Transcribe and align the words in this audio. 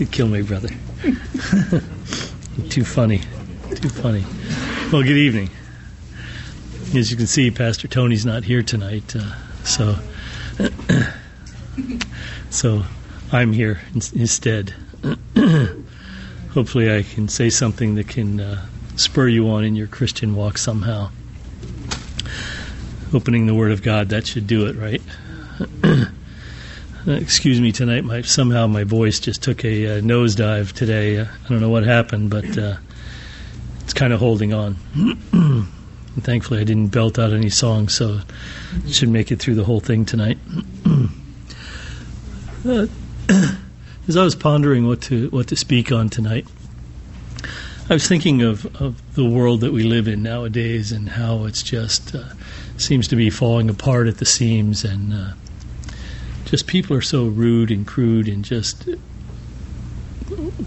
You'd 0.00 0.10
kill 0.12 0.28
me, 0.28 0.40
brother. 0.40 0.70
Too 2.70 2.84
funny. 2.84 3.18
Too 3.74 3.90
funny. 3.90 4.24
Well, 4.90 5.02
good 5.02 5.18
evening. 5.18 5.50
As 6.94 7.10
you 7.10 7.18
can 7.18 7.26
see, 7.26 7.50
Pastor 7.50 7.86
Tony's 7.86 8.24
not 8.24 8.42
here 8.44 8.62
tonight, 8.62 9.14
uh, 9.14 9.34
so 9.62 9.96
so 12.50 12.84
I'm 13.30 13.52
here 13.52 13.82
instead. 13.92 14.72
Hopefully, 16.54 16.96
I 16.96 17.02
can 17.02 17.28
say 17.28 17.50
something 17.50 17.94
that 17.96 18.08
can 18.08 18.40
uh, 18.40 18.66
spur 18.96 19.28
you 19.28 19.50
on 19.50 19.64
in 19.64 19.76
your 19.76 19.86
Christian 19.86 20.34
walk 20.34 20.56
somehow. 20.56 21.10
Opening 23.12 23.44
the 23.44 23.54
Word 23.54 23.72
of 23.72 23.82
God, 23.82 24.08
that 24.08 24.26
should 24.26 24.46
do 24.46 24.64
it, 24.64 24.76
right? 24.76 25.02
Uh, 27.10 27.14
excuse 27.14 27.60
me 27.60 27.72
tonight. 27.72 28.04
My 28.04 28.22
somehow 28.22 28.68
my 28.68 28.84
voice 28.84 29.18
just 29.18 29.42
took 29.42 29.64
a 29.64 29.98
uh, 29.98 30.00
nosedive 30.00 30.70
today. 30.70 31.18
Uh, 31.18 31.24
I 31.24 31.48
don't 31.48 31.60
know 31.60 31.68
what 31.68 31.82
happened, 31.82 32.30
but 32.30 32.56
uh, 32.56 32.76
it's 33.80 33.92
kind 33.92 34.12
of 34.12 34.20
holding 34.20 34.54
on. 34.54 34.76
thankfully, 36.20 36.60
I 36.60 36.64
didn't 36.64 36.88
belt 36.88 37.18
out 37.18 37.32
any 37.32 37.50
songs, 37.50 37.94
so 37.94 38.20
should 38.86 39.08
make 39.08 39.32
it 39.32 39.40
through 39.40 39.56
the 39.56 39.64
whole 39.64 39.80
thing 39.80 40.04
tonight. 40.04 40.38
Uh, 42.62 42.86
as 44.06 44.18
I 44.18 44.22
was 44.22 44.36
pondering 44.36 44.86
what 44.86 45.00
to 45.04 45.30
what 45.30 45.48
to 45.48 45.56
speak 45.56 45.90
on 45.90 46.10
tonight, 46.10 46.46
I 47.88 47.94
was 47.94 48.06
thinking 48.06 48.42
of, 48.42 48.66
of 48.82 49.14
the 49.14 49.24
world 49.24 49.62
that 49.62 49.72
we 49.72 49.82
live 49.82 50.06
in 50.06 50.22
nowadays 50.22 50.92
and 50.92 51.08
how 51.08 51.46
it's 51.46 51.62
just 51.62 52.14
uh, 52.14 52.24
seems 52.76 53.08
to 53.08 53.16
be 53.16 53.30
falling 53.30 53.70
apart 53.70 54.08
at 54.08 54.18
the 54.18 54.26
seams 54.26 54.84
and 54.84 55.14
just 56.50 56.66
people 56.66 56.96
are 56.96 57.02
so 57.02 57.26
rude 57.26 57.70
and 57.70 57.86
crude 57.86 58.26
and 58.26 58.44
just 58.44 58.88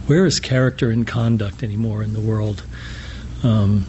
where 0.08 0.26
is 0.26 0.40
character 0.40 0.90
and 0.90 1.06
conduct 1.06 1.62
anymore 1.62 2.02
in 2.02 2.14
the 2.14 2.22
world? 2.22 2.64
Um, 3.44 3.86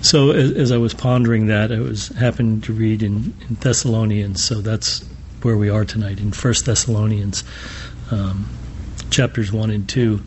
so 0.00 0.30
as, 0.30 0.52
as, 0.52 0.72
I 0.72 0.78
was 0.78 0.94
pondering 0.94 1.46
that, 1.46 1.70
I 1.70 1.80
was 1.80 2.08
happened 2.08 2.64
to 2.64 2.72
read 2.72 3.02
in, 3.02 3.34
in, 3.48 3.56
Thessalonians. 3.60 4.42
So 4.42 4.62
that's 4.62 5.04
where 5.42 5.58
we 5.58 5.68
are 5.68 5.84
tonight 5.84 6.18
in 6.18 6.32
First 6.32 6.64
Thessalonians, 6.64 7.44
um, 8.10 8.48
chapters 9.10 9.52
one 9.52 9.70
and 9.70 9.86
two. 9.86 10.22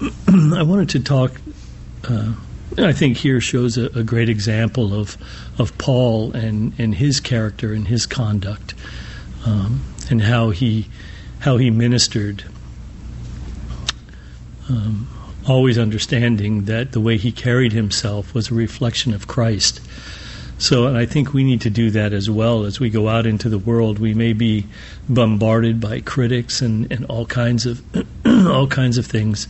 I 0.28 0.62
wanted 0.62 0.90
to 0.90 1.00
talk. 1.00 1.32
Uh, 2.08 2.34
I 2.78 2.92
think 2.92 3.16
here 3.16 3.40
shows 3.40 3.76
a, 3.76 3.86
a, 3.98 4.02
great 4.02 4.28
example 4.28 4.94
of 4.94 5.16
of 5.58 5.76
Paul 5.78 6.32
and, 6.32 6.72
and 6.78 6.94
his 6.94 7.20
character 7.20 7.72
and 7.72 7.86
his 7.86 8.06
conduct, 8.06 8.74
um, 9.44 9.82
and 10.10 10.22
how 10.22 10.50
he 10.50 10.88
how 11.40 11.56
he 11.56 11.70
ministered. 11.70 12.44
Um, 14.68 15.08
always 15.46 15.76
understanding 15.76 16.64
that 16.64 16.92
the 16.92 17.00
way 17.00 17.16
he 17.16 17.32
carried 17.32 17.72
himself 17.72 18.32
was 18.32 18.50
a 18.50 18.54
reflection 18.54 19.12
of 19.12 19.26
Christ. 19.26 19.80
So, 20.58 20.86
and 20.86 20.96
I 20.96 21.06
think 21.06 21.34
we 21.34 21.42
need 21.42 21.62
to 21.62 21.70
do 21.70 21.90
that 21.90 22.12
as 22.12 22.30
well 22.30 22.64
as 22.64 22.78
we 22.78 22.88
go 22.88 23.08
out 23.08 23.26
into 23.26 23.48
the 23.48 23.58
world. 23.58 23.98
We 23.98 24.14
may 24.14 24.32
be 24.32 24.66
bombarded 25.08 25.80
by 25.80 26.00
critics 26.00 26.62
and, 26.62 26.90
and 26.92 27.04
all 27.06 27.26
kinds 27.26 27.66
of 27.66 27.82
all 28.24 28.68
kinds 28.68 28.96
of 28.96 29.06
things 29.06 29.48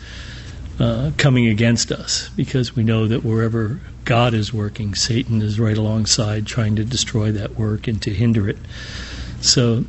uh, 0.79 1.13
coming 1.17 1.47
against 1.47 1.93
us 1.93 2.29
because 2.31 2.75
we 2.75 2.83
know 2.83 3.07
that 3.07 3.25
wherever 3.25 3.81
God 4.05 4.35
is 4.35 4.53
working, 4.53 4.95
Satan 4.95 5.43
is 5.43 5.61
right 5.61 5.77
alongside 5.77 6.47
trying 6.47 6.77
to 6.77 6.85
destroy 6.85 7.31
that 7.33 7.57
work 7.57 7.87
and 7.89 8.01
to 8.03 8.11
hinder 8.13 8.49
it. 8.49 8.59
So 9.41 9.85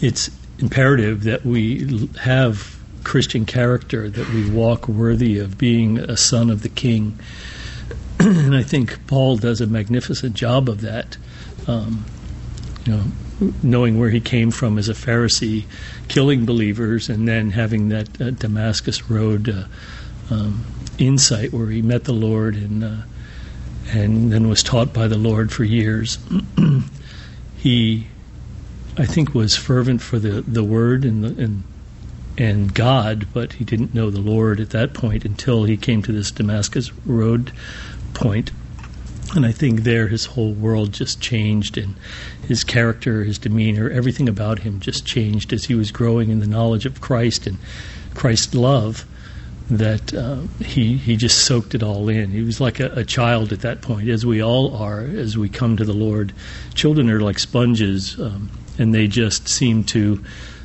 it's 0.00 0.30
imperative 0.58 1.24
that 1.24 1.44
we 1.44 2.08
have 2.20 2.78
Christian 3.04 3.46
character, 3.46 4.08
that 4.08 4.28
we 4.30 4.48
walk 4.50 4.88
worthy 4.88 5.38
of 5.38 5.58
being 5.58 5.98
a 5.98 6.16
son 6.16 6.50
of 6.50 6.62
the 6.62 6.68
King. 6.68 7.18
and 8.20 8.54
I 8.54 8.62
think 8.62 9.06
Paul 9.06 9.36
does 9.36 9.60
a 9.60 9.66
magnificent 9.66 10.34
job 10.34 10.68
of 10.68 10.80
that. 10.82 11.16
Um, 11.66 12.04
you 12.84 12.92
know, 12.92 13.04
knowing 13.62 13.98
where 13.98 14.10
he 14.10 14.20
came 14.20 14.50
from 14.50 14.78
as 14.78 14.88
a 14.88 14.94
Pharisee, 14.94 15.64
killing 16.08 16.44
believers, 16.44 17.08
and 17.08 17.26
then 17.26 17.50
having 17.50 17.88
that 17.88 18.20
uh, 18.20 18.30
Damascus 18.30 19.10
Road 19.10 19.48
uh, 19.48 19.64
um, 20.30 20.64
insight 20.98 21.52
where 21.52 21.68
he 21.68 21.82
met 21.82 22.04
the 22.04 22.12
Lord 22.12 22.54
and 22.54 22.84
uh, 22.84 22.96
and 23.90 24.32
then 24.32 24.48
was 24.48 24.62
taught 24.62 24.92
by 24.92 25.08
the 25.08 25.18
Lord 25.18 25.52
for 25.52 25.64
years. 25.64 26.18
he, 27.58 28.06
I 28.96 29.04
think, 29.04 29.34
was 29.34 29.56
fervent 29.56 30.00
for 30.00 30.18
the, 30.18 30.40
the 30.42 30.64
Word 30.64 31.04
and 31.04 31.24
the, 31.24 31.42
and 31.42 31.64
and 32.38 32.74
God, 32.74 33.26
but 33.34 33.54
he 33.54 33.64
didn't 33.64 33.92
know 33.92 34.08
the 34.08 34.20
Lord 34.20 34.58
at 34.58 34.70
that 34.70 34.94
point 34.94 35.24
until 35.24 35.64
he 35.64 35.76
came 35.76 36.02
to 36.02 36.12
this 36.12 36.30
Damascus 36.30 36.90
Road 37.04 37.52
point 38.14 38.52
and 39.34 39.46
I 39.46 39.52
think 39.52 39.80
there 39.80 40.08
his 40.08 40.26
whole 40.26 40.52
world 40.52 40.92
just 40.92 41.20
changed, 41.20 41.78
and 41.78 41.94
his 42.46 42.64
character, 42.64 43.24
his 43.24 43.38
demeanor, 43.38 43.90
everything 43.90 44.28
about 44.28 44.60
him 44.60 44.80
just 44.80 45.06
changed 45.06 45.52
as 45.52 45.64
he 45.64 45.74
was 45.74 45.90
growing 45.90 46.30
in 46.30 46.40
the 46.40 46.46
knowledge 46.46 46.86
of 46.86 47.00
Christ 47.00 47.46
and 47.46 47.58
Christ's 48.14 48.54
love. 48.54 49.06
That 49.70 50.12
uh, 50.12 50.40
he 50.62 50.98
he 50.98 51.16
just 51.16 51.46
soaked 51.46 51.74
it 51.74 51.82
all 51.82 52.08
in. 52.08 52.30
He 52.30 52.42
was 52.42 52.60
like 52.60 52.78
a, 52.78 52.92
a, 52.92 53.04
child 53.04 53.52
at 53.52 53.60
that 53.60 53.80
point, 53.80 54.08
as 54.08 54.26
we 54.26 54.42
all 54.42 54.76
are 54.76 55.00
as 55.00 55.38
we 55.38 55.48
come 55.48 55.76
to 55.78 55.84
the 55.84 55.94
Lord. 55.94 56.32
Children 56.74 57.08
are 57.08 57.20
like 57.20 57.38
sponges, 57.38 58.18
um, 58.20 58.50
and 58.78 58.92
they 58.92 59.06
just 59.06 59.48
seem 59.48 59.84
to 59.84 60.22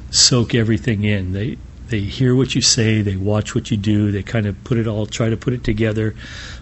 soak 0.09 0.55
everything 0.55 1.03
in. 1.03 1.31
They 1.31 1.57
they 1.87 2.01
hear 2.01 2.35
what 2.35 2.53
you 2.53 2.61
say, 2.61 3.01
they 3.01 3.15
watch 3.15 3.55
what 3.55 3.71
you 3.71 3.77
do, 3.77 4.11
they 4.11 4.23
kind 4.23 4.45
of 4.45 4.61
put 4.65 4.77
it 4.77 4.87
all, 4.87 5.05
try 5.05 5.29
to 5.29 5.37
put 5.37 5.53
it 5.53 5.63
together. 5.63 6.15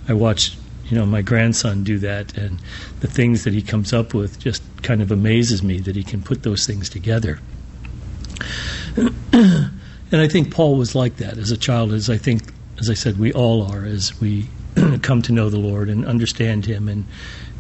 I 0.08 0.14
watched 0.14 0.56
you 0.88 0.98
know 0.98 1.06
my 1.06 1.22
grandson 1.22 1.84
do 1.84 1.98
that 2.00 2.38
and 2.38 2.62
the 3.00 3.08
things 3.08 3.44
that 3.44 3.54
he 3.54 3.62
comes 3.62 3.94
up 3.94 4.14
with 4.14 4.40
just 4.40 4.62
kind 4.84 5.02
of 5.02 5.12
amazes 5.12 5.64
me 5.64 5.80
that 5.80 5.96
he 5.96 6.04
can 6.04 6.22
put 6.22 6.44
those 6.44 6.66
things 6.66 6.90
together. 6.90 7.40
And 10.12 10.22
i 10.22 10.28
think 10.30 10.54
paul 10.54 10.78
was 10.78 10.96
like 10.96 11.18
that 11.18 11.38
as 11.38 11.52
a 11.52 11.58
child 11.58 11.92
as 11.92 12.10
i 12.10 12.16
think 12.16 12.54
as 12.80 12.90
i 12.90 12.94
said 12.94 13.18
we 13.18 13.34
all 13.34 13.64
are 13.70 13.84
as 13.84 14.18
we 14.22 14.48
come 15.02 15.22
to 15.24 15.34
know 15.34 15.50
the 15.50 15.58
lord 15.58 15.90
and 15.90 16.06
understand 16.06 16.66
him 16.66 16.88
and 16.88 17.06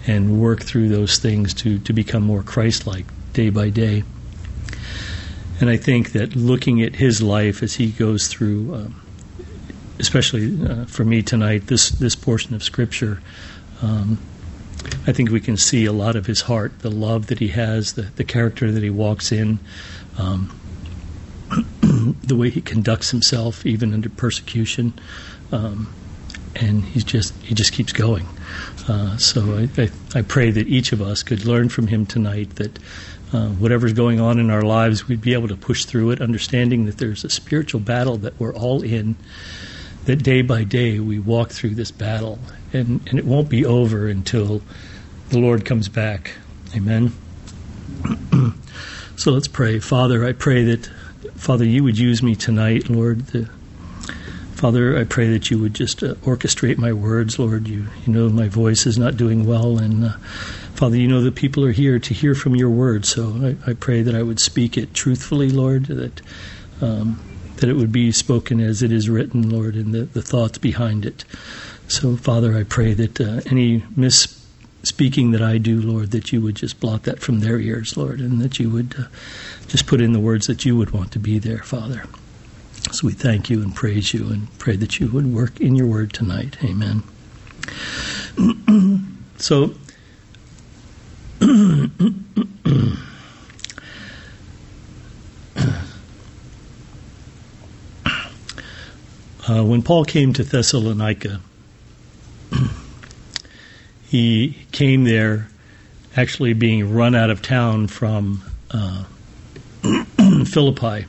and 0.07 0.39
work 0.39 0.61
through 0.61 0.87
those 0.87 1.17
things 1.17 1.53
to 1.55 1.79
to 1.79 1.91
become 1.91 2.23
more 2.23 2.43
christ-like 2.43 3.05
day 3.33 3.49
by 3.49 3.69
day. 3.69 4.03
And 5.59 5.69
i 5.69 5.75
think 5.75 6.11
that 6.11 6.35
looking 6.35 6.81
at 6.81 6.95
his 6.95 7.21
life 7.21 7.63
as 7.63 7.73
he 7.73 7.91
goes 7.91 8.27
through 8.27 8.75
um, 8.75 9.01
especially 9.99 10.61
uh, 10.67 10.85
for 10.85 11.03
me 11.03 11.21
tonight, 11.21 11.67
this 11.67 11.89
this 11.89 12.15
portion 12.15 12.55
of 12.55 12.63
Scripture, 12.63 13.21
um, 13.81 14.17
I 15.07 15.11
think 15.11 15.31
we 15.31 15.39
can 15.39 15.57
see 15.57 15.85
a 15.85 15.93
lot 15.93 16.15
of 16.15 16.25
his 16.25 16.41
heart, 16.41 16.79
the 16.79 16.91
love 16.91 17.27
that 17.27 17.39
he 17.39 17.49
has, 17.49 17.93
the, 17.93 18.03
the 18.03 18.23
character 18.23 18.71
that 18.71 18.83
he 18.83 18.89
walks 18.89 19.31
in, 19.31 19.59
um, 20.17 20.57
the 22.23 22.35
way 22.35 22.49
he 22.49 22.61
conducts 22.61 23.11
himself, 23.11 23.65
even 23.65 23.93
under 23.93 24.09
persecution, 24.09 24.93
um, 25.51 25.93
and 26.55 26.83
he's 26.83 27.03
just 27.03 27.35
he 27.41 27.53
just 27.53 27.73
keeps 27.73 27.93
going. 27.93 28.27
Uh, 28.87 29.17
so 29.17 29.57
I, 29.57 29.81
I, 29.81 29.89
I, 30.13 30.21
pray 30.21 30.51
that 30.51 30.67
each 30.67 30.91
of 30.91 31.01
us 31.01 31.23
could 31.23 31.45
learn 31.45 31.69
from 31.69 31.87
him 31.87 32.05
tonight 32.05 32.55
that. 32.55 32.79
Uh, 33.33 33.49
whatever's 33.49 33.91
going 33.91 34.21
on 34.21 34.39
in 34.39 34.51
our 34.51 34.61
lives, 34.61 35.07
we'd 35.07 35.19
be 35.19 35.33
able 35.33 35.47
to 35.47 35.57
push 35.57 35.83
through 35.83 36.11
it, 36.11 36.21
understanding 36.21 36.85
that 36.85 36.99
there's 36.99 37.25
a 37.25 37.29
spiritual 37.29 37.81
battle 37.81 38.17
that 38.17 38.39
we're 38.39 38.53
all 38.53 38.83
in, 38.83 39.15
that 40.05 40.17
day 40.17 40.41
by 40.41 40.63
day 40.63 40.99
we 40.99 41.19
walk 41.19 41.51
through 41.51 41.75
this 41.75 41.91
battle, 41.91 42.39
and, 42.73 43.01
and 43.07 43.19
it 43.19 43.25
won't 43.25 43.49
be 43.49 43.65
over 43.65 44.07
until 44.07 44.61
the 45.29 45.39
Lord 45.39 45.65
comes 45.65 45.89
back. 45.89 46.33
Amen. 46.75 47.11
so 49.15 49.31
let's 49.31 49.47
pray. 49.47 49.79
Father, 49.79 50.25
I 50.25 50.33
pray 50.33 50.63
that, 50.65 50.87
Father, 51.35 51.65
you 51.65 51.83
would 51.83 51.97
use 51.97 52.21
me 52.21 52.35
tonight, 52.35 52.89
Lord. 52.89 53.27
The, 53.27 53.49
Father, 54.53 54.97
I 54.97 55.03
pray 55.03 55.29
that 55.29 55.49
you 55.49 55.59
would 55.59 55.73
just 55.73 56.01
uh, 56.03 56.13
orchestrate 56.15 56.77
my 56.77 56.93
words, 56.93 57.37
Lord. 57.39 57.67
You, 57.67 57.87
you 58.05 58.13
know 58.13 58.29
my 58.29 58.47
voice 58.47 58.85
is 58.85 58.97
not 58.97 59.17
doing 59.17 59.45
well, 59.45 59.77
and 59.79 60.05
uh, 60.05 60.17
Father, 60.75 60.97
you 60.97 61.07
know 61.07 61.21
the 61.21 61.31
people 61.31 61.65
are 61.65 61.71
here 61.71 61.99
to 61.99 62.13
hear 62.13 62.35
from 62.35 62.55
your 62.55 62.69
word. 62.69 63.05
So 63.05 63.55
I, 63.65 63.71
I 63.71 63.73
pray 63.73 64.01
that 64.03 64.15
I 64.15 64.23
would 64.23 64.39
speak 64.39 64.77
it 64.77 64.93
truthfully, 64.93 65.49
Lord. 65.49 65.85
That 65.87 66.21
um, 66.81 67.19
that 67.57 67.69
it 67.69 67.73
would 67.73 67.91
be 67.91 68.11
spoken 68.11 68.59
as 68.59 68.81
it 68.81 68.91
is 68.91 69.09
written, 69.09 69.49
Lord, 69.49 69.75
and 69.75 69.93
the, 69.93 70.03
the 70.03 70.21
thoughts 70.21 70.57
behind 70.57 71.05
it. 71.05 71.23
So, 71.87 72.17
Father, 72.17 72.57
I 72.57 72.63
pray 72.63 72.93
that 72.93 73.21
uh, 73.21 73.41
any 73.49 73.81
misspeaking 73.97 75.31
that 75.31 75.41
I 75.41 75.57
do, 75.57 75.81
Lord, 75.81 76.11
that 76.11 76.31
you 76.31 76.41
would 76.41 76.55
just 76.55 76.79
blot 76.79 77.03
that 77.03 77.19
from 77.19 77.39
their 77.39 77.59
ears, 77.59 77.95
Lord, 77.95 78.19
and 78.19 78.41
that 78.41 78.59
you 78.59 78.69
would 78.69 78.95
uh, 78.97 79.03
just 79.67 79.87
put 79.87 80.01
in 80.01 80.13
the 80.13 80.19
words 80.19 80.47
that 80.47 80.65
you 80.65 80.75
would 80.77 80.91
want 80.91 81.11
to 81.13 81.19
be 81.19 81.39
there, 81.39 81.59
Father. 81.59 82.03
So 82.91 83.07
we 83.07 83.13
thank 83.13 83.49
you 83.49 83.61
and 83.61 83.75
praise 83.75 84.13
you 84.13 84.27
and 84.29 84.57
pray 84.59 84.75
that 84.75 84.99
you 84.99 85.07
would 85.09 85.27
work 85.27 85.59
in 85.59 85.75
your 85.75 85.87
word 85.87 86.13
tonight. 86.13 86.57
Amen. 86.63 87.03
so, 89.37 89.73
Uh, 99.47 99.63
when 99.63 99.83
Paul 99.83 100.05
came 100.05 100.33
to 100.33 100.43
Thessalonica, 100.43 101.39
he 104.07 104.57
came 104.71 105.03
there 105.03 105.49
actually 106.15 106.53
being 106.53 106.93
run 106.93 107.13
out 107.13 107.29
of 107.29 107.41
town 107.41 107.87
from 107.87 108.43
uh, 108.71 109.03
Philippi. 110.45 111.05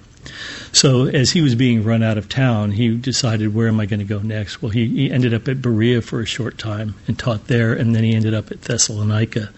So 0.73 1.07
as 1.07 1.31
he 1.31 1.41
was 1.41 1.55
being 1.55 1.85
run 1.85 2.03
out 2.03 2.19
of 2.19 2.29
town, 2.29 2.73
he 2.73 2.95
decided, 2.95 3.55
where 3.55 3.69
am 3.69 3.81
I 3.81 3.87
going 3.87 4.01
to 4.01 4.05
go 4.05 4.19
next? 4.19 4.61
Well, 4.61 4.71
he, 4.71 4.87
he 4.87 5.11
ended 5.11 5.33
up 5.33 5.49
at 5.49 5.63
Berea 5.63 6.03
for 6.03 6.21
a 6.21 6.27
short 6.27 6.59
time 6.59 6.95
and 7.07 7.19
taught 7.19 7.47
there, 7.47 7.73
and 7.73 7.95
then 7.95 8.05
he 8.05 8.15
ended 8.15 8.35
up 8.35 8.51
at 8.51 8.61
Thessalonica. 8.63 9.51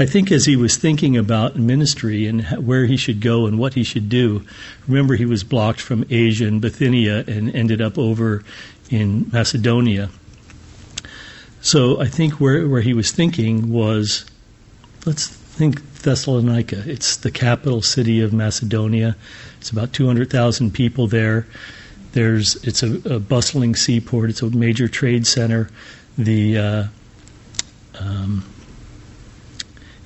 I 0.00 0.06
think 0.06 0.32
as 0.32 0.46
he 0.46 0.56
was 0.56 0.78
thinking 0.78 1.18
about 1.18 1.56
ministry 1.56 2.26
and 2.26 2.42
where 2.66 2.86
he 2.86 2.96
should 2.96 3.20
go 3.20 3.44
and 3.44 3.58
what 3.58 3.74
he 3.74 3.84
should 3.84 4.08
do, 4.08 4.46
remember 4.88 5.14
he 5.14 5.26
was 5.26 5.44
blocked 5.44 5.82
from 5.82 6.06
Asia 6.08 6.46
and 6.46 6.58
Bithynia 6.58 7.22
and 7.26 7.54
ended 7.54 7.82
up 7.82 7.98
over 7.98 8.42
in 8.88 9.28
Macedonia. 9.30 10.08
So 11.60 12.00
I 12.00 12.06
think 12.06 12.40
where, 12.40 12.66
where 12.66 12.80
he 12.80 12.94
was 12.94 13.10
thinking 13.10 13.70
was, 13.70 14.24
let's 15.04 15.26
think 15.26 15.82
Thessalonica. 15.96 16.82
It's 16.86 17.18
the 17.18 17.30
capital 17.30 17.82
city 17.82 18.22
of 18.22 18.32
Macedonia. 18.32 19.16
It's 19.58 19.68
about 19.68 19.92
200,000 19.92 20.72
people 20.72 21.08
there. 21.08 21.46
There's 22.12 22.56
it's 22.64 22.82
a, 22.82 23.16
a, 23.16 23.20
bustling 23.20 23.74
seaport. 23.76 24.30
It's 24.30 24.40
a 24.40 24.48
major 24.48 24.88
trade 24.88 25.26
center. 25.26 25.68
The 26.16 26.56
uh, 26.56 26.84
um, 27.98 28.44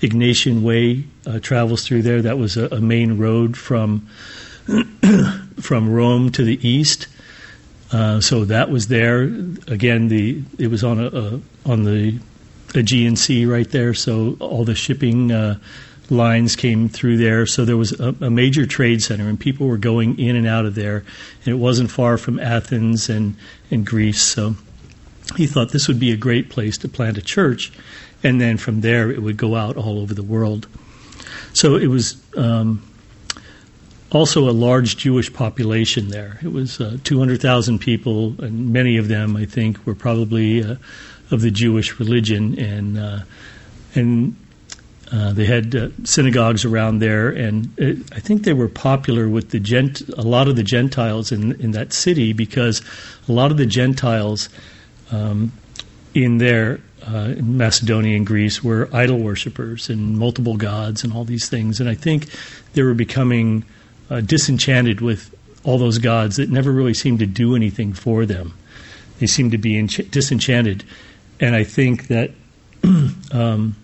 Egnatian 0.05 0.63
Way 0.63 1.05
uh, 1.27 1.39
travels 1.41 1.87
through 1.87 2.03
there. 2.03 2.23
That 2.23 2.39
was 2.39 2.57
a, 2.57 2.67
a 2.67 2.81
main 2.81 3.19
road 3.19 3.57
from 3.57 4.09
from 5.61 5.91
Rome 5.91 6.31
to 6.33 6.45
the 6.45 6.67
east. 6.67 7.07
Uh, 7.93 8.21
so 8.21 8.45
that 8.45 8.71
was 8.71 8.89
there. 8.89 9.23
Again, 9.23 10.09
the 10.09 10.43
it 10.59 10.69
was 10.69 10.85
on 10.85 11.01
a, 11.01 11.07
a 11.07 11.41
on 11.65 11.85
the 11.85 12.19
Aegean 12.75 13.17
Sea 13.17 13.47
right 13.47 13.71
there. 13.71 13.95
So 13.95 14.37
all 14.41 14.65
the 14.65 14.75
shipping 14.75 15.31
uh, 15.33 15.59
lines 16.11 16.57
came 16.57 16.89
through 16.89 17.19
there. 17.19 17.47
So 17.47 17.65
there 17.65 17.77
was 17.77 17.99
a, 17.99 18.15
a, 18.21 18.31
major 18.31 18.67
trade 18.67 19.03
center, 19.03 19.29
and 19.29 19.39
people 19.39 19.67
were 19.67 19.79
going 19.79 20.19
in 20.19 20.37
and 20.37 20.47
out 20.47 20.67
of 20.67 20.75
there. 20.75 21.05
And 21.45 21.49
it 21.49 21.59
wasn't 21.59 21.91
far 21.91 22.19
from 22.19 22.39
Athens 22.39 23.09
and, 23.09 23.37
and 23.71 23.87
Greece. 23.87 24.23
So 24.23 24.57
he 25.37 25.47
thought 25.47 25.71
this 25.71 25.89
would 25.89 26.01
be 26.01 26.13
a 26.13 26.17
great 26.17 26.51
place 26.51 26.79
to 26.79 26.89
plant 26.89 27.19
a 27.19 27.23
church. 27.23 27.73
And 28.25 28.41
then 28.41 28.57
from 28.57 28.81
there, 28.81 29.11
it 29.11 29.23
would 29.23 29.37
go 29.37 29.55
out 29.55 29.77
all 29.77 30.01
over 30.01 30.15
the 30.15 30.23
world. 30.23 30.67
So 31.53 31.77
it 31.77 31.87
was 31.87 32.21
um, 32.37 32.83
also 34.11 34.49
a 34.49 34.53
large 34.53 34.97
Jewish 34.97 35.33
population 35.33 36.09
there. 36.09 36.41
It 36.43 36.53
was 36.53 36.81
uh, 36.81 36.97
200,000 37.05 37.79
people, 37.79 38.35
and 38.43 38.73
many 38.73 38.97
of 38.97 39.09
them, 39.09 39.37
I 39.37 39.45
think, 39.45 39.87
were 39.87 39.95
probably 39.95 40.65
uh, 40.65 40.77
of 41.31 41.43
the 41.43 41.51
Jewish 41.51 42.01
religion. 42.01 42.59
And, 42.59 42.99
uh, 42.99 43.19
and 43.95 44.37
uh, 45.13 45.33
they 45.33 45.45
had 45.45 45.75
uh, 45.77 45.89
synagogues 46.05 46.65
around 46.65 46.99
there, 46.99 47.29
and 47.29 47.73
it, 47.79 47.99
I 48.13 48.21
think 48.21 48.45
they 48.45 48.53
were 48.53 48.69
popular 48.69 49.29
with 49.29 49.51
the 49.51 49.61
gent- 49.61 50.01
a 50.17 50.23
lot 50.23 50.49
of 50.49 50.57
the 50.57 50.63
Gentiles 50.63 51.31
in 51.31 51.61
in 51.61 51.73
that 51.73 51.93
city 51.93 52.33
because 52.33 52.83
a 53.29 53.33
lot 53.33 53.51
of 53.51 53.57
the 53.57 53.67
Gentiles 53.67 54.49
um, 55.13 55.53
in 56.15 56.39
there 56.39 56.81
uh, 57.07 57.35
in 57.37 57.57
Macedonia 57.57 58.17
and 58.17 58.27
Greece 58.27 58.63
were 58.63 58.89
idol 58.93 59.19
worshippers 59.19 59.91
and 59.91 60.19
multiple 60.19 60.57
gods 60.57 61.05
and 61.05 61.13
all 61.13 61.25
these 61.25 61.49
things, 61.49 61.81
and 61.81 61.89
I 61.89 61.95
think 61.95 62.29
they 62.73 62.83
were 62.83 62.95
becoming 62.95 63.65
uh, 64.11 64.21
disenchanted 64.21 65.01
with 65.01 65.35
all 65.65 65.79
those 65.79 65.99
gods 65.99 66.37
that 66.37 66.51
never 66.51 66.71
really 66.73 66.95
seemed 66.95 67.19
to 67.19 67.27
do 67.27 67.57
anything 67.57 67.93
for 67.93 68.27
them. 68.27 68.55
They 69.19 69.27
seemed 69.27 69.53
to 69.53 69.59
be 69.59 69.75
ench- 69.75 70.11
disenchanted, 70.11 70.85
and 71.41 71.55
I 71.55 71.65
think 71.65 72.09
that. 72.09 72.31
um, 73.33 73.77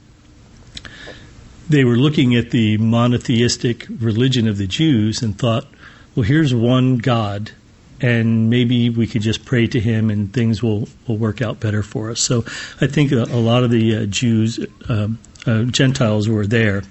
they 1.71 1.85
were 1.85 1.97
looking 1.97 2.35
at 2.35 2.51
the 2.51 2.77
monotheistic 2.79 3.87
religion 4.01 4.49
of 4.49 4.59
the 4.59 4.67
Jews 4.67 5.23
and 5.23 5.39
thought, 5.39 5.69
well, 6.17 6.25
here's 6.25 6.53
one 6.53 6.99
God, 6.99 7.53
and 8.01 8.49
maybe 8.51 8.91
we 8.91 9.07
could 9.07 9.23
just 9.23 9.45
pray 9.45 9.67
to 9.67 9.81
him 9.81 10.11
and 10.11 10.33
things 10.33 10.63
will, 10.63 10.89
will 11.07 11.19
work 11.19 11.43
out 11.43 11.61
better 11.61 11.83
for 11.83 12.11
us. 12.11 12.21
So 12.21 12.45
I 12.81 12.87
think 12.87 13.13
a, 13.13 13.25
a 13.25 13.41
lot 13.41 13.63
of 13.63 13.71
the 13.71 13.97
uh, 13.97 14.07
Jews, 14.07 14.59
uh, 14.89 15.09
uh, 15.47 15.63
Gentiles 15.65 16.29
were 16.29 16.47
there. 16.47 16.83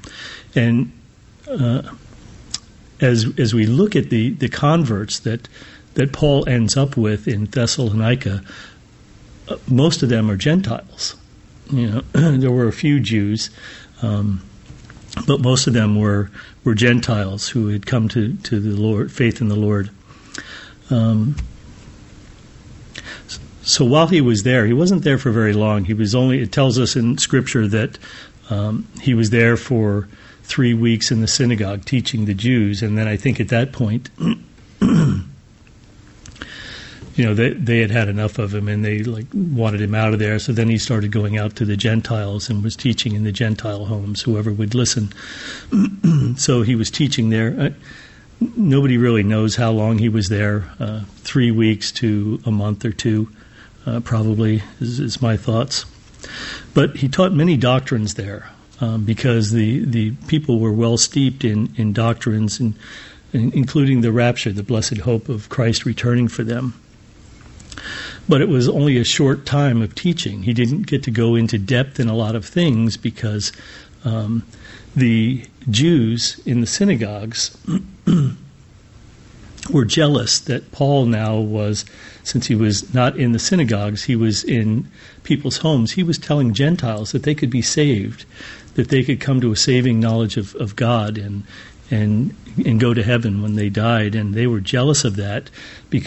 And 0.56 0.92
uh, 1.50 1.84
as, 3.02 3.28
as 3.40 3.54
we 3.54 3.66
look 3.66 3.96
at 3.96 4.10
the, 4.10 4.32
the 4.32 4.50
converts 4.50 5.20
that, 5.20 5.48
that 5.96 6.14
Paul 6.14 6.48
ends 6.48 6.78
up 6.78 6.96
with 6.96 7.28
in 7.28 7.46
Thessalonica, 7.46 8.44
uh, 9.48 9.58
most 9.68 10.04
of 10.04 10.10
them 10.10 10.30
are 10.30 10.38
Gentiles. 10.38 11.16
You 11.72 11.90
know, 11.90 12.02
there 12.38 12.52
were 12.52 12.68
a 12.68 12.74
few 12.74 13.00
Jews. 13.00 13.50
Um, 14.02 14.44
but 15.26 15.42
most 15.42 15.68
of 15.68 15.74
them 15.74 16.00
were 16.00 16.30
were 16.64 16.76
Gentiles 16.76 17.50
who 17.50 17.68
had 17.70 17.86
come 17.86 18.08
to, 18.10 18.36
to 18.36 18.60
the 18.60 18.80
Lord, 18.80 19.12
faith 19.12 19.42
in 19.42 19.48
the 19.48 19.56
Lord. 19.56 19.90
Um, 20.90 21.36
so 23.62 23.86
while 23.86 24.08
he 24.08 24.22
was 24.22 24.44
there, 24.44 24.66
he 24.66 24.74
wasn't 24.74 25.04
there 25.04 25.18
for 25.18 25.32
very 25.32 25.54
long. 25.54 25.86
He 25.86 25.94
was 25.94 26.16
only. 26.16 26.42
It 26.42 26.52
tells 26.52 26.80
us 26.80 26.96
in 26.96 27.18
Scripture 27.18 27.68
that 27.68 28.00
um, 28.50 28.88
he 29.02 29.14
was 29.14 29.30
there 29.30 29.58
for 29.58 30.08
three 30.44 30.74
weeks 30.74 31.12
in 31.12 31.22
the 31.22 31.28
synagogue 31.28 31.86
teaching 31.86 32.26
the 32.26 32.34
Jews, 32.34 32.82
and 32.82 32.98
then 32.98 33.08
I 33.08 33.16
think 33.18 33.40
at 33.40 33.50
that 33.50 33.72
point 33.72 34.10
you 37.20 37.26
know, 37.26 37.34
they 37.34 37.50
they 37.50 37.80
had 37.80 37.92
had 37.92 38.08
enough 38.08 38.40
of 38.40 38.56
him 38.56 38.70
and 38.70 38.84
they 38.86 39.04
like 39.04 39.26
wanted 39.34 39.82
him 39.82 39.94
out 39.94 40.14
of 40.14 40.20
there. 40.20 40.40
So 40.40 40.54
then 40.54 40.70
he 40.70 40.78
started 40.78 41.12
going 41.12 41.38
out 41.38 41.58
to 41.58 41.66
the 41.66 41.76
Gentiles 41.76 42.50
and 42.50 42.64
was 42.64 42.78
teaching 42.78 43.14
in 43.14 43.26
the 43.26 43.34
Gentile 43.34 43.84
homes, 43.84 44.22
whoever 44.22 44.54
would 44.54 44.74
listen. 44.74 45.10
so 46.38 46.62
he 46.62 46.76
was 46.76 46.90
teaching 46.90 47.30
there. 47.30 47.76
Nobody 48.42 48.98
really 48.98 49.24
knows 49.24 49.56
how 49.56 49.72
long 49.72 49.98
he 49.98 50.10
was 50.10 50.30
there. 50.30 50.70
Uh, 50.80 51.02
three 51.18 51.52
weeks 51.52 51.92
to 51.94 52.42
a 52.46 52.52
month 52.52 52.86
or 52.86 52.92
two, 52.92 53.30
uh, 53.86 54.00
probably 54.00 54.62
is, 54.80 55.00
is, 55.00 55.22
my 55.22 55.36
thoughts. 55.36 55.86
But 56.74 56.98
he 56.98 57.10
taught 57.10 57.34
many 57.34 57.58
doctrines 57.58 58.14
there 58.16 58.50
um, 58.80 59.04
because 59.04 59.52
the 59.52 59.84
the 59.86 60.12
people 60.28 60.60
were 60.60 60.72
well 60.72 60.98
steeped 60.98 61.44
in 61.44 61.74
in 61.76 61.92
doctrines 61.94 62.60
and 62.60 62.76
including 63.34 64.02
the 64.02 64.12
rapture, 64.12 64.52
the 64.52 64.64
blessed 64.64 64.98
hope 64.98 65.30
of 65.30 65.50
Christ 65.50 65.86
returning 65.86 66.28
for 66.28 66.44
them. 66.44 66.80
But 68.28 68.42
it 68.42 68.50
was 68.50 68.68
only 68.68 68.98
a 68.98 69.04
short 69.04 69.46
time 69.46 69.82
of 69.82 69.96
teaching. 69.96 70.44
He 70.44 70.54
didn't 70.54 70.84
get 70.84 71.04
to 71.04 71.12
go 71.12 71.36
into 71.36 71.58
depth 71.58 72.00
in 72.00 72.08
a 72.08 72.16
lot 72.16 72.36
of 72.36 72.46
things 72.46 72.98
because 72.98 73.52
um, 74.06 74.46
the 74.96 75.46
Jews 75.70 76.42
in 76.46 76.62
the 76.62 76.68
synagogues 76.68 77.56
were 79.72 79.86
jealous 79.86 80.40
that 80.40 80.72
Paul 80.72 81.06
now 81.06 81.38
was, 81.38 81.86
since 82.24 82.48
he 82.48 82.56
was 82.56 82.94
not 82.94 83.18
in 83.18 83.32
the 83.32 83.40
synagogues, 83.40 84.04
he 84.04 84.16
was 84.16 84.44
in 84.44 84.88
people's 85.24 85.58
homes. 85.58 85.92
He 85.92 86.04
was 86.04 86.18
telling 86.18 86.54
Gentiles 86.54 87.12
that 87.12 87.24
they 87.24 87.36
could 87.36 87.50
be 87.50 87.62
saved, 87.62 88.26
that 88.76 88.90
they 88.90 89.04
could 89.04 89.20
come 89.20 89.42
to 89.42 89.52
a 89.52 89.56
saving 89.56 90.00
knowledge 90.00 90.38
of, 90.38 90.56
of 90.56 90.76
God 90.76 91.18
and 91.18 91.44
and 91.92 92.36
and 92.66 92.80
go 92.80 92.94
to 92.94 93.04
heaven 93.04 93.42
when 93.42 93.56
they 93.56 93.70
died, 93.70 94.16
and 94.16 94.34
they 94.34 94.48
were 94.48 94.60
jealous 94.60 95.06
of 95.06 95.16
that. 95.16 95.50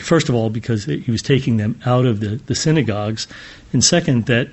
First 0.01 0.29
of 0.29 0.35
all, 0.35 0.51
because 0.51 0.85
he 0.85 1.11
was 1.11 1.23
taking 1.23 1.57
them 1.57 1.81
out 1.85 2.05
of 2.05 2.21
the, 2.21 2.37
the 2.47 2.55
synagogues, 2.55 3.27
and 3.73 3.83
second, 3.83 4.27
that 4.27 4.49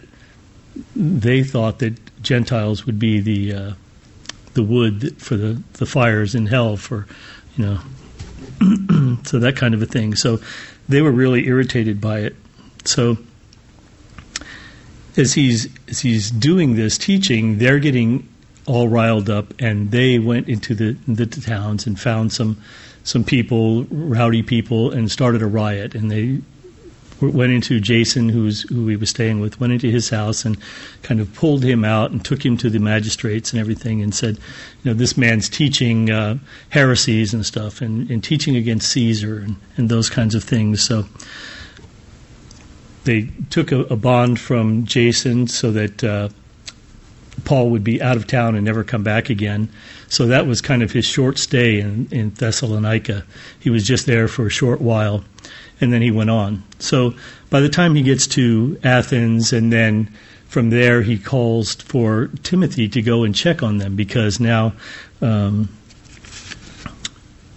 they 0.95 1.43
thought 1.43 1.79
that 1.79 1.97
Gentiles 2.21 2.85
would 2.85 2.99
be 2.99 3.19
the 3.19 3.53
uh, 3.53 3.71
the 4.53 4.63
wood 4.63 5.21
for 5.21 5.35
the, 5.37 5.61
the 5.73 5.85
fires 5.85 6.35
in 6.35 6.45
hell 6.47 6.77
for 6.77 7.07
you 7.57 7.65
know 7.65 7.79
so 9.23 9.39
that 9.39 9.55
kind 9.55 9.73
of 9.73 9.81
a 9.81 9.85
thing. 9.85 10.15
So 10.15 10.39
they 10.87 11.01
were 11.01 11.11
really 11.11 11.47
irritated 11.47 12.01
by 12.01 12.19
it. 12.19 12.35
So 12.85 13.17
as 15.17 15.33
he's 15.33 15.67
as 15.87 15.99
he's 15.99 16.31
doing 16.31 16.75
this 16.75 16.97
teaching, 16.97 17.57
they're 17.57 17.79
getting 17.79 18.27
all 18.65 18.87
riled 18.87 19.29
up, 19.29 19.53
and 19.59 19.91
they 19.91 20.19
went 20.19 20.47
into 20.47 20.75
the, 20.75 20.97
the 21.07 21.25
towns 21.25 21.87
and 21.87 21.99
found 21.99 22.31
some 22.31 22.61
some 23.03 23.23
people, 23.23 23.85
rowdy 23.85 24.43
people, 24.43 24.91
and 24.91 25.09
started 25.11 25.41
a 25.41 25.47
riot. 25.47 25.95
And 25.95 26.11
they 26.11 26.41
went 27.21 27.51
into 27.51 27.79
Jason, 27.79 28.29
who's 28.29 28.63
who 28.63 28.87
he 28.87 28.95
was 28.95 29.09
staying 29.09 29.39
with, 29.39 29.59
went 29.59 29.73
into 29.73 29.89
his 29.89 30.09
house 30.09 30.45
and 30.45 30.57
kind 31.03 31.19
of 31.19 31.33
pulled 31.33 31.63
him 31.63 31.83
out 31.83 32.11
and 32.11 32.23
took 32.23 32.45
him 32.45 32.57
to 32.57 32.69
the 32.69 32.79
magistrates 32.79 33.51
and 33.51 33.59
everything, 33.59 34.01
and 34.01 34.13
said, 34.13 34.37
you 34.37 34.91
know, 34.91 34.93
this 34.93 35.17
man's 35.17 35.49
teaching 35.49 36.09
uh, 36.09 36.37
heresies 36.69 37.33
and 37.33 37.45
stuff, 37.45 37.81
and, 37.81 38.09
and 38.09 38.23
teaching 38.23 38.55
against 38.55 38.89
Caesar 38.91 39.39
and, 39.39 39.55
and 39.77 39.89
those 39.89 40.09
kinds 40.09 40.35
of 40.35 40.43
things. 40.43 40.81
So 40.81 41.05
they 43.03 43.29
took 43.49 43.71
a, 43.71 43.81
a 43.81 43.95
bond 43.95 44.39
from 44.39 44.85
Jason 44.85 45.47
so 45.47 45.71
that. 45.71 46.03
Uh, 46.03 46.29
Paul 47.45 47.69
would 47.69 47.85
be 47.85 48.01
out 48.01 48.17
of 48.17 48.27
town 48.27 48.55
and 48.55 48.65
never 48.65 48.83
come 48.83 49.01
back 49.01 49.29
again. 49.29 49.69
So 50.09 50.27
that 50.27 50.45
was 50.45 50.61
kind 50.61 50.83
of 50.83 50.91
his 50.91 51.05
short 51.05 51.37
stay 51.37 51.79
in, 51.79 52.07
in 52.11 52.31
Thessalonica. 52.31 53.23
He 53.59 53.69
was 53.69 53.85
just 53.85 54.05
there 54.05 54.27
for 54.27 54.47
a 54.47 54.49
short 54.49 54.81
while, 54.81 55.23
and 55.81 55.93
then 55.93 56.01
he 56.01 56.11
went 56.11 56.29
on. 56.29 56.63
So 56.79 57.13
by 57.49 57.59
the 57.59 57.69
time 57.69 57.95
he 57.95 58.01
gets 58.01 58.27
to 58.27 58.79
Athens, 58.83 59.53
and 59.53 59.71
then 59.71 60.13
from 60.47 60.69
there 60.69 61.01
he 61.01 61.17
calls 61.17 61.75
for 61.75 62.29
Timothy 62.43 62.87
to 62.89 63.01
go 63.01 63.23
and 63.23 63.35
check 63.35 63.63
on 63.63 63.77
them 63.77 63.95
because 63.95 64.39
now 64.39 64.73
um, 65.21 65.69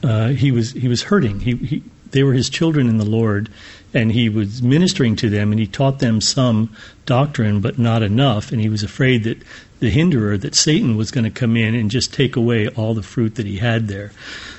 uh, 0.02 0.29
he 0.29 0.52
was 0.52 0.73
he 0.73 0.88
was 0.88 1.02
hurting. 1.02 1.41
He, 1.41 1.57
he 1.57 1.83
they 2.12 2.23
were 2.23 2.33
his 2.33 2.49
children 2.49 2.88
in 2.88 2.99
the 2.99 3.04
Lord, 3.04 3.49
and 3.92 4.12
he 4.12 4.28
was 4.28 4.62
ministering 4.62 5.16
to 5.16 5.28
them, 5.28 5.50
and 5.50 5.61
he 5.61 5.66
taught 5.66 5.99
them 5.99 6.21
some 6.21 6.75
doctrine, 7.04 7.61
but 7.61 7.78
not 7.78 8.02
enough. 8.02 8.52
And 8.52 8.61
he 8.61 8.69
was 8.69 8.83
afraid 8.83 9.25
that 9.25 9.38
the 9.81 9.90
hinderer, 9.90 10.38
that 10.38 10.54
Satan 10.54 10.97
was 10.97 11.11
going 11.11 11.25
to 11.25 11.31
come 11.31 11.57
in 11.57 11.75
and 11.75 11.90
just 11.90 12.14
take 12.14 12.37
away 12.37 12.69
all 12.69 12.95
the 12.95 13.02
fruit 13.02 13.35
that 13.35 13.47
he 13.47 13.59
had 13.59 13.88
there. 13.88 14.12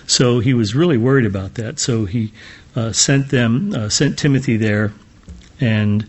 So 0.06 0.40
he 0.40 0.54
was 0.54 0.76
really 0.76 0.98
worried 0.98 1.26
about 1.26 1.56
that. 1.56 1.80
So 1.80 2.06
he 2.06 2.34
uh, 2.76 2.92
sent 2.92 3.30
them, 3.30 3.74
uh, 3.74 3.90
sent 3.90 4.20
Timothy 4.20 4.58
there, 4.58 4.92
and 5.62 6.06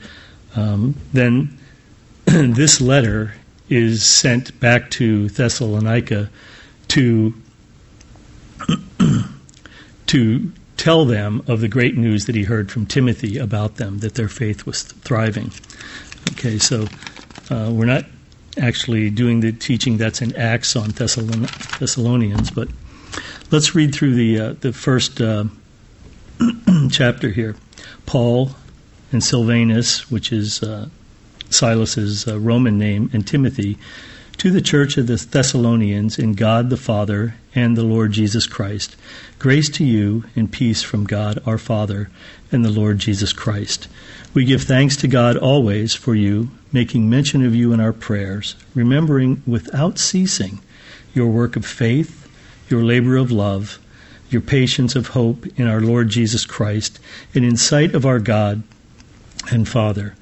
um, 0.57 0.97
then 1.13 1.57
this 2.25 2.81
letter 2.81 3.35
is 3.69 4.05
sent 4.05 4.59
back 4.61 4.91
to 4.91 5.29
Thessalonica 5.29 6.29
to 6.89 7.35
to 10.07 10.53
tell 10.77 11.05
them 11.05 11.43
of 11.47 11.61
the 11.61 11.69
great 11.69 11.97
news 11.97 12.27
that 12.27 12.35
he 12.35 12.45
heard 12.45 12.71
from 12.71 12.87
Timothy 12.87 13.39
about 13.39 13.77
them, 13.77 13.99
that 13.99 14.15
their 14.15 14.29
faith 14.29 14.67
was 14.67 14.83
thriving. 14.83 15.51
Okay, 16.33 16.59
so 16.59 16.87
uh, 17.51 17.71
we're 17.73 17.85
not 17.85 18.05
actually 18.59 19.11
doing 19.11 19.41
the 19.41 19.53
teaching 19.53 19.97
that's 19.97 20.23
in 20.23 20.35
Acts 20.37 20.77
on 20.77 20.91
Thessalonians, 20.91 22.51
but 22.51 22.69
let's 23.51 23.75
read 23.75 23.95
through 23.95 24.15
the 24.15 24.41
uh, 24.41 24.53
the 24.61 24.73
first 24.73 25.21
uh, 25.21 25.45
chapter 26.91 27.31
here. 27.31 27.57
Paul 28.07 28.51
and 29.13 29.23
Silvanus, 29.23 30.11
which 30.11 30.33
is 30.33 30.63
uh, 30.63 30.89
Silas's 31.51 32.27
uh, 32.27 32.39
Roman 32.39 32.79
name, 32.79 33.11
and 33.13 33.27
Timothy 33.27 33.79
to 34.39 34.51
the 34.51 34.61
church 34.61 34.97
of 34.97 35.07
the 35.07 35.17
Thessalonians 35.17 36.19
in 36.19 36.35
God 36.35 36.71
the 36.71 36.77
Father 36.77 37.37
and 37.55 37.77
the 37.77 37.85
Lord 37.85 38.13
Jesus 38.13 38.47
Christ. 38.47 38.97
Grace 39.39 39.69
to 39.71 39.85
you 39.85 40.25
and 40.35 40.51
peace 40.51 40.83
from 40.83 41.05
God 41.05 41.43
our 41.47 41.59
Father 41.59 42.11
and 42.51 42.65
the 42.65 42.71
Lord 42.71 42.99
Jesus 42.99 43.33
Christ. 43.33 43.89
We 44.33 44.45
give 44.45 44.63
thanks 44.63 44.97
to 44.99 45.09
God 45.09 45.37
always 45.37 45.95
for 45.95 46.15
you, 46.15 46.51
making 46.73 47.09
mention 47.09 47.45
of 47.47 47.55
you 47.55 47.73
in 47.73 47.81
our 47.81 47.93
prayers, 47.93 48.57
remembering 48.75 49.43
without 49.47 49.99
ceasing 49.99 50.61
your 51.15 51.29
work 51.29 51.55
of 51.57 51.65
faith, 51.65 52.29
your 52.69 52.83
labor 52.83 53.17
of 53.17 53.31
love, 53.31 53.79
your 54.31 54.41
patience 54.41 54.97
of 54.97 55.09
hope 55.09 55.47
in 55.59 55.69
our 55.69 55.81
Lord 55.81 56.09
Jesus 56.09 56.45
Christ, 56.45 56.99
and 57.35 57.45
in 57.45 57.57
sight 57.57 57.95
of 57.95 58.05
our 58.05 58.19
God 58.19 58.63
and 59.53 59.69
Father, 59.69 60.17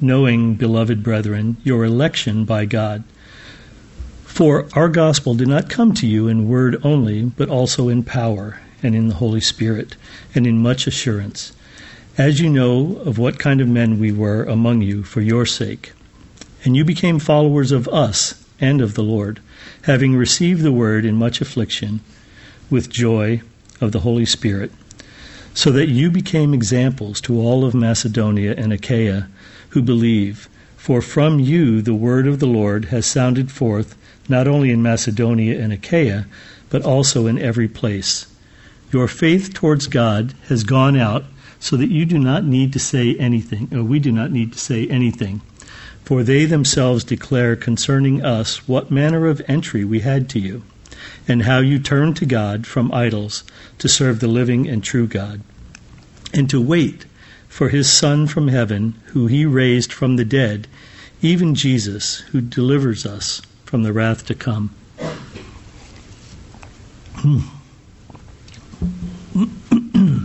knowing, 0.00 0.54
beloved 0.54 1.02
brethren, 1.02 1.56
your 1.64 1.84
election 1.84 2.44
by 2.44 2.64
God 2.64 3.02
for 4.36 4.68
our 4.74 4.90
gospel 4.90 5.34
did 5.34 5.48
not 5.48 5.70
come 5.70 5.94
to 5.94 6.06
you 6.06 6.28
in 6.28 6.46
word 6.46 6.76
only, 6.84 7.24
but 7.24 7.48
also 7.48 7.88
in 7.88 8.02
power, 8.02 8.60
and 8.82 8.94
in 8.94 9.08
the 9.08 9.14
Holy 9.14 9.40
Spirit, 9.40 9.96
and 10.34 10.46
in 10.46 10.58
much 10.58 10.86
assurance, 10.86 11.54
as 12.18 12.38
you 12.38 12.50
know 12.50 12.98
of 13.06 13.16
what 13.16 13.38
kind 13.38 13.62
of 13.62 13.68
men 13.68 13.98
we 13.98 14.12
were 14.12 14.44
among 14.44 14.82
you 14.82 15.02
for 15.02 15.22
your 15.22 15.46
sake. 15.46 15.94
And 16.64 16.76
you 16.76 16.84
became 16.84 17.18
followers 17.18 17.72
of 17.72 17.88
us 17.88 18.44
and 18.60 18.82
of 18.82 18.92
the 18.92 19.02
Lord, 19.02 19.40
having 19.84 20.14
received 20.14 20.60
the 20.60 20.70
word 20.70 21.06
in 21.06 21.14
much 21.14 21.40
affliction, 21.40 22.00
with 22.68 22.90
joy 22.90 23.40
of 23.80 23.92
the 23.92 24.00
Holy 24.00 24.26
Spirit, 24.26 24.70
so 25.54 25.72
that 25.72 25.88
you 25.88 26.10
became 26.10 26.52
examples 26.52 27.22
to 27.22 27.40
all 27.40 27.64
of 27.64 27.72
Macedonia 27.74 28.54
and 28.54 28.70
Achaia 28.70 29.30
who 29.70 29.80
believe. 29.80 30.46
For 30.76 31.00
from 31.00 31.40
you 31.40 31.80
the 31.80 31.94
word 31.94 32.26
of 32.26 32.38
the 32.38 32.46
Lord 32.46 32.86
has 32.86 33.06
sounded 33.06 33.50
forth 33.50 33.96
not 34.28 34.48
only 34.48 34.70
in 34.70 34.82
Macedonia 34.82 35.60
and 35.60 35.72
Achaia, 35.72 36.26
but 36.68 36.82
also 36.82 37.26
in 37.26 37.38
every 37.38 37.68
place. 37.68 38.26
Your 38.92 39.08
faith 39.08 39.54
towards 39.54 39.86
God 39.86 40.34
has 40.48 40.64
gone 40.64 40.96
out 40.96 41.24
so 41.58 41.76
that 41.76 41.90
you 41.90 42.04
do 42.04 42.18
not 42.18 42.44
need 42.44 42.72
to 42.72 42.78
say 42.78 43.16
anything, 43.16 43.68
or 43.72 43.82
we 43.82 43.98
do 43.98 44.12
not 44.12 44.30
need 44.30 44.52
to 44.52 44.58
say 44.58 44.86
anything. 44.88 45.40
For 46.04 46.22
they 46.22 46.44
themselves 46.44 47.02
declare 47.02 47.56
concerning 47.56 48.24
us 48.24 48.68
what 48.68 48.90
manner 48.90 49.26
of 49.26 49.42
entry 49.48 49.84
we 49.84 50.00
had 50.00 50.28
to 50.30 50.38
you, 50.38 50.62
and 51.26 51.42
how 51.42 51.58
you 51.58 51.78
turned 51.78 52.16
to 52.16 52.26
God 52.26 52.66
from 52.66 52.92
idols 52.92 53.42
to 53.78 53.88
serve 53.88 54.20
the 54.20 54.28
living 54.28 54.68
and 54.68 54.84
true 54.84 55.06
God, 55.06 55.40
and 56.32 56.48
to 56.50 56.60
wait 56.60 57.06
for 57.48 57.70
his 57.70 57.90
Son 57.90 58.26
from 58.26 58.48
heaven, 58.48 58.94
who 59.06 59.26
he 59.26 59.44
raised 59.46 59.92
from 59.92 60.16
the 60.16 60.24
dead, 60.24 60.68
even 61.22 61.54
Jesus, 61.54 62.20
who 62.30 62.40
delivers 62.40 63.04
us 63.06 63.42
from 63.66 63.82
the 63.82 63.92
wrath 63.92 64.24
to 64.26 64.34
come. 64.34 64.74
Hmm. 67.16 67.40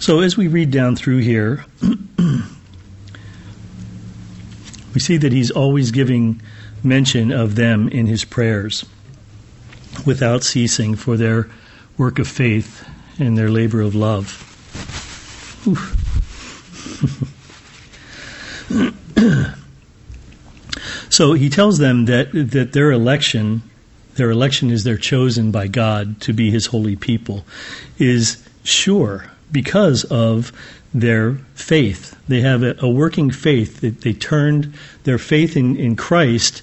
so, 0.00 0.20
as 0.20 0.36
we 0.36 0.48
read 0.48 0.70
down 0.70 0.96
through 0.96 1.18
here, 1.18 1.64
we 4.94 5.00
see 5.00 5.18
that 5.18 5.32
he's 5.32 5.50
always 5.50 5.90
giving 5.90 6.40
mention 6.82 7.30
of 7.30 7.54
them 7.56 7.88
in 7.88 8.06
his 8.06 8.24
prayers 8.24 8.86
without 10.06 10.42
ceasing 10.42 10.96
for 10.96 11.16
their 11.18 11.50
work 11.98 12.18
of 12.18 12.26
faith 12.26 12.88
and 13.18 13.36
their 13.36 13.50
labor 13.50 13.82
of 13.82 13.94
love. 13.94 14.42
So 21.10 21.32
he 21.32 21.48
tells 21.48 21.78
them 21.78 22.06
that 22.06 22.32
that 22.32 22.72
their 22.72 22.90
election, 22.90 23.62
their 24.14 24.30
election 24.30 24.70
is 24.70 24.84
their 24.84 24.98
chosen 24.98 25.50
by 25.50 25.68
God 25.68 26.20
to 26.22 26.32
be 26.32 26.50
His 26.50 26.66
holy 26.66 26.96
people, 26.96 27.44
is 27.98 28.42
sure 28.64 29.30
because 29.52 30.04
of 30.04 30.52
their 30.92 31.34
faith. 31.54 32.16
They 32.28 32.40
have 32.40 32.62
a, 32.62 32.74
a 32.78 32.88
working 32.88 33.30
faith. 33.30 33.80
They, 33.80 33.90
they, 33.90 34.12
turned 34.12 34.74
their 35.04 35.18
faith 35.18 35.56
in, 35.56 35.76
in 35.76 35.94
Christ. 35.94 36.62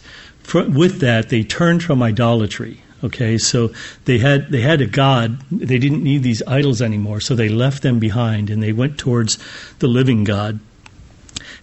With 0.54 1.00
that, 1.00 1.30
they 1.30 1.44
turned 1.44 1.84
from 1.84 2.04
idolatry. 2.04 2.82
Okay, 3.04 3.38
so 3.38 3.74
they 4.06 4.18
had 4.18 4.50
they 4.50 4.62
had 4.62 4.80
a 4.80 4.86
God. 4.86 5.42
They 5.52 5.78
didn't 5.78 6.04
need 6.04 6.24
these 6.24 6.42
idols 6.48 6.82
anymore, 6.82 7.20
so 7.20 7.36
they 7.36 7.50
left 7.50 7.84
them 7.84 8.00
behind 8.00 8.50
and 8.50 8.64
they 8.64 8.72
went 8.72 8.98
towards 8.98 9.38
the 9.80 9.88
living 9.88 10.24
God 10.24 10.60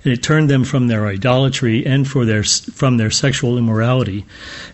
and 0.05 0.13
it 0.13 0.23
turned 0.23 0.49
them 0.49 0.65
from 0.65 0.89
their 0.89 1.07
idolatry 1.07 1.85
and 1.85 2.09
for 2.09 2.25
their 2.25 2.43
from 2.43 2.97
their 2.97 3.11
sexual 3.11 3.59
immorality. 3.59 4.25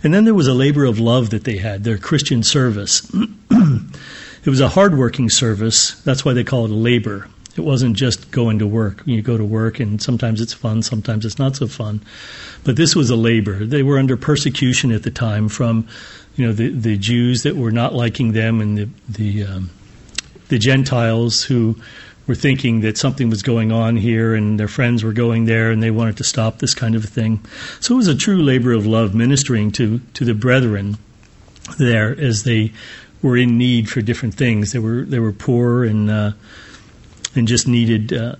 And 0.02 0.14
then 0.14 0.24
there 0.24 0.34
was 0.34 0.46
a 0.46 0.54
labor 0.54 0.84
of 0.84 1.00
love 1.00 1.30
that 1.30 1.44
they 1.44 1.56
had, 1.56 1.84
their 1.84 1.98
Christian 1.98 2.42
service. 2.42 3.10
it 3.50 4.46
was 4.46 4.60
a 4.60 4.68
hardworking 4.68 5.28
service. 5.28 5.92
That's 6.02 6.24
why 6.24 6.32
they 6.32 6.44
call 6.44 6.64
it 6.64 6.70
a 6.70 6.74
labor. 6.74 7.28
It 7.56 7.62
wasn't 7.62 7.96
just 7.96 8.30
going 8.30 8.58
to 8.58 8.66
work. 8.66 9.02
You 9.06 9.22
go 9.22 9.38
to 9.38 9.44
work, 9.44 9.80
and 9.80 10.00
sometimes 10.00 10.40
it's 10.40 10.52
fun, 10.52 10.82
sometimes 10.82 11.24
it's 11.24 11.38
not 11.38 11.56
so 11.56 11.66
fun. 11.66 12.02
But 12.64 12.76
this 12.76 12.94
was 12.94 13.08
a 13.08 13.16
labor. 13.16 13.64
They 13.64 13.82
were 13.82 13.98
under 13.98 14.16
persecution 14.16 14.92
at 14.92 15.04
the 15.04 15.10
time 15.10 15.48
from, 15.48 15.88
you 16.36 16.46
know, 16.46 16.52
the 16.52 16.68
the 16.68 16.98
Jews 16.98 17.42
that 17.42 17.56
were 17.56 17.72
not 17.72 17.94
liking 17.94 18.32
them, 18.32 18.60
and 18.60 18.78
the 18.78 18.88
the 19.08 19.44
um, 19.44 19.70
the 20.48 20.58
Gentiles 20.58 21.42
who 21.42 21.76
were 22.26 22.34
thinking 22.34 22.80
that 22.80 22.98
something 22.98 23.30
was 23.30 23.42
going 23.42 23.70
on 23.70 23.96
here 23.96 24.34
and 24.34 24.58
their 24.58 24.68
friends 24.68 25.04
were 25.04 25.12
going 25.12 25.44
there 25.44 25.70
and 25.70 25.82
they 25.82 25.90
wanted 25.90 26.16
to 26.16 26.24
stop 26.24 26.58
this 26.58 26.74
kind 26.74 26.94
of 26.94 27.04
a 27.04 27.06
thing. 27.06 27.40
So 27.80 27.94
it 27.94 27.98
was 27.98 28.08
a 28.08 28.16
true 28.16 28.42
labor 28.42 28.72
of 28.72 28.86
love 28.86 29.14
ministering 29.14 29.70
to, 29.72 30.00
to 30.14 30.24
the 30.24 30.34
brethren 30.34 30.98
there 31.78 32.18
as 32.18 32.44
they 32.44 32.72
were 33.22 33.36
in 33.36 33.58
need 33.58 33.88
for 33.88 34.00
different 34.00 34.34
things. 34.34 34.72
They 34.72 34.78
were 34.78 35.04
they 35.04 35.18
were 35.18 35.32
poor 35.32 35.84
and 35.84 36.10
uh, 36.10 36.32
and 37.34 37.48
just 37.48 37.66
needed 37.66 38.12
uh, 38.12 38.36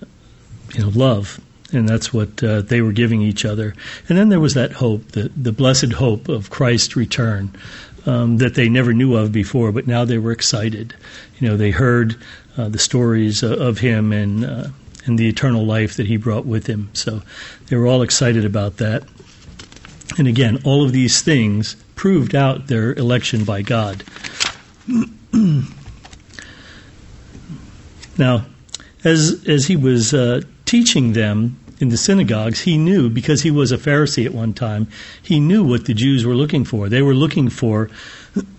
you 0.75 0.83
know 0.83 0.91
love, 0.91 1.41
and 1.73 1.89
that's 1.89 2.13
what 2.13 2.43
uh, 2.43 2.63
they 2.63 2.81
were 2.81 2.93
giving 2.93 3.23
each 3.23 3.45
other. 3.45 3.75
And 4.09 4.17
then 4.17 4.29
there 4.29 4.41
was 4.41 4.55
that 4.55 4.73
hope, 4.73 5.13
the 5.13 5.31
the 5.37 5.53
blessed 5.53 5.93
hope 5.93 6.29
of 6.29 6.51
Christ's 6.51 6.97
return. 6.97 7.51
Um, 8.05 8.37
that 8.37 8.55
they 8.55 8.69
never 8.69 8.93
knew 8.93 9.17
of 9.17 9.33
before, 9.33 9.73
but 9.73 9.89
now 9.89 10.05
they 10.05 10.19
were 10.19 10.31
excited. 10.31 10.95
You 11.41 11.49
know, 11.49 11.57
they 11.57 11.73
heard 11.73 12.15
uh, 12.57 12.69
the 12.69 12.79
stories 12.79 13.43
of 13.43 13.79
him 13.79 14.13
and 14.13 14.45
uh, 14.45 14.69
and 15.07 15.19
the 15.19 15.29
eternal 15.29 15.65
life 15.65 15.97
that 15.97 16.07
he 16.07 16.17
brought 16.17 16.45
with 16.45 16.67
him. 16.67 16.91
So 16.93 17.23
they 17.69 17.77
were 17.77 17.87
all 17.87 18.03
excited 18.03 18.45
about 18.45 18.79
that. 18.79 19.05
And 20.19 20.27
again, 20.27 20.59
all 20.65 20.85
of 20.85 20.93
these 20.93 21.23
things 21.23 21.77
proved 21.95 22.35
out 22.35 22.67
their 22.67 22.93
election 22.95 23.45
by 23.45 23.63
God. 23.63 24.03
now, 28.19 28.47
as 29.05 29.45
as 29.47 29.67
he 29.67 29.77
was 29.77 30.13
uh, 30.13 30.41
teaching 30.65 31.13
them 31.13 31.59
in 31.79 31.91
the 31.91 31.97
synagogues, 31.97 32.61
he 32.63 32.79
knew 32.79 33.11
because 33.11 33.43
he 33.43 33.51
was 33.51 33.71
a 33.73 33.79
Pharisee 33.79 34.25
at 34.27 34.33
one 34.33 34.55
time. 34.55 34.89
He 35.23 35.41
knew 35.41 35.63
what 35.63 35.85
the 35.87 35.95
Jews 35.95 36.25
were 36.25 36.35
looking 36.35 36.65
for. 36.65 36.89
They 36.89 37.03
were 37.03 37.15
looking 37.15 37.51
for 37.51 37.91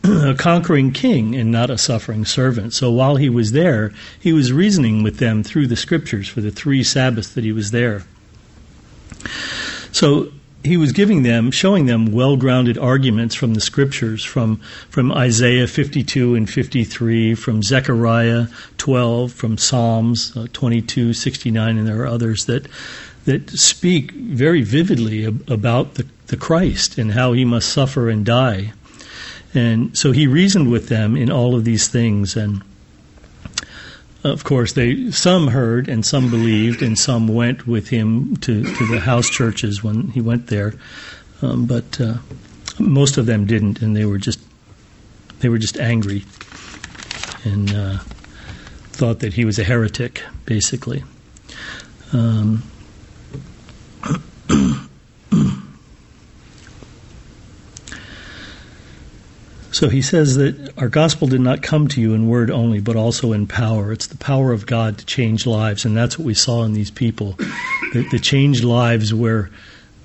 a 0.03 0.35
conquering 0.35 0.91
king 0.91 1.35
and 1.35 1.51
not 1.51 1.69
a 1.69 1.77
suffering 1.77 2.25
servant. 2.25 2.73
So 2.73 2.91
while 2.91 3.15
he 3.15 3.29
was 3.29 3.51
there, 3.51 3.93
he 4.19 4.33
was 4.33 4.51
reasoning 4.51 5.03
with 5.03 5.17
them 5.17 5.43
through 5.43 5.67
the 5.67 5.75
scriptures 5.75 6.27
for 6.27 6.41
the 6.41 6.51
three 6.51 6.83
Sabbaths 6.83 7.33
that 7.33 7.43
he 7.43 7.51
was 7.51 7.71
there. 7.71 8.03
So 9.91 10.31
he 10.63 10.77
was 10.77 10.91
giving 10.91 11.23
them, 11.23 11.51
showing 11.51 11.85
them 11.85 12.11
well-grounded 12.11 12.77
arguments 12.77 13.35
from 13.35 13.53
the 13.53 13.61
scriptures, 13.61 14.23
from 14.23 14.57
from 14.89 15.11
Isaiah 15.11 15.67
52 15.67 16.35
and 16.35 16.49
53, 16.49 17.35
from 17.35 17.63
Zechariah 17.63 18.47
12, 18.77 19.31
from 19.31 19.57
Psalms 19.57 20.35
uh, 20.35 20.47
22, 20.53 21.13
69, 21.13 21.77
and 21.77 21.87
there 21.87 22.01
are 22.01 22.07
others 22.07 22.45
that 22.45 22.67
that 23.25 23.49
speak 23.51 24.11
very 24.11 24.61
vividly 24.61 25.25
about 25.25 25.95
the, 25.95 26.07
the 26.27 26.37
Christ 26.37 26.97
and 26.97 27.11
how 27.11 27.33
he 27.33 27.43
must 27.43 27.69
suffer 27.69 28.09
and 28.09 28.25
die. 28.25 28.71
And 29.53 29.97
so 29.97 30.11
he 30.11 30.27
reasoned 30.27 30.71
with 30.71 30.89
them 30.89 31.15
in 31.15 31.31
all 31.31 31.55
of 31.55 31.63
these 31.63 31.87
things 31.87 32.35
and 32.35 32.61
of 34.23 34.43
course, 34.43 34.73
they 34.73 35.11
some 35.11 35.47
heard 35.47 35.87
and 35.87 36.05
some 36.05 36.29
believed, 36.29 36.81
and 36.81 36.97
some 36.97 37.27
went 37.27 37.67
with 37.67 37.89
him 37.89 38.35
to, 38.37 38.63
to 38.63 38.85
the 38.87 38.99
house 38.99 39.29
churches 39.29 39.83
when 39.83 40.09
he 40.09 40.21
went 40.21 40.47
there. 40.47 40.73
Um, 41.41 41.65
but 41.65 42.01
uh, 42.01 42.15
most 42.79 43.17
of 43.17 43.25
them 43.25 43.45
didn't, 43.45 43.81
and 43.81 43.95
they 43.95 44.05
were 44.05 44.17
just 44.17 44.39
they 45.39 45.49
were 45.49 45.59
just 45.59 45.77
angry 45.77 46.25
and 47.43 47.73
uh, 47.73 47.97
thought 48.91 49.19
that 49.19 49.33
he 49.33 49.45
was 49.45 49.59
a 49.59 49.63
heretic, 49.63 50.23
basically. 50.45 51.03
Um, 52.11 52.63
So 59.77 59.89
he 59.89 60.01
says 60.01 60.37
that 60.37 60.73
our 60.79 60.89
gospel 60.89 61.27
did 61.27 61.41
not 61.41 61.61
come 61.61 61.87
to 61.89 62.01
you 62.01 62.15
in 62.15 62.27
word 62.27 62.49
only, 62.49 62.79
but 62.79 62.95
also 62.95 63.31
in 63.31 63.45
power. 63.45 63.91
It's 63.91 64.07
the 64.07 64.17
power 64.17 64.51
of 64.51 64.65
God 64.65 64.97
to 64.97 65.05
change 65.05 65.45
lives, 65.45 65.85
and 65.85 65.95
that's 65.95 66.17
what 66.17 66.25
we 66.25 66.33
saw 66.33 66.63
in 66.63 66.73
these 66.73 66.89
people. 66.89 67.33
The, 67.93 68.01
the 68.09 68.17
changed 68.17 68.63
lives 68.63 69.13
where 69.13 69.51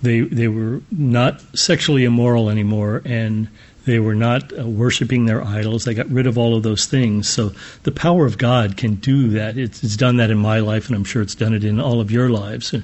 they 0.02 0.20
they 0.20 0.48
were 0.48 0.82
not 0.90 1.40
sexually 1.56 2.04
immoral 2.04 2.50
anymore, 2.50 3.00
and 3.06 3.48
they 3.84 3.98
were 3.98 4.14
not 4.14 4.56
uh, 4.56 4.64
worshiping 4.64 5.24
their 5.24 5.42
idols. 5.42 5.84
They 5.84 5.94
got 5.94 6.08
rid 6.08 6.26
of 6.26 6.38
all 6.38 6.56
of 6.56 6.62
those 6.62 6.86
things. 6.86 7.28
So 7.28 7.52
the 7.82 7.90
power 7.90 8.26
of 8.26 8.38
God 8.38 8.76
can 8.76 8.94
do 8.94 9.28
that. 9.30 9.58
It's, 9.58 9.82
it's, 9.82 9.96
done 9.96 10.16
that 10.18 10.30
in 10.30 10.38
my 10.38 10.60
life, 10.60 10.86
and 10.86 10.94
I'm 10.94 11.04
sure 11.04 11.20
it's 11.20 11.34
done 11.34 11.52
it 11.52 11.64
in 11.64 11.80
all 11.80 12.00
of 12.00 12.10
your 12.10 12.28
lives. 12.28 12.74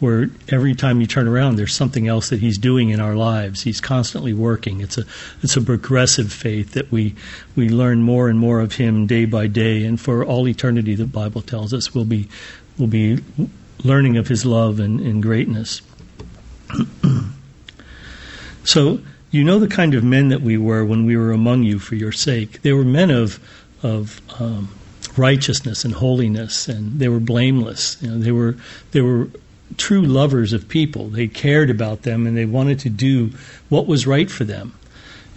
Where 0.00 0.28
every 0.48 0.74
time 0.74 1.00
you 1.00 1.06
turn 1.06 1.26
around, 1.26 1.56
there's 1.56 1.74
something 1.74 2.06
else 2.06 2.28
that 2.28 2.40
He's 2.40 2.58
doing 2.58 2.90
in 2.90 3.00
our 3.00 3.16
lives. 3.16 3.62
He's 3.62 3.80
constantly 3.80 4.34
working. 4.34 4.80
It's 4.80 4.98
a 4.98 5.04
it's 5.42 5.56
a 5.56 5.62
progressive 5.62 6.32
faith 6.32 6.72
that 6.72 6.92
we 6.92 7.14
we 7.56 7.68
learn 7.68 8.02
more 8.02 8.28
and 8.28 8.38
more 8.38 8.60
of 8.60 8.74
Him 8.74 9.06
day 9.06 9.24
by 9.24 9.46
day, 9.46 9.84
and 9.84 10.00
for 10.00 10.24
all 10.24 10.48
eternity, 10.48 10.94
the 10.94 11.06
Bible 11.06 11.40
tells 11.40 11.72
us 11.72 11.94
we'll 11.94 12.04
be 12.04 12.28
we'll 12.78 12.88
be 12.88 13.22
learning 13.84 14.16
of 14.16 14.28
His 14.28 14.44
love 14.44 14.80
and, 14.80 15.00
and 15.00 15.22
greatness. 15.22 15.82
so 18.64 19.00
you 19.32 19.42
know 19.42 19.58
the 19.58 19.66
kind 19.66 19.94
of 19.94 20.04
men 20.04 20.28
that 20.28 20.42
we 20.42 20.56
were 20.56 20.84
when 20.84 21.06
we 21.06 21.16
were 21.16 21.32
among 21.32 21.64
you 21.64 21.78
for 21.78 21.96
your 21.96 22.12
sake. 22.12 22.62
They 22.62 22.72
were 22.72 22.84
men 22.84 23.10
of 23.10 23.40
of 23.82 24.20
um, 24.40 24.68
righteousness 25.16 25.84
and 25.84 25.94
holiness, 25.94 26.68
and 26.68 27.00
they 27.00 27.08
were 27.08 27.18
blameless. 27.18 27.96
You 28.00 28.10
know, 28.10 28.18
they 28.18 28.30
were 28.30 28.56
they 28.92 29.00
were 29.00 29.28
true 29.78 30.02
lovers 30.02 30.52
of 30.52 30.68
people. 30.68 31.08
They 31.08 31.28
cared 31.28 31.70
about 31.70 32.02
them, 32.02 32.26
and 32.26 32.36
they 32.36 32.44
wanted 32.44 32.78
to 32.80 32.90
do 32.90 33.30
what 33.70 33.86
was 33.86 34.06
right 34.06 34.30
for 34.30 34.44
them. 34.44 34.78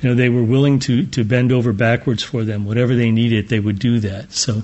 You 0.01 0.09
know, 0.09 0.15
they 0.15 0.29
were 0.29 0.43
willing 0.43 0.79
to 0.79 1.05
to 1.05 1.23
bend 1.23 1.53
over 1.53 1.71
backwards 1.71 2.21
for 2.21 2.43
them. 2.43 2.65
Whatever 2.65 2.95
they 2.95 3.11
needed, 3.11 3.47
they 3.47 3.59
would 3.59 3.79
do 3.79 3.99
that. 4.01 4.33
So. 4.33 4.63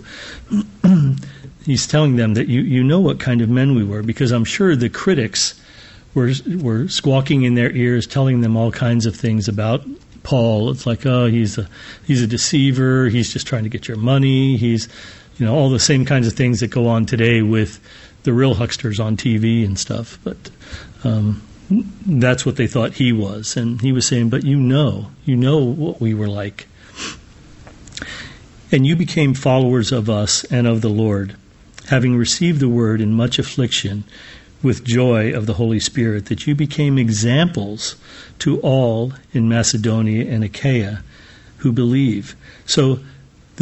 he's 1.63 1.85
telling 1.85 2.15
them 2.15 2.33
that 2.33 2.47
you, 2.47 2.61
you 2.61 2.83
know 2.83 2.99
what 2.99 3.19
kind 3.19 3.39
of 3.39 3.47
men 3.47 3.75
we 3.75 3.83
were 3.83 4.01
because 4.01 4.31
I'm 4.31 4.45
sure 4.45 4.75
the 4.75 4.89
critics 4.89 5.60
were 6.13 6.31
were 6.59 6.87
squawking 6.87 7.43
in 7.43 7.55
their 7.55 7.71
ears, 7.71 8.05
telling 8.05 8.41
them 8.41 8.55
all 8.57 8.71
kinds 8.71 9.05
of 9.05 9.15
things 9.15 9.47
about 9.47 9.83
Paul. 10.23 10.69
It's 10.71 10.85
like, 10.85 11.05
oh, 11.05 11.27
he's 11.27 11.57
a 11.57 11.69
he's 12.05 12.21
a 12.21 12.27
deceiver. 12.27 13.07
He's 13.07 13.31
just 13.31 13.47
trying 13.47 13.63
to 13.63 13.69
get 13.69 13.87
your 13.87 13.97
money. 13.97 14.57
He's, 14.57 14.87
you 15.37 15.45
know, 15.45 15.55
all 15.55 15.69
the 15.69 15.79
same 15.79 16.05
kinds 16.05 16.27
of 16.27 16.33
things 16.33 16.59
that 16.59 16.67
go 16.67 16.87
on 16.87 17.05
today 17.05 17.41
with 17.41 17.79
the 18.23 18.33
real 18.33 18.55
hucksters 18.55 18.99
on 18.99 19.17
TV 19.17 19.65
and 19.65 19.79
stuff. 19.79 20.19
But 20.23 20.37
um, 21.03 21.41
that's 22.05 22.45
what 22.45 22.57
they 22.57 22.67
thought 22.67 22.93
he 22.93 23.11
was, 23.11 23.55
and 23.55 23.81
he 23.81 23.91
was 23.91 24.05
saying, 24.05 24.29
but 24.29 24.43
you 24.43 24.57
know, 24.57 25.11
you 25.25 25.35
know 25.35 25.57
what 25.59 26.01
we 26.01 26.13
were 26.13 26.27
like, 26.27 26.67
and 28.71 28.85
you 28.85 28.95
became 28.95 29.33
followers 29.33 29.91
of 29.91 30.09
us 30.09 30.43
and 30.45 30.67
of 30.67 30.81
the 30.81 30.89
Lord, 30.89 31.35
having 31.87 32.15
received 32.17 32.59
the 32.59 32.69
word 32.69 33.01
in 33.01 33.13
much 33.13 33.39
affliction 33.39 34.03
with 34.63 34.83
joy 34.83 35.33
of 35.33 35.45
the 35.45 35.53
Holy 35.53 35.79
Spirit, 35.79 36.25
that 36.27 36.47
you 36.47 36.55
became 36.55 36.97
examples 36.97 37.95
to 38.39 38.59
all 38.61 39.13
in 39.33 39.49
Macedonia 39.49 40.31
and 40.31 40.43
Achaia 40.43 41.03
who 41.57 41.71
believe. 41.71 42.35
So 42.65 42.99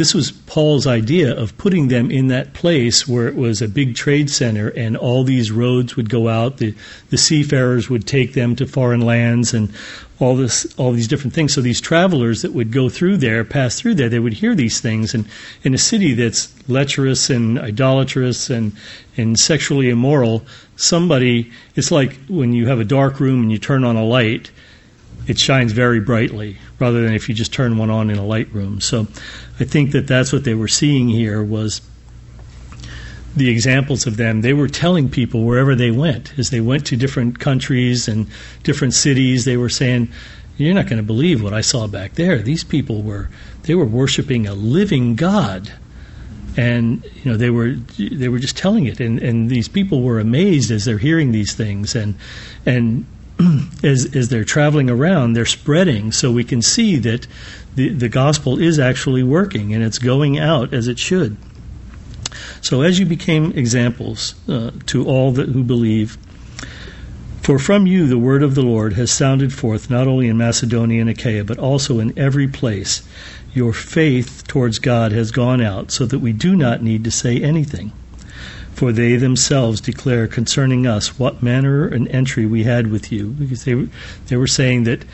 this 0.00 0.14
was 0.14 0.32
Paul's 0.32 0.86
idea 0.86 1.38
of 1.38 1.58
putting 1.58 1.88
them 1.88 2.10
in 2.10 2.28
that 2.28 2.54
place 2.54 3.06
where 3.06 3.28
it 3.28 3.34
was 3.36 3.60
a 3.60 3.68
big 3.68 3.94
trade 3.94 4.30
center 4.30 4.68
and 4.68 4.96
all 4.96 5.24
these 5.24 5.52
roads 5.52 5.94
would 5.94 6.08
go 6.08 6.26
out. 6.26 6.56
The, 6.56 6.74
the 7.10 7.18
seafarers 7.18 7.90
would 7.90 8.06
take 8.06 8.32
them 8.32 8.56
to 8.56 8.66
foreign 8.66 9.02
lands 9.02 9.52
and 9.52 9.70
all 10.18 10.36
this, 10.36 10.66
all 10.78 10.92
these 10.92 11.06
different 11.06 11.34
things. 11.34 11.52
So 11.52 11.60
these 11.60 11.82
travelers 11.82 12.40
that 12.40 12.54
would 12.54 12.72
go 12.72 12.88
through 12.88 13.18
there, 13.18 13.44
pass 13.44 13.78
through 13.78 13.96
there, 13.96 14.08
they 14.08 14.18
would 14.18 14.32
hear 14.32 14.54
these 14.54 14.80
things. 14.80 15.12
And 15.12 15.26
in 15.64 15.74
a 15.74 15.78
city 15.78 16.14
that's 16.14 16.50
lecherous 16.66 17.28
and 17.28 17.58
idolatrous 17.58 18.48
and, 18.48 18.72
and 19.18 19.38
sexually 19.38 19.90
immoral, 19.90 20.46
somebody, 20.76 21.52
it's 21.76 21.90
like 21.90 22.16
when 22.26 22.54
you 22.54 22.68
have 22.68 22.80
a 22.80 22.84
dark 22.84 23.20
room 23.20 23.42
and 23.42 23.52
you 23.52 23.58
turn 23.58 23.84
on 23.84 23.96
a 23.96 24.04
light, 24.04 24.50
it 25.30 25.38
shines 25.38 25.70
very 25.70 26.00
brightly 26.00 26.56
rather 26.80 27.02
than 27.02 27.14
if 27.14 27.28
you 27.28 27.34
just 27.36 27.52
turn 27.52 27.78
one 27.78 27.88
on 27.88 28.10
in 28.10 28.18
a 28.18 28.26
light 28.26 28.52
room. 28.52 28.80
So 28.80 29.06
I 29.60 29.64
think 29.64 29.92
that 29.92 30.08
that's 30.08 30.32
what 30.32 30.42
they 30.42 30.54
were 30.54 30.66
seeing 30.66 31.08
here 31.08 31.40
was 31.40 31.80
the 33.36 33.48
examples 33.48 34.08
of 34.08 34.16
them. 34.16 34.40
They 34.40 34.54
were 34.54 34.66
telling 34.66 35.08
people 35.08 35.44
wherever 35.44 35.76
they 35.76 35.92
went, 35.92 36.36
as 36.36 36.50
they 36.50 36.60
went 36.60 36.84
to 36.86 36.96
different 36.96 37.38
countries 37.38 38.08
and 38.08 38.26
different 38.64 38.92
cities, 38.92 39.44
they 39.44 39.56
were 39.56 39.68
saying, 39.68 40.08
"You're 40.56 40.74
not 40.74 40.88
going 40.88 40.96
to 40.96 41.06
believe 41.06 41.44
what 41.44 41.52
I 41.52 41.60
saw 41.60 41.86
back 41.86 42.16
there. 42.16 42.42
These 42.42 42.64
people 42.64 43.00
were 43.02 43.28
they 43.62 43.76
were 43.76 43.86
worshiping 43.86 44.48
a 44.48 44.54
living 44.54 45.14
God." 45.14 45.70
And 46.56 47.04
you 47.22 47.30
know 47.30 47.36
they 47.36 47.50
were 47.50 47.76
they 47.96 48.28
were 48.28 48.40
just 48.40 48.56
telling 48.56 48.86
it, 48.86 48.98
and, 48.98 49.20
and 49.20 49.48
these 49.48 49.68
people 49.68 50.02
were 50.02 50.18
amazed 50.18 50.72
as 50.72 50.84
they're 50.84 50.98
hearing 50.98 51.30
these 51.30 51.54
things, 51.54 51.94
and 51.94 52.16
and 52.66 53.06
as, 53.82 54.14
as 54.14 54.28
they're 54.28 54.44
traveling 54.44 54.90
around, 54.90 55.32
they're 55.32 55.46
spreading. 55.46 56.12
So 56.12 56.30
we 56.32 56.44
can 56.44 56.62
see 56.62 56.96
that 56.96 57.26
the, 57.74 57.90
the 57.90 58.08
gospel 58.08 58.58
is 58.58 58.78
actually 58.78 59.22
working 59.22 59.72
and 59.74 59.82
it's 59.82 59.98
going 59.98 60.38
out 60.38 60.74
as 60.74 60.88
it 60.88 60.98
should. 60.98 61.36
So 62.60 62.82
as 62.82 62.98
you 62.98 63.06
became 63.06 63.52
examples 63.52 64.34
uh, 64.48 64.70
to 64.86 65.06
all 65.06 65.32
that 65.32 65.48
who 65.48 65.64
believe, 65.64 66.18
for 67.42 67.58
from 67.58 67.86
you 67.86 68.06
the 68.06 68.18
word 68.18 68.42
of 68.42 68.54
the 68.54 68.62
Lord 68.62 68.92
has 68.94 69.10
sounded 69.10 69.52
forth 69.52 69.88
not 69.88 70.06
only 70.06 70.28
in 70.28 70.36
Macedonia 70.36 71.00
and 71.00 71.10
Achaia, 71.10 71.44
but 71.44 71.58
also 71.58 71.98
in 71.98 72.16
every 72.18 72.46
place. 72.46 73.02
Your 73.52 73.72
faith 73.72 74.44
towards 74.46 74.78
God 74.78 75.10
has 75.12 75.32
gone 75.32 75.60
out, 75.60 75.90
so 75.90 76.06
that 76.06 76.20
we 76.20 76.32
do 76.32 76.54
not 76.54 76.82
need 76.82 77.02
to 77.04 77.10
say 77.10 77.40
anything. 77.42 77.92
For 78.74 78.92
they 78.92 79.16
themselves 79.16 79.80
declare 79.80 80.26
concerning 80.26 80.86
us 80.86 81.18
what 81.18 81.42
manner 81.42 81.86
and 81.86 82.08
entry 82.08 82.46
we 82.46 82.64
had 82.64 82.90
with 82.90 83.12
you, 83.12 83.28
because 83.28 83.64
they 83.64 83.88
they 84.26 84.36
were 84.36 84.46
saying 84.46 84.84
that 84.84 85.04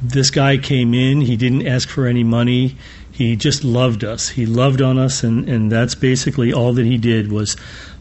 this 0.00 0.30
guy 0.30 0.56
came 0.58 0.94
in, 0.94 1.22
he 1.22 1.36
didn't 1.36 1.66
ask 1.66 1.88
for 1.88 2.06
any 2.06 2.22
money, 2.22 2.76
he 3.10 3.34
just 3.34 3.64
loved 3.64 4.04
us. 4.04 4.28
He 4.28 4.46
loved 4.46 4.80
on 4.80 4.98
us, 4.98 5.24
and 5.24 5.48
and 5.48 5.72
that's 5.72 5.96
basically 5.96 6.52
all 6.52 6.72
that 6.74 6.86
he 6.86 6.98
did 6.98 7.32
was. 7.32 7.56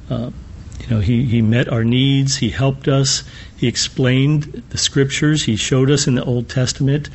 Uh, 0.10 0.32
you 0.80 0.96
know, 0.96 1.02
he, 1.02 1.26
he 1.26 1.42
met 1.42 1.68
our 1.68 1.84
needs. 1.84 2.38
He 2.38 2.50
helped 2.50 2.88
us. 2.88 3.24
He 3.58 3.68
explained 3.68 4.64
the 4.70 4.78
scriptures. 4.78 5.44
He 5.44 5.56
showed 5.56 5.90
us 5.90 6.08
in 6.08 6.16
the 6.16 6.24
Old 6.24 6.48
Testament 6.50 7.10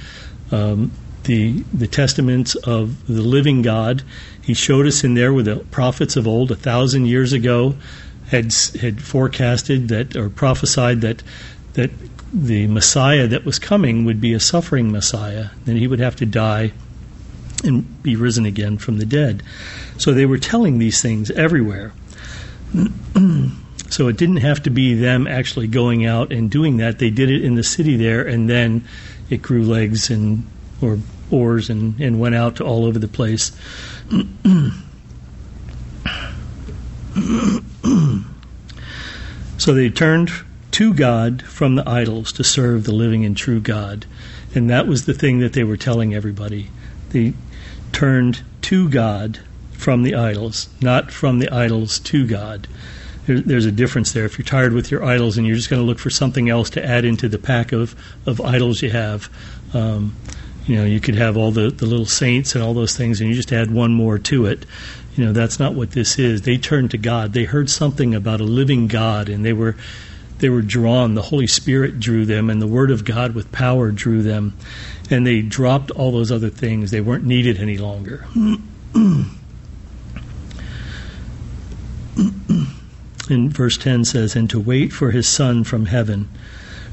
um, 0.50 0.90
the 1.24 1.64
the 1.72 1.86
testaments 1.86 2.54
of 2.54 3.06
the 3.06 3.22
living 3.22 3.62
God. 3.62 4.02
He 4.42 4.54
showed 4.54 4.86
us 4.86 5.04
in 5.04 5.14
there 5.14 5.32
where 5.32 5.44
the 5.44 5.56
prophets 5.56 6.16
of 6.16 6.26
old, 6.26 6.50
a 6.50 6.56
thousand 6.56 7.06
years 7.06 7.32
ago, 7.32 7.76
had 8.28 8.52
had 8.80 9.00
forecasted 9.00 9.88
that 9.88 10.16
or 10.16 10.28
prophesied 10.28 11.00
that 11.02 11.22
that 11.74 11.90
the 12.32 12.66
Messiah 12.66 13.26
that 13.26 13.44
was 13.44 13.58
coming 13.58 14.04
would 14.04 14.20
be 14.20 14.32
a 14.32 14.40
suffering 14.40 14.90
Messiah, 14.90 15.48
and 15.66 15.78
he 15.78 15.86
would 15.86 16.00
have 16.00 16.16
to 16.16 16.26
die 16.26 16.72
and 17.62 18.02
be 18.02 18.16
risen 18.16 18.46
again 18.46 18.78
from 18.78 18.98
the 18.98 19.04
dead. 19.04 19.42
So 19.98 20.12
they 20.12 20.26
were 20.26 20.38
telling 20.38 20.78
these 20.78 21.00
things 21.00 21.30
everywhere. 21.30 21.92
So 23.92 24.08
it 24.08 24.16
didn't 24.16 24.38
have 24.38 24.62
to 24.62 24.70
be 24.70 24.94
them 24.94 25.26
actually 25.26 25.66
going 25.66 26.06
out 26.06 26.32
and 26.32 26.50
doing 26.50 26.78
that. 26.78 26.98
They 26.98 27.10
did 27.10 27.28
it 27.28 27.44
in 27.44 27.56
the 27.56 27.62
city 27.62 27.98
there, 27.98 28.26
and 28.26 28.48
then 28.48 28.88
it 29.28 29.42
grew 29.42 29.64
legs 29.64 30.08
and 30.08 30.46
or 30.80 30.98
oars 31.30 31.68
and, 31.68 32.00
and 32.00 32.18
went 32.18 32.34
out 32.34 32.58
all 32.58 32.86
over 32.86 32.98
the 32.98 33.06
place. 33.06 33.52
So 39.58 39.72
they 39.72 39.88
turned 39.88 40.30
to 40.72 40.92
God 40.92 41.42
from 41.42 41.76
the 41.76 41.88
idols 41.88 42.32
to 42.32 42.44
serve 42.44 42.84
the 42.84 42.92
living 42.92 43.24
and 43.24 43.36
true 43.36 43.60
God. 43.60 44.04
And 44.54 44.68
that 44.68 44.86
was 44.86 45.06
the 45.06 45.14
thing 45.14 45.38
that 45.38 45.54
they 45.54 45.64
were 45.64 45.76
telling 45.76 46.14
everybody. 46.14 46.68
They 47.10 47.34
turned 47.92 48.42
to 48.62 48.88
God 48.88 49.40
from 49.72 50.02
the 50.02 50.14
idols, 50.14 50.68
not 50.80 51.10
from 51.10 51.38
the 51.38 51.50
idols 51.50 51.98
to 52.00 52.26
God. 52.26 52.68
There, 53.26 53.40
there's 53.40 53.66
a 53.66 53.72
difference 53.72 54.12
there. 54.12 54.24
If 54.24 54.38
you're 54.38 54.44
tired 54.44 54.72
with 54.72 54.90
your 54.90 55.04
idols 55.04 55.38
and 55.38 55.46
you're 55.46 55.56
just 55.56 55.70
going 55.70 55.80
to 55.80 55.86
look 55.86 55.98
for 55.98 56.10
something 56.10 56.48
else 56.48 56.68
to 56.70 56.84
add 56.84 57.04
into 57.04 57.28
the 57.28 57.38
pack 57.38 57.72
of, 57.72 57.94
of 58.26 58.40
idols 58.40 58.82
you 58.82 58.90
have, 58.90 59.30
um, 59.74 60.14
you 60.66 60.76
know, 60.76 60.84
you 60.84 61.00
could 61.00 61.16
have 61.16 61.36
all 61.36 61.50
the, 61.50 61.70
the 61.70 61.86
little 61.86 62.06
saints 62.06 62.54
and 62.54 62.62
all 62.62 62.74
those 62.74 62.96
things, 62.96 63.20
and 63.20 63.28
you 63.28 63.34
just 63.34 63.52
add 63.52 63.70
one 63.70 63.92
more 63.92 64.18
to 64.18 64.46
it. 64.46 64.64
You 65.16 65.26
know, 65.26 65.32
that's 65.32 65.58
not 65.58 65.74
what 65.74 65.90
this 65.90 66.18
is. 66.18 66.42
They 66.42 66.56
turned 66.56 66.90
to 66.92 66.98
God. 66.98 67.32
They 67.32 67.44
heard 67.44 67.68
something 67.68 68.14
about 68.14 68.40
a 68.40 68.44
living 68.44 68.86
God, 68.86 69.28
and 69.28 69.44
they 69.44 69.52
were 69.52 69.76
they 70.38 70.48
were 70.48 70.62
drawn. 70.62 71.14
The 71.14 71.22
Holy 71.22 71.46
Spirit 71.46 72.00
drew 72.00 72.24
them, 72.24 72.50
and 72.50 72.60
the 72.60 72.66
Word 72.66 72.90
of 72.90 73.04
God 73.04 73.34
with 73.34 73.52
power 73.52 73.90
drew 73.90 74.22
them, 74.22 74.56
and 75.10 75.26
they 75.26 75.42
dropped 75.42 75.90
all 75.92 76.10
those 76.10 76.32
other 76.32 76.50
things. 76.50 76.90
They 76.90 77.00
weren't 77.00 77.24
needed 77.24 77.58
any 77.58 77.78
longer. 77.78 78.26
In 83.30 83.50
verse 83.50 83.78
10 83.78 84.04
says, 84.04 84.34
And 84.34 84.50
to 84.50 84.58
wait 84.58 84.92
for 84.92 85.12
his 85.12 85.28
Son 85.28 85.64
from 85.64 85.86
heaven 85.86 86.28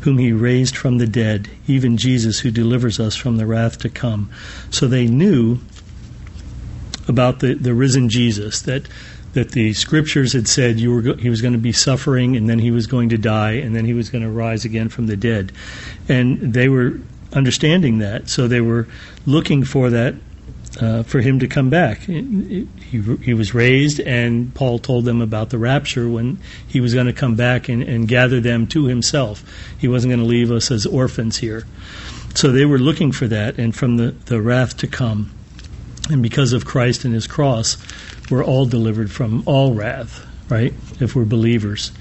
whom 0.01 0.17
he 0.17 0.31
raised 0.31 0.77
from 0.77 0.97
the 0.97 1.07
dead, 1.07 1.49
even 1.67 1.97
Jesus 1.97 2.39
who 2.39 2.51
delivers 2.51 2.99
us 2.99 3.15
from 3.15 3.37
the 3.37 3.45
wrath 3.45 3.79
to 3.79 3.89
come. 3.89 4.29
So 4.69 4.87
they 4.87 5.07
knew 5.07 5.59
about 7.07 7.39
the, 7.39 7.55
the 7.55 7.73
risen 7.73 8.09
Jesus, 8.09 8.61
that 8.61 8.87
that 9.33 9.51
the 9.51 9.73
scriptures 9.73 10.33
had 10.33 10.47
said 10.47 10.79
you 10.79 10.91
were 10.91 11.01
go- 11.01 11.13
he 11.15 11.29
was 11.29 11.41
going 11.41 11.53
to 11.53 11.59
be 11.59 11.71
suffering 11.71 12.35
and 12.35 12.49
then 12.49 12.59
he 12.59 12.71
was 12.71 12.87
going 12.87 13.09
to 13.09 13.17
die 13.17 13.51
and 13.51 13.75
then 13.75 13.85
he 13.85 13.93
was 13.93 14.09
going 14.09 14.23
to 14.23 14.29
rise 14.29 14.65
again 14.65 14.89
from 14.89 15.07
the 15.07 15.15
dead. 15.15 15.51
And 16.07 16.53
they 16.53 16.67
were 16.67 16.99
understanding 17.33 17.99
that, 17.99 18.27
so 18.27 18.47
they 18.47 18.61
were 18.61 18.87
looking 19.25 19.63
for 19.63 19.91
that 19.91 20.15
uh, 20.81 21.03
for 21.03 21.19
him 21.19 21.39
to 21.39 21.47
come 21.47 21.69
back. 21.69 21.99
He, 21.99 22.67
he 23.21 23.33
was 23.33 23.53
raised, 23.53 23.99
and 23.99 24.53
Paul 24.53 24.79
told 24.79 25.05
them 25.05 25.21
about 25.21 25.49
the 25.49 25.57
rapture 25.57 26.09
when 26.09 26.39
he 26.67 26.79
was 26.79 26.93
going 26.93 27.07
to 27.07 27.13
come 27.13 27.35
back 27.35 27.69
and, 27.69 27.83
and 27.83 28.07
gather 28.07 28.39
them 28.39 28.67
to 28.67 28.85
himself. 28.85 29.43
He 29.77 29.87
wasn't 29.87 30.11
going 30.11 30.21
to 30.21 30.25
leave 30.25 30.51
us 30.51 30.71
as 30.71 30.85
orphans 30.85 31.37
here. 31.37 31.65
So 32.35 32.51
they 32.51 32.65
were 32.65 32.79
looking 32.79 33.11
for 33.11 33.27
that, 33.27 33.57
and 33.57 33.75
from 33.75 33.97
the, 33.97 34.11
the 34.25 34.41
wrath 34.41 34.77
to 34.77 34.87
come. 34.87 35.31
And 36.09 36.23
because 36.23 36.53
of 36.53 36.65
Christ 36.65 37.05
and 37.05 37.13
his 37.13 37.27
cross, 37.27 37.77
we're 38.29 38.43
all 38.43 38.65
delivered 38.65 39.11
from 39.11 39.43
all 39.45 39.73
wrath, 39.73 40.25
right? 40.49 40.73
If 40.99 41.15
we're 41.15 41.25
believers, 41.25 41.91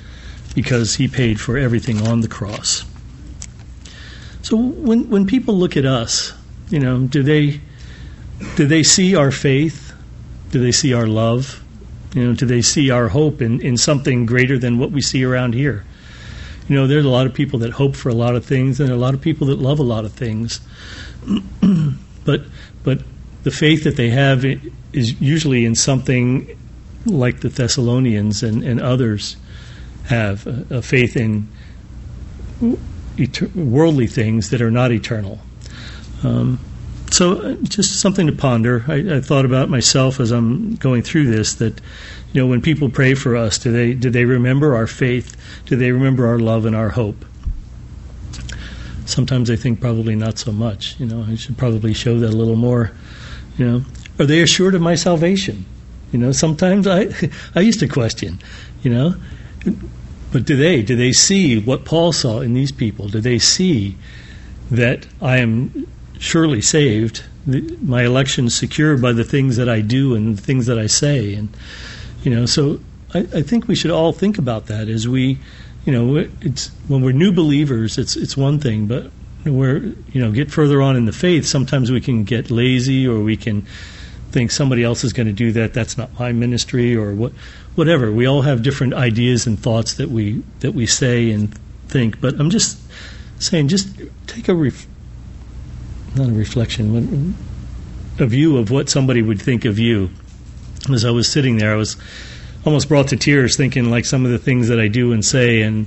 because 0.55 0.95
he 0.95 1.09
paid 1.09 1.41
for 1.41 1.59
everything 1.59 2.07
on 2.07 2.21
the 2.21 2.29
cross. 2.29 2.85
So 4.43 4.57
when, 4.57 5.11
when 5.11 5.27
people 5.27 5.59
look 5.59 5.77
at 5.77 5.85
us, 5.85 6.33
you 6.71 6.79
know, 6.79 7.01
do 7.07 7.23
they 7.23 7.61
do 8.57 8.66
they 8.66 8.83
see 8.83 9.14
our 9.14 9.31
faith? 9.31 9.92
Do 10.51 10.61
they 10.61 10.72
see 10.72 10.94
our 10.94 11.07
love? 11.07 11.62
You 12.14 12.27
know, 12.27 12.35
do 12.35 12.46
they 12.46 12.62
see 12.62 12.90
our 12.90 13.09
hope 13.09 13.42
in, 13.42 13.61
in 13.61 13.77
something 13.77 14.27
greater 14.27 14.59
than 14.59 14.79
what 14.79 14.90
we 14.90 15.01
see 15.01 15.24
around 15.24 15.55
here? 15.55 15.85
You 16.68 16.77
know, 16.77 16.87
there's 16.87 17.05
a 17.05 17.09
lot 17.09 17.27
of 17.27 17.35
people 17.35 17.61
that 17.61 17.70
hope 17.70 17.96
for 17.96 18.09
a 18.09 18.14
lot 18.14 18.35
of 18.35 18.44
things, 18.44 18.81
and 18.81 18.90
a 18.90 18.96
lot 18.96 19.14
of 19.14 19.20
people 19.20 19.46
that 19.48 19.59
love 19.59 19.79
a 19.79 19.83
lot 19.83 20.05
of 20.05 20.12
things. 20.12 20.61
but 22.24 22.42
but 22.83 23.03
the 23.42 23.51
faith 23.51 23.85
that 23.85 23.96
they 23.96 24.11
have 24.11 24.44
is 24.92 25.20
usually 25.20 25.64
in 25.64 25.74
something 25.74 26.59
like 27.07 27.40
the 27.40 27.48
Thessalonians 27.48 28.42
and, 28.42 28.62
and 28.62 28.81
others 28.81 29.37
have 30.07 30.46
a, 30.46 30.77
a 30.77 30.83
faith 30.83 31.16
in 31.16 31.48
worldly 33.55 34.07
things 34.07 34.51
that 34.51 34.61
are 34.61 34.70
not 34.70 34.92
eternal. 34.92 35.40
Um, 36.22 36.59
so 37.11 37.40
uh, 37.40 37.55
just 37.62 38.01
something 38.01 38.27
to 38.27 38.33
ponder. 38.33 38.85
I, 38.88 39.16
I, 39.16 39.21
thought 39.21 39.44
about 39.44 39.68
myself 39.68 40.21
as 40.21 40.31
I'm 40.31 40.77
going 40.77 41.03
through 41.03 41.27
this 41.27 41.55
that 41.55 41.81
you 42.33 42.40
know 42.40 42.47
when 42.47 42.61
people 42.61 42.88
pray 42.88 43.14
for 43.14 43.37
us, 43.37 43.59
do 43.59 43.73
they 43.73 43.94
do 43.94 44.11
they 44.11 44.25
remember 44.25 44.75
our 44.75 44.87
faith? 44.87 45.37
Do 45.66 45.77
they 45.77 45.92
remember 45.92 46.27
our 46.27 46.38
love 46.38 46.66
and 46.66 46.77
our 46.77 46.90
hope? 46.90 47.25
Sometimes 49.07 49.51
I 49.51 49.57
think 49.57 49.81
probably 49.81 50.14
not 50.14 50.38
so 50.38 50.53
much. 50.53 50.99
You 51.01 51.07
know, 51.07 51.25
I 51.27 51.35
should 51.35 51.57
probably 51.57 51.94
show 51.94 52.18
that 52.18 52.31
a 52.31 52.37
little 52.37 52.57
more. 52.57 52.92
You 53.57 53.66
know, 53.66 53.85
are 54.18 54.27
they 54.27 54.40
assured 54.40 54.75
of 54.75 54.83
my 54.83 54.94
salvation? 54.94 55.64
You 56.12 56.18
know, 56.18 56.33
sometimes 56.33 56.87
I 56.87 57.09
I 57.55 57.61
used 57.61 57.81
to 57.81 57.88
question. 57.88 58.38
You 58.83 58.90
know, 58.90 59.14
but 60.33 60.44
do 60.44 60.57
they 60.57 60.83
do 60.83 60.94
they 60.94 61.12
see 61.12 61.59
what 61.59 61.85
Paul 61.85 62.12
saw 62.12 62.40
in 62.40 62.53
these 62.53 62.73
people? 62.73 63.09
Do 63.09 63.21
they 63.21 63.38
see 63.38 63.97
that 64.71 65.07
I 65.23 65.38
am 65.38 65.87
surely 66.18 66.61
saved. 66.61 67.24
My 67.81 68.02
election 68.02 68.50
secured 68.50 69.00
by 69.00 69.12
the 69.12 69.24
things 69.24 69.57
that 69.57 69.68
I 69.68 69.81
do 69.81 70.14
and 70.14 70.37
the 70.37 70.42
things 70.42 70.66
that 70.66 70.78
I 70.78 70.87
say, 70.87 71.35
and 71.35 71.48
you 72.22 72.35
know. 72.35 72.46
So 72.46 72.81
I, 73.14 73.20
I 73.20 73.42
think 73.42 73.68
we 73.68 73.74
should 73.74 73.90
all 73.90 74.12
think 74.12 74.38
about 74.38 74.66
that 74.66 74.88
as 74.88 75.09
we, 75.09 75.38
you 75.87 75.92
know, 75.92 76.28
it's 76.42 76.68
when 76.88 77.02
we're 77.02 77.12
new 77.12 77.33
believers, 77.33 77.96
it's 77.96 78.16
it's 78.16 78.37
one 78.37 78.59
thing, 78.59 78.87
but 78.87 79.11
we're 79.44 79.78
you 80.12 80.20
know 80.20 80.31
get 80.31 80.50
further 80.50 80.83
on 80.83 80.96
in 80.96 81.07
the 81.07 81.12
faith. 81.12 81.46
Sometimes 81.46 81.90
we 81.90 82.00
can 82.00 82.24
get 82.24 82.50
lazy, 82.50 83.07
or 83.07 83.20
we 83.20 83.37
can 83.37 83.66
think 84.31 84.50
somebody 84.50 84.85
else 84.85 85.04
is 85.04 85.12
going 85.12 85.26
to 85.26 85.33
do 85.33 85.52
that. 85.52 85.72
That's 85.72 85.96
not 85.96 86.18
my 86.18 86.33
ministry, 86.33 86.94
or 86.94 87.14
what, 87.14 87.33
whatever. 87.74 88.12
We 88.12 88.26
all 88.26 88.42
have 88.42 88.62
different 88.62 88.92
ideas 88.92 89.46
and 89.46 89.59
thoughts 89.59 89.94
that 89.94 90.11
we 90.11 90.42
that 90.61 90.72
we 90.72 90.87
say 90.87 91.31
and 91.31 91.54
think. 91.88 92.20
But 92.20 92.38
I'm 92.38 92.50
just 92.50 92.78
saying, 93.38 93.68
just 93.68 93.88
take 94.26 94.48
a 94.48 94.54
ref- 94.54 94.87
not 96.14 96.29
a 96.29 96.33
reflection, 96.33 97.35
a 98.18 98.27
view 98.27 98.57
of 98.57 98.71
what 98.71 98.88
somebody 98.88 99.23
would 99.23 99.40
think 99.40 99.64
of 99.64 99.79
you. 99.79 100.11
As 100.90 101.05
I 101.05 101.11
was 101.11 101.31
sitting 101.31 101.59
there, 101.59 101.73
I 101.73 101.77
was 101.77 101.97
almost 102.64 102.88
brought 102.88 103.09
to 103.09 103.16
tears 103.16 103.57
thinking 103.57 103.90
like 103.90 104.05
some 104.05 104.25
of 104.25 104.31
the 104.31 104.38
things 104.38 104.68
that 104.68 104.81
I 104.81 104.88
do 104.88 105.12
and 105.12 105.25
say, 105.25 105.62
and 105.62 105.87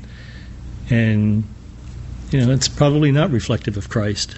and 0.90 1.44
you 2.32 2.46
know, 2.46 2.52
it's 2.52 2.68
probably 2.68 3.12
not 3.12 3.32
reflective 3.32 3.78
of 3.78 3.90
Christ. 3.90 4.38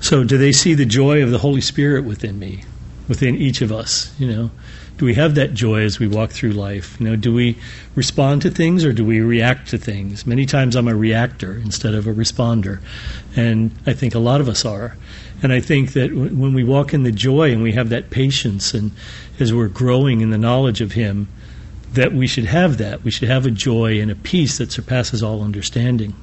So, 0.00 0.24
do 0.24 0.36
they 0.36 0.52
see 0.52 0.74
the 0.74 0.84
joy 0.84 1.22
of 1.22 1.30
the 1.30 1.38
Holy 1.38 1.60
Spirit 1.60 2.04
within 2.04 2.38
me, 2.38 2.64
within 3.08 3.36
each 3.36 3.60
of 3.60 3.70
us? 3.70 4.12
You 4.18 4.28
know, 4.28 4.50
do 4.98 5.04
we 5.04 5.14
have 5.14 5.34
that 5.34 5.54
joy 5.54 5.82
as 5.82 5.98
we 5.98 6.06
walk 6.06 6.30
through 6.30 6.52
life? 6.52 6.96
You 7.00 7.06
know, 7.06 7.16
do 7.16 7.32
we 7.32 7.56
respond 7.94 8.42
to 8.42 8.50
things 8.50 8.84
or 8.84 8.92
do 8.92 9.04
we 9.04 9.20
react 9.20 9.68
to 9.70 9.78
things? 9.78 10.26
Many 10.26 10.46
times 10.46 10.76
I'm 10.76 10.88
a 10.88 10.94
reactor 10.94 11.54
instead 11.54 11.94
of 11.94 12.06
a 12.06 12.12
responder, 12.12 12.80
and 13.34 13.72
I 13.86 13.94
think 13.94 14.14
a 14.14 14.18
lot 14.18 14.40
of 14.40 14.48
us 14.48 14.64
are. 14.64 14.96
And 15.42 15.52
I 15.52 15.60
think 15.60 15.94
that 15.94 16.14
when 16.14 16.54
we 16.54 16.62
walk 16.62 16.94
in 16.94 17.02
the 17.02 17.10
joy 17.10 17.50
and 17.50 17.62
we 17.62 17.72
have 17.72 17.88
that 17.88 18.10
patience, 18.10 18.74
and 18.74 18.92
as 19.40 19.52
we're 19.52 19.68
growing 19.68 20.20
in 20.20 20.30
the 20.30 20.38
knowledge 20.38 20.80
of 20.80 20.92
Him, 20.92 21.28
that 21.94 22.12
we 22.12 22.26
should 22.26 22.46
have 22.46 22.78
that. 22.78 23.02
We 23.02 23.10
should 23.10 23.28
have 23.28 23.44
a 23.44 23.50
joy 23.50 24.00
and 24.00 24.10
a 24.10 24.14
peace 24.14 24.58
that 24.58 24.72
surpasses 24.72 25.22
all 25.22 25.42
understanding. 25.42 26.14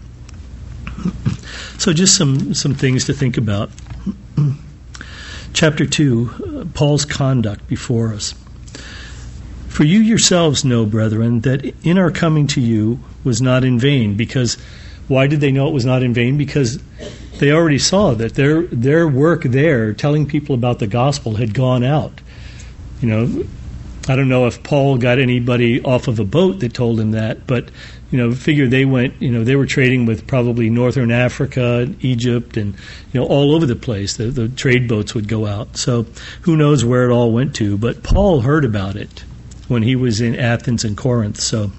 so, 1.77 1.93
just 1.93 2.15
some 2.15 2.53
some 2.53 2.73
things 2.73 3.05
to 3.05 3.13
think 3.13 3.37
about. 3.37 3.69
Chapter 5.53 5.85
two, 5.85 6.29
uh, 6.61 6.65
Paul's 6.73 7.05
conduct 7.05 7.67
before 7.67 8.13
us. 8.13 8.33
For 9.79 9.85
you 9.85 10.01
yourselves 10.01 10.65
know, 10.65 10.85
brethren, 10.85 11.39
that 11.43 11.63
in 11.85 11.97
our 11.97 12.11
coming 12.11 12.47
to 12.47 12.59
you 12.59 12.99
was 13.23 13.41
not 13.41 13.63
in 13.63 13.79
vain. 13.79 14.15
Because 14.15 14.55
why 15.07 15.27
did 15.27 15.39
they 15.39 15.53
know 15.53 15.69
it 15.69 15.73
was 15.73 15.85
not 15.85 16.03
in 16.03 16.13
vain? 16.13 16.37
Because 16.37 16.79
they 17.37 17.53
already 17.53 17.79
saw 17.79 18.13
that 18.15 18.35
their 18.35 18.63
their 18.63 19.07
work 19.07 19.43
there, 19.43 19.93
telling 19.93 20.25
people 20.25 20.53
about 20.53 20.79
the 20.79 20.87
gospel, 20.87 21.35
had 21.35 21.53
gone 21.53 21.85
out. 21.85 22.19
You 22.99 23.07
know, 23.07 23.45
I 24.09 24.17
don't 24.17 24.27
know 24.27 24.47
if 24.47 24.63
Paul 24.63 24.97
got 24.97 25.17
anybody 25.17 25.81
off 25.81 26.09
of 26.09 26.19
a 26.19 26.25
boat 26.25 26.59
that 26.59 26.73
told 26.73 26.99
him 26.99 27.11
that, 27.11 27.47
but 27.47 27.71
you 28.11 28.17
know, 28.17 28.33
figure 28.33 28.67
they 28.67 28.83
went, 28.83 29.13
you 29.21 29.31
know, 29.31 29.45
they 29.45 29.55
were 29.55 29.65
trading 29.65 30.05
with 30.05 30.27
probably 30.27 30.69
northern 30.69 31.09
Africa, 31.09 31.83
and 31.83 32.03
Egypt, 32.03 32.57
and 32.57 32.73
you 33.13 33.21
know, 33.21 33.27
all 33.27 33.55
over 33.55 33.65
the 33.65 33.77
place. 33.77 34.17
The, 34.17 34.25
the 34.25 34.49
trade 34.49 34.89
boats 34.89 35.15
would 35.15 35.29
go 35.29 35.45
out. 35.45 35.77
So 35.77 36.05
who 36.41 36.57
knows 36.57 36.83
where 36.83 37.09
it 37.09 37.13
all 37.13 37.31
went 37.31 37.55
to? 37.55 37.77
But 37.77 38.03
Paul 38.03 38.41
heard 38.41 38.65
about 38.65 38.97
it 38.97 39.23
when 39.69 39.83
he 39.83 39.95
was 39.95 40.19
in 40.19 40.35
Athens 40.35 40.83
and 40.83 40.97
Corinth. 40.97 41.39
So 41.39 41.71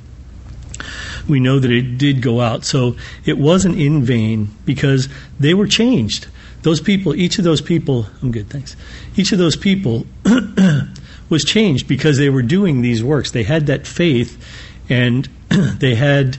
we 1.29 1.40
know 1.40 1.59
that 1.59 1.70
it 1.70 1.98
did 1.98 2.22
go 2.22 2.40
out. 2.40 2.64
So 2.64 2.96
it 3.26 3.38
wasn't 3.38 3.79
in 3.79 4.03
vain 4.03 4.48
because 4.64 5.09
they 5.38 5.53
were 5.53 5.66
changed. 5.66 6.29
Those 6.62 6.81
people, 6.81 7.14
each 7.14 7.38
of 7.38 7.44
those 7.44 7.61
people, 7.61 8.07
I'm 8.22 8.31
good, 8.31 8.48
thanks. 8.48 8.76
Each 9.16 9.33
of 9.33 9.38
those 9.38 9.57
people 9.57 10.07
was 11.29 11.44
changed 11.44 11.88
because 11.88 12.18
they 12.18 12.29
were 12.29 12.42
doing 12.42 12.83
these 12.83 13.03
works. 13.03 13.31
They 13.31 13.44
had 13.44 13.66
that 13.66 13.87
faith, 13.87 14.42
and 14.88 15.29
they 15.48 15.94
had 15.94 16.37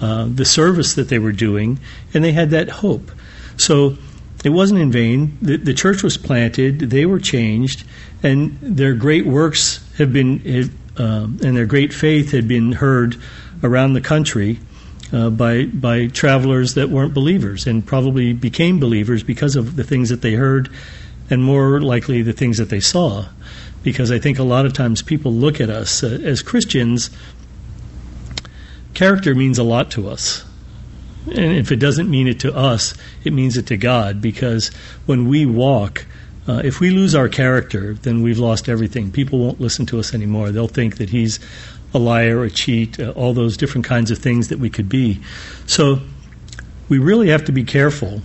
uh, 0.00 0.26
the 0.28 0.44
service 0.44 0.94
that 0.94 1.08
they 1.08 1.18
were 1.18 1.32
doing, 1.32 1.78
and 2.12 2.22
they 2.22 2.32
had 2.32 2.50
that 2.50 2.68
hope. 2.68 3.10
So 3.56 3.96
it 4.44 4.50
wasn't 4.50 4.80
in 4.80 4.92
vain. 4.92 5.38
The, 5.40 5.56
the 5.56 5.74
church 5.74 6.02
was 6.02 6.16
planted, 6.18 6.80
they 6.90 7.06
were 7.06 7.20
changed, 7.20 7.84
and 8.22 8.58
their 8.60 8.94
great 8.94 9.26
works 9.26 9.86
have 9.98 10.12
been, 10.12 10.42
uh, 11.02 11.24
and 11.24 11.56
their 11.56 11.66
great 11.66 11.92
faith 11.92 12.30
had 12.30 12.46
been 12.46 12.72
heard 12.72 13.16
around 13.62 13.94
the 13.94 14.00
country. 14.00 14.60
Uh, 15.12 15.28
by 15.28 15.64
by 15.64 16.06
travelers 16.06 16.72
that 16.72 16.88
weren't 16.88 17.12
believers 17.12 17.66
and 17.66 17.84
probably 17.84 18.32
became 18.32 18.80
believers 18.80 19.22
because 19.22 19.56
of 19.56 19.76
the 19.76 19.84
things 19.84 20.08
that 20.08 20.22
they 20.22 20.32
heard, 20.32 20.70
and 21.28 21.44
more 21.44 21.82
likely 21.82 22.22
the 22.22 22.32
things 22.32 22.56
that 22.56 22.70
they 22.70 22.80
saw. 22.80 23.26
Because 23.82 24.10
I 24.10 24.18
think 24.18 24.38
a 24.38 24.42
lot 24.42 24.64
of 24.64 24.72
times 24.72 25.02
people 25.02 25.30
look 25.30 25.60
at 25.60 25.68
us 25.68 26.02
uh, 26.02 26.18
as 26.22 26.40
Christians 26.40 27.10
character 28.94 29.34
means 29.34 29.58
a 29.58 29.64
lot 29.64 29.90
to 29.90 30.08
us. 30.08 30.44
And 31.26 31.56
if 31.56 31.70
it 31.70 31.76
doesn't 31.76 32.10
mean 32.10 32.26
it 32.26 32.40
to 32.40 32.54
us, 32.54 32.94
it 33.24 33.32
means 33.32 33.56
it 33.56 33.66
to 33.66 33.76
God 33.76 34.20
because 34.20 34.68
when 35.06 35.28
we 35.28 35.46
walk, 35.46 36.06
uh, 36.48 36.60
if 36.64 36.80
we 36.80 36.90
lose 36.90 37.14
our 37.14 37.28
character, 37.28 37.94
then 37.94 38.22
we've 38.22 38.38
lost 38.38 38.68
everything. 38.68 39.12
People 39.12 39.38
won't 39.38 39.60
listen 39.60 39.86
to 39.86 39.98
us 39.98 40.12
anymore. 40.12 40.50
They'll 40.50 40.66
think 40.68 40.96
that 40.96 41.10
he's 41.10 41.38
a 41.94 41.98
liar, 41.98 42.42
a 42.44 42.50
cheat, 42.50 42.98
uh, 42.98 43.10
all 43.10 43.32
those 43.32 43.56
different 43.56 43.84
kinds 43.86 44.10
of 44.10 44.18
things 44.18 44.48
that 44.48 44.58
we 44.58 44.70
could 44.70 44.88
be. 44.88 45.20
So 45.66 46.00
we 46.88 46.98
really 46.98 47.28
have 47.28 47.44
to 47.44 47.52
be 47.52 47.64
careful 47.64 48.22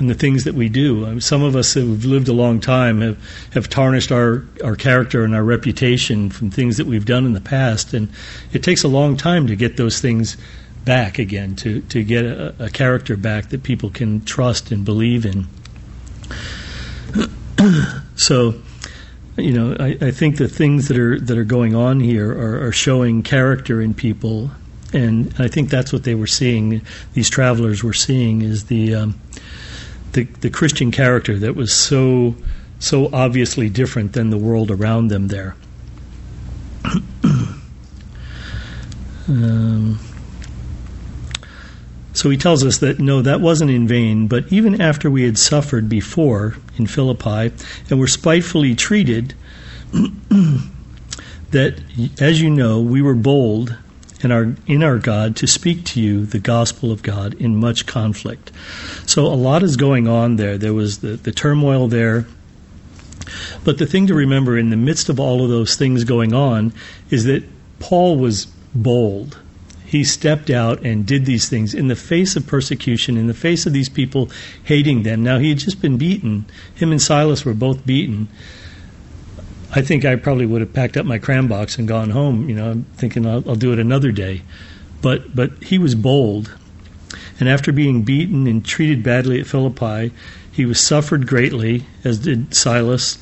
in 0.00 0.06
the 0.06 0.14
things 0.14 0.44
that 0.44 0.54
we 0.54 0.68
do. 0.68 1.20
Some 1.20 1.42
of 1.42 1.56
us 1.56 1.74
who've 1.74 2.04
lived 2.04 2.28
a 2.28 2.32
long 2.32 2.60
time 2.60 3.00
have, 3.00 3.18
have 3.52 3.68
tarnished 3.68 4.10
our, 4.10 4.44
our 4.64 4.76
character 4.76 5.24
and 5.24 5.34
our 5.34 5.44
reputation 5.44 6.30
from 6.30 6.50
things 6.50 6.78
that 6.78 6.86
we've 6.86 7.04
done 7.04 7.26
in 7.26 7.34
the 7.34 7.40
past, 7.40 7.92
and 7.92 8.08
it 8.52 8.62
takes 8.62 8.82
a 8.82 8.88
long 8.88 9.16
time 9.16 9.46
to 9.48 9.56
get 9.56 9.76
those 9.76 10.00
things 10.00 10.36
back 10.84 11.18
again, 11.18 11.54
to, 11.56 11.82
to 11.82 12.02
get 12.02 12.24
a, 12.24 12.54
a 12.64 12.70
character 12.70 13.16
back 13.16 13.50
that 13.50 13.62
people 13.62 13.90
can 13.90 14.24
trust 14.24 14.72
and 14.72 14.84
believe 14.84 15.26
in. 15.26 15.46
so, 18.16 18.54
you 19.36 19.52
know, 19.52 19.76
I, 19.78 19.96
I, 20.00 20.10
think 20.10 20.36
the 20.36 20.48
things 20.48 20.88
that 20.88 20.98
are 20.98 21.18
that 21.20 21.36
are 21.36 21.44
going 21.44 21.74
on 21.74 22.00
here 22.00 22.30
are, 22.32 22.66
are 22.66 22.72
showing 22.72 23.22
character 23.22 23.80
in 23.80 23.94
people, 23.94 24.50
and 24.92 25.34
I 25.38 25.48
think 25.48 25.70
that's 25.70 25.92
what 25.92 26.04
they 26.04 26.14
were 26.14 26.26
seeing. 26.26 26.82
These 27.14 27.30
travelers 27.30 27.82
were 27.82 27.92
seeing 27.92 28.42
is 28.42 28.64
the 28.66 28.94
um, 28.94 29.20
the, 30.12 30.24
the 30.24 30.50
Christian 30.50 30.90
character 30.90 31.38
that 31.38 31.54
was 31.54 31.72
so 31.72 32.34
so 32.78 33.10
obviously 33.12 33.68
different 33.68 34.14
than 34.14 34.30
the 34.30 34.38
world 34.38 34.70
around 34.70 35.08
them 35.08 35.28
there. 35.28 35.54
um, 39.28 39.98
so 42.12 42.30
he 42.30 42.36
tells 42.36 42.64
us 42.64 42.78
that 42.78 42.98
no, 42.98 43.22
that 43.22 43.40
wasn't 43.40 43.70
in 43.70 43.86
vain, 43.86 44.26
but 44.26 44.52
even 44.52 44.80
after 44.80 45.10
we 45.10 45.22
had 45.24 45.38
suffered 45.38 45.88
before 45.88 46.56
in 46.76 46.86
Philippi 46.86 47.52
and 47.88 48.00
were 48.00 48.06
spitefully 48.06 48.74
treated, 48.74 49.34
that, 51.50 51.80
as 52.20 52.40
you 52.40 52.50
know, 52.50 52.80
we 52.80 53.02
were 53.02 53.14
bold 53.14 53.76
in 54.22 54.32
our 54.32 54.54
in 54.66 54.82
our 54.82 54.98
God 54.98 55.36
to 55.36 55.46
speak 55.46 55.84
to 55.86 56.00
you 56.00 56.26
the 56.26 56.38
gospel 56.38 56.92
of 56.92 57.02
God 57.02 57.34
in 57.34 57.56
much 57.56 57.86
conflict. 57.86 58.50
So 59.06 59.26
a 59.26 59.34
lot 59.34 59.62
is 59.62 59.76
going 59.76 60.08
on 60.08 60.36
there. 60.36 60.58
There 60.58 60.74
was 60.74 60.98
the, 60.98 61.16
the 61.16 61.32
turmoil 61.32 61.88
there. 61.88 62.26
But 63.64 63.78
the 63.78 63.86
thing 63.86 64.06
to 64.08 64.14
remember 64.14 64.58
in 64.58 64.70
the 64.70 64.76
midst 64.76 65.08
of 65.08 65.20
all 65.20 65.44
of 65.44 65.50
those 65.50 65.76
things 65.76 66.04
going 66.04 66.32
on 66.32 66.72
is 67.10 67.24
that 67.24 67.44
Paul 67.78 68.16
was 68.16 68.46
bold. 68.74 69.38
He 69.90 70.04
stepped 70.04 70.50
out 70.50 70.84
and 70.84 71.04
did 71.04 71.26
these 71.26 71.48
things 71.48 71.74
in 71.74 71.88
the 71.88 71.96
face 71.96 72.36
of 72.36 72.46
persecution, 72.46 73.16
in 73.16 73.26
the 73.26 73.34
face 73.34 73.66
of 73.66 73.72
these 73.72 73.88
people 73.88 74.30
hating 74.62 75.02
them. 75.02 75.24
Now, 75.24 75.40
he 75.40 75.48
had 75.48 75.58
just 75.58 75.82
been 75.82 75.96
beaten. 75.98 76.44
Him 76.76 76.92
and 76.92 77.02
Silas 77.02 77.44
were 77.44 77.54
both 77.54 77.84
beaten. 77.84 78.28
I 79.74 79.82
think 79.82 80.04
I 80.04 80.14
probably 80.14 80.46
would 80.46 80.60
have 80.60 80.72
packed 80.72 80.96
up 80.96 81.06
my 81.06 81.18
cram 81.18 81.48
box 81.48 81.76
and 81.76 81.88
gone 81.88 82.10
home, 82.10 82.48
you 82.48 82.54
know, 82.54 82.70
I'm 82.70 82.84
thinking 82.94 83.26
I'll, 83.26 83.42
I'll 83.48 83.56
do 83.56 83.72
it 83.72 83.80
another 83.80 84.12
day. 84.12 84.42
But 85.02 85.34
but 85.34 85.60
he 85.60 85.76
was 85.76 85.96
bold, 85.96 86.56
and 87.40 87.48
after 87.48 87.72
being 87.72 88.02
beaten 88.02 88.46
and 88.46 88.64
treated 88.64 89.02
badly 89.02 89.40
at 89.40 89.48
Philippi, 89.48 90.12
he 90.52 90.66
was 90.66 90.78
suffered 90.78 91.26
greatly, 91.26 91.84
as 92.04 92.20
did 92.20 92.54
Silas. 92.54 93.18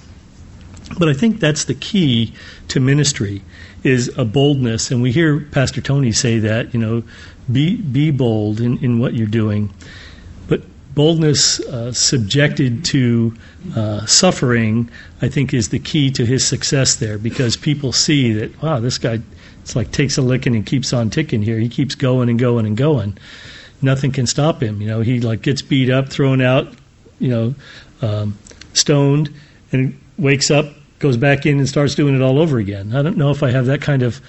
But 0.98 1.08
I 1.08 1.14
think 1.14 1.40
that's 1.40 1.64
the 1.64 1.74
key 1.74 2.34
to 2.68 2.78
ministry 2.78 3.42
is 3.84 4.16
a 4.18 4.24
boldness, 4.24 4.90
and 4.90 5.02
we 5.02 5.12
hear 5.12 5.40
Pastor 5.40 5.80
Tony 5.80 6.12
say 6.12 6.40
that, 6.40 6.74
you 6.74 6.80
know, 6.80 7.02
be 7.50 7.76
be 7.76 8.10
bold 8.10 8.60
in, 8.60 8.78
in 8.78 8.98
what 8.98 9.14
you're 9.14 9.26
doing 9.26 9.72
But 10.48 10.62
boldness 10.94 11.60
uh, 11.60 11.92
subjected 11.92 12.84
to 12.86 13.34
uh, 13.76 14.04
suffering, 14.06 14.90
I 15.22 15.28
think, 15.28 15.54
is 15.54 15.68
the 15.68 15.78
key 15.78 16.10
to 16.12 16.26
his 16.26 16.46
success 16.46 16.96
there 16.96 17.18
because 17.18 17.56
people 17.56 17.92
see 17.92 18.32
that, 18.32 18.62
wow, 18.62 18.80
this 18.80 18.98
guy, 18.98 19.20
it's 19.62 19.76
like 19.76 19.92
takes 19.92 20.18
a 20.18 20.22
licking 20.22 20.56
and 20.56 20.66
keeps 20.66 20.92
on 20.92 21.10
ticking 21.10 21.42
here. 21.42 21.58
He 21.58 21.68
keeps 21.68 21.94
going 21.94 22.28
and 22.28 22.38
going 22.38 22.66
and 22.66 22.76
going. 22.76 23.16
Nothing 23.80 24.10
can 24.10 24.26
stop 24.26 24.62
him. 24.62 24.80
You 24.80 24.88
know, 24.88 25.00
he 25.00 25.20
like 25.20 25.42
gets 25.42 25.62
beat 25.62 25.90
up, 25.90 26.08
thrown 26.08 26.40
out, 26.40 26.74
you 27.18 27.28
know, 27.28 27.54
um, 28.02 28.38
stoned, 28.72 29.32
and 29.70 29.98
wakes 30.18 30.50
up, 30.50 30.66
goes 30.98 31.16
back 31.16 31.46
in, 31.46 31.58
and 31.58 31.68
starts 31.68 31.94
doing 31.94 32.14
it 32.14 32.22
all 32.22 32.38
over 32.38 32.58
again. 32.58 32.94
I 32.94 33.02
don't 33.02 33.16
know 33.16 33.30
if 33.30 33.42
I 33.42 33.50
have 33.50 33.66
that 33.66 33.80
kind 33.80 34.02
of 34.02 34.20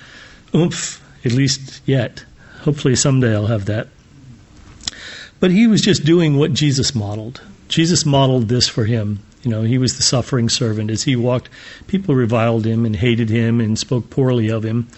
oomph, 0.54 1.02
at 1.26 1.32
least 1.32 1.82
yet. 1.86 2.24
Hopefully 2.62 2.96
someday 2.96 3.34
I'll 3.34 3.48
have 3.48 3.66
that. 3.66 3.88
But 5.40 5.52
he 5.52 5.68
was 5.68 5.82
just 5.82 6.04
doing 6.04 6.38
what 6.38 6.54
Jesus 6.54 6.94
modeled. 6.94 7.42
Jesus 7.70 8.06
modeled 8.06 8.50
this 8.50 8.68
for 8.68 8.86
him. 8.86 9.24
You 9.44 9.52
know, 9.52 9.62
he 9.62 9.78
was 9.78 9.96
the 9.96 10.04
suffering 10.04 10.50
servant. 10.50 10.92
As 10.92 11.04
he 11.04 11.16
walked, 11.16 11.50
people 11.88 12.14
reviled 12.14 12.66
him 12.66 12.86
and 12.86 12.96
hated 12.96 13.30
him 13.30 13.62
and 13.62 13.80
spoke 13.80 14.10
poorly 14.10 14.50
of 14.50 14.66
him, 14.66 14.90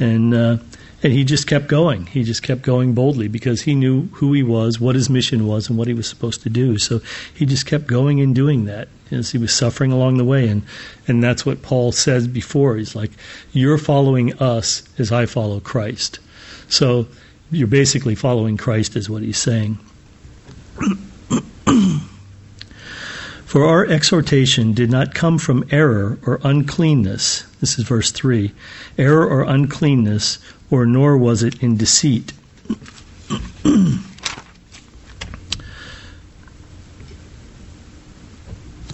and 0.00 0.32
uh, 0.32 0.56
and 1.02 1.12
he 1.12 1.24
just 1.24 1.46
kept 1.46 1.66
going. 1.66 2.06
He 2.06 2.22
just 2.22 2.42
kept 2.42 2.62
going 2.62 2.94
boldly 2.94 3.28
because 3.28 3.62
he 3.62 3.74
knew 3.74 4.06
who 4.12 4.32
he 4.32 4.42
was, 4.42 4.80
what 4.80 4.94
his 4.94 5.10
mission 5.10 5.46
was, 5.46 5.68
and 5.68 5.76
what 5.76 5.88
he 5.88 5.94
was 5.94 6.08
supposed 6.08 6.42
to 6.42 6.50
do. 6.50 6.78
So 6.78 7.00
he 7.34 7.44
just 7.44 7.66
kept 7.66 7.86
going 7.86 8.20
and 8.20 8.34
doing 8.34 8.64
that 8.64 8.88
as 9.12 9.30
he 9.30 9.38
was 9.38 9.52
suffering 9.52 9.92
along 9.92 10.16
the 10.16 10.24
way, 10.24 10.48
and 10.48 10.62
and 11.06 11.22
that's 11.22 11.44
what 11.46 11.62
Paul 11.62 11.92
says 11.92 12.26
before. 12.26 12.76
He's 12.76 12.94
like, 12.94 13.10
"You're 13.52 13.78
following 13.78 14.34
us 14.40 14.82
as 14.98 15.12
I 15.12 15.26
follow 15.26 15.60
Christ." 15.60 16.18
So 16.68 17.06
you're 17.50 17.66
basically 17.66 18.14
following 18.14 18.56
Christ, 18.56 18.96
is 18.96 19.10
what 19.10 19.22
he's 19.22 19.38
saying. 19.38 19.78
For 23.44 23.66
our 23.66 23.84
exhortation 23.84 24.72
did 24.72 24.90
not 24.90 25.14
come 25.14 25.36
from 25.36 25.66
error 25.70 26.18
or 26.26 26.40
uncleanness. 26.42 27.42
This 27.60 27.78
is 27.78 27.84
verse 27.84 28.10
3. 28.10 28.50
Error 28.96 29.26
or 29.26 29.42
uncleanness, 29.42 30.38
or 30.70 30.86
nor 30.86 31.18
was 31.18 31.42
it 31.42 31.62
in 31.62 31.76
deceit. 31.76 32.32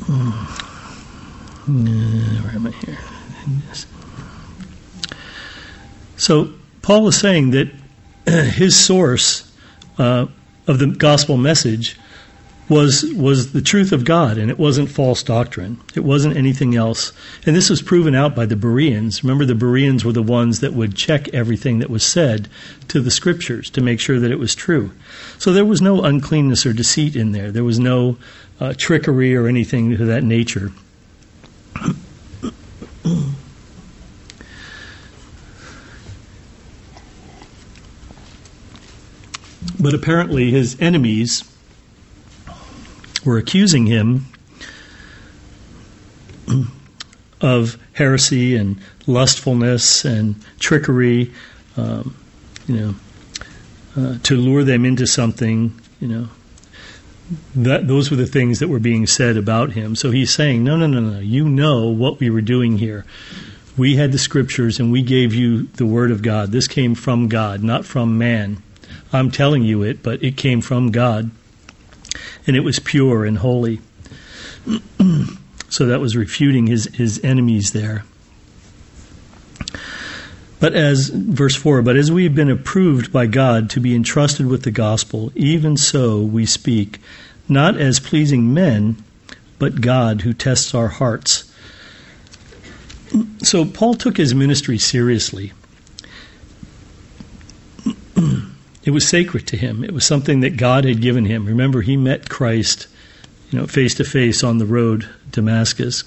Where 0.08 1.76
am 2.54 2.66
I 2.66 2.70
here? 2.70 2.98
So 6.16 6.52
Paul 6.80 7.08
is 7.08 7.18
saying 7.18 7.50
that 7.50 7.68
his 8.26 8.74
source 8.74 9.52
uh, 9.98 10.26
of 10.66 10.78
the 10.78 10.86
gospel 10.86 11.36
message 11.36 11.98
was 12.68 13.04
was 13.14 13.52
the 13.52 13.62
truth 13.62 13.92
of 13.92 14.04
God, 14.04 14.36
and 14.36 14.50
it 14.50 14.58
wasn't 14.58 14.90
false 14.90 15.22
doctrine. 15.22 15.80
It 15.94 16.04
wasn't 16.04 16.36
anything 16.36 16.74
else. 16.74 17.12
And 17.46 17.56
this 17.56 17.70
was 17.70 17.80
proven 17.80 18.14
out 18.14 18.34
by 18.34 18.46
the 18.46 18.56
Bereans. 18.56 19.24
Remember, 19.24 19.44
the 19.44 19.54
Bereans 19.54 20.04
were 20.04 20.12
the 20.12 20.22
ones 20.22 20.60
that 20.60 20.74
would 20.74 20.94
check 20.94 21.28
everything 21.28 21.78
that 21.78 21.90
was 21.90 22.04
said 22.04 22.48
to 22.88 23.00
the 23.00 23.10
scriptures 23.10 23.70
to 23.70 23.80
make 23.80 24.00
sure 24.00 24.20
that 24.20 24.30
it 24.30 24.38
was 24.38 24.54
true. 24.54 24.92
So 25.38 25.52
there 25.52 25.64
was 25.64 25.80
no 25.80 26.02
uncleanness 26.02 26.66
or 26.66 26.72
deceit 26.72 27.16
in 27.16 27.32
there. 27.32 27.50
There 27.50 27.64
was 27.64 27.78
no 27.78 28.18
uh, 28.60 28.74
trickery 28.76 29.34
or 29.34 29.46
anything 29.46 29.92
of 29.94 30.06
that 30.06 30.24
nature. 30.24 30.72
But 39.80 39.94
apparently, 39.94 40.50
his 40.50 40.76
enemies 40.80 41.44
were 43.28 43.36
accusing 43.36 43.84
him 43.84 44.24
of 47.42 47.76
heresy 47.92 48.56
and 48.56 48.80
lustfulness 49.06 50.06
and 50.06 50.34
trickery, 50.58 51.30
um, 51.76 52.16
you 52.66 52.74
know, 52.74 52.94
uh, 53.98 54.18
to 54.22 54.34
lure 54.34 54.64
them 54.64 54.86
into 54.86 55.06
something, 55.06 55.78
you 56.00 56.08
know. 56.08 56.28
That 57.54 57.86
those 57.86 58.10
were 58.10 58.16
the 58.16 58.26
things 58.26 58.60
that 58.60 58.68
were 58.68 58.78
being 58.78 59.06
said 59.06 59.36
about 59.36 59.72
him. 59.72 59.94
So 59.94 60.10
he's 60.10 60.32
saying, 60.32 60.64
no, 60.64 60.78
no, 60.78 60.86
no, 60.86 61.00
no. 61.00 61.18
You 61.18 61.46
know 61.46 61.88
what 61.88 62.20
we 62.20 62.30
were 62.30 62.40
doing 62.40 62.78
here. 62.78 63.04
We 63.76 63.96
had 63.96 64.12
the 64.12 64.18
scriptures 64.18 64.80
and 64.80 64.90
we 64.90 65.02
gave 65.02 65.34
you 65.34 65.64
the 65.74 65.84
word 65.84 66.10
of 66.10 66.22
God. 66.22 66.50
This 66.50 66.66
came 66.66 66.94
from 66.94 67.28
God, 67.28 67.62
not 67.62 67.84
from 67.84 68.16
man. 68.16 68.62
I'm 69.12 69.30
telling 69.30 69.64
you 69.64 69.82
it, 69.82 70.02
but 70.02 70.22
it 70.22 70.38
came 70.38 70.62
from 70.62 70.90
God. 70.90 71.30
And 72.48 72.56
it 72.56 72.64
was 72.64 72.80
pure 72.80 73.24
and 73.24 73.38
holy. 73.38 73.80
so 75.68 75.86
that 75.86 76.00
was 76.00 76.16
refuting 76.16 76.66
his, 76.66 76.86
his 76.86 77.20
enemies 77.22 77.72
there. 77.72 78.04
But 80.60 80.74
as, 80.74 81.10
verse 81.10 81.54
4, 81.54 81.82
but 81.82 81.96
as 81.96 82.10
we 82.10 82.24
have 82.24 82.34
been 82.34 82.50
approved 82.50 83.12
by 83.12 83.26
God 83.26 83.70
to 83.70 83.80
be 83.80 83.94
entrusted 83.94 84.46
with 84.46 84.64
the 84.64 84.72
gospel, 84.72 85.30
even 85.36 85.76
so 85.76 86.20
we 86.20 86.46
speak, 86.46 86.98
not 87.48 87.76
as 87.76 88.00
pleasing 88.00 88.52
men, 88.52 88.96
but 89.58 89.80
God 89.80 90.22
who 90.22 90.32
tests 90.32 90.74
our 90.74 90.88
hearts. 90.88 91.52
So 93.42 93.64
Paul 93.64 93.94
took 93.94 94.16
his 94.16 94.34
ministry 94.34 94.78
seriously. 94.78 95.52
It 98.88 98.92
was 98.92 99.06
sacred 99.06 99.46
to 99.46 99.58
him. 99.58 99.84
It 99.84 99.92
was 99.92 100.06
something 100.06 100.40
that 100.40 100.56
God 100.56 100.86
had 100.86 101.02
given 101.02 101.26
him. 101.26 101.44
Remember, 101.44 101.82
he 101.82 101.94
met 101.94 102.30
Christ, 102.30 102.86
you 103.50 103.58
know, 103.58 103.66
face 103.66 103.94
to 103.96 104.02
face 104.02 104.42
on 104.42 104.56
the 104.56 104.64
road 104.64 105.06
Damascus. 105.30 106.04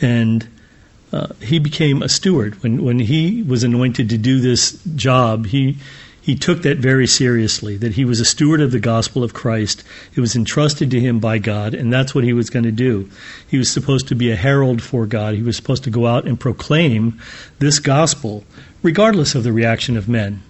And 0.00 0.48
uh, 1.12 1.34
he 1.38 1.58
became 1.58 2.00
a 2.00 2.08
steward. 2.08 2.62
When 2.62 2.82
when 2.82 2.98
he 2.98 3.42
was 3.42 3.62
anointed 3.62 4.08
to 4.08 4.16
do 4.16 4.40
this 4.40 4.82
job, 4.96 5.48
he 5.48 5.76
he 6.22 6.34
took 6.34 6.62
that 6.62 6.78
very 6.78 7.06
seriously. 7.06 7.76
That 7.76 7.92
he 7.92 8.06
was 8.06 8.18
a 8.18 8.24
steward 8.24 8.62
of 8.62 8.72
the 8.72 8.80
gospel 8.80 9.22
of 9.22 9.34
Christ. 9.34 9.84
It 10.14 10.20
was 10.22 10.34
entrusted 10.34 10.90
to 10.92 11.00
him 11.00 11.20
by 11.20 11.36
God, 11.36 11.74
and 11.74 11.92
that's 11.92 12.14
what 12.14 12.24
he 12.24 12.32
was 12.32 12.48
going 12.48 12.64
to 12.64 12.72
do. 12.72 13.10
He 13.46 13.58
was 13.58 13.70
supposed 13.70 14.08
to 14.08 14.14
be 14.14 14.30
a 14.30 14.36
herald 14.36 14.80
for 14.80 15.04
God. 15.04 15.34
He 15.34 15.42
was 15.42 15.58
supposed 15.58 15.84
to 15.84 15.90
go 15.90 16.06
out 16.06 16.26
and 16.26 16.40
proclaim 16.40 17.20
this 17.58 17.80
gospel, 17.80 18.44
regardless 18.82 19.34
of 19.34 19.44
the 19.44 19.52
reaction 19.52 19.98
of 19.98 20.08
men. 20.08 20.42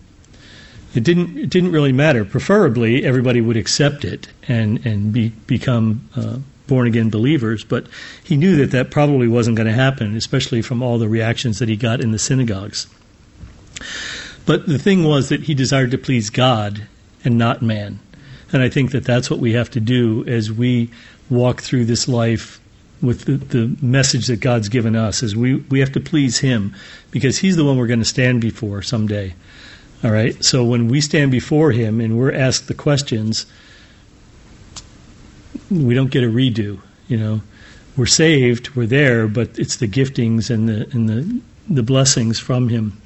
It 0.94 1.04
didn't 1.04 1.38
it 1.38 1.50
didn't 1.50 1.72
really 1.72 1.92
matter. 1.92 2.24
Preferably, 2.24 3.04
everybody 3.04 3.40
would 3.40 3.56
accept 3.56 4.04
it 4.04 4.28
and 4.48 4.84
and 4.86 5.12
be 5.12 5.30
become. 5.46 6.08
Uh, 6.16 6.38
born 6.68 6.86
again 6.86 7.10
believers, 7.10 7.64
but 7.64 7.86
he 8.24 8.34
knew 8.34 8.56
that 8.56 8.70
that 8.70 8.90
probably 8.90 9.28
wasn't 9.28 9.56
going 9.56 9.66
to 9.66 9.72
happen, 9.74 10.16
especially 10.16 10.62
from 10.62 10.80
all 10.80 10.96
the 10.96 11.08
reactions 11.08 11.58
that 11.58 11.68
he 11.68 11.76
got 11.76 12.00
in 12.00 12.12
the 12.12 12.18
synagogues. 12.18 12.86
But 14.46 14.66
the 14.66 14.78
thing 14.78 15.04
was 15.04 15.28
that 15.28 15.42
he 15.42 15.54
desired 15.54 15.90
to 15.90 15.98
please 15.98 16.30
God 16.30 16.86
and 17.24 17.36
not 17.36 17.62
man. 17.62 18.00
And 18.52 18.62
I 18.62 18.68
think 18.68 18.90
that 18.92 19.04
that's 19.04 19.30
what 19.30 19.38
we 19.38 19.52
have 19.52 19.70
to 19.70 19.80
do 19.80 20.24
as 20.26 20.52
we 20.52 20.90
walk 21.30 21.60
through 21.60 21.86
this 21.86 22.08
life 22.08 22.60
with 23.00 23.24
the, 23.24 23.36
the 23.36 23.76
message 23.84 24.26
that 24.28 24.40
God's 24.40 24.68
given 24.68 24.94
us 24.94 25.22
is 25.22 25.34
we, 25.34 25.56
we 25.56 25.80
have 25.80 25.92
to 25.92 26.00
please 26.00 26.38
him 26.38 26.74
because 27.10 27.38
he's 27.38 27.56
the 27.56 27.64
one 27.64 27.76
we're 27.76 27.86
going 27.86 27.98
to 27.98 28.04
stand 28.04 28.40
before 28.40 28.82
someday. 28.82 29.34
All 30.04 30.10
right. 30.10 30.42
So 30.44 30.64
when 30.64 30.88
we 30.88 31.00
stand 31.00 31.30
before 31.30 31.70
him 31.70 32.00
and 32.00 32.18
we're 32.18 32.32
asked 32.32 32.66
the 32.66 32.74
questions, 32.74 33.46
we 35.70 35.94
don't 35.94 36.10
get 36.10 36.24
a 36.24 36.28
redo. 36.28 36.80
You 37.08 37.16
know, 37.16 37.40
we're 37.96 38.06
saved, 38.06 38.74
we're 38.74 38.86
there, 38.86 39.28
but 39.28 39.58
it's 39.58 39.76
the 39.76 39.88
giftings 39.88 40.50
and 40.50 40.68
the 40.68 40.88
and 40.92 41.08
the 41.08 41.40
the 41.68 41.82
blessings 41.82 42.38
from 42.38 42.68
Him. 42.68 43.00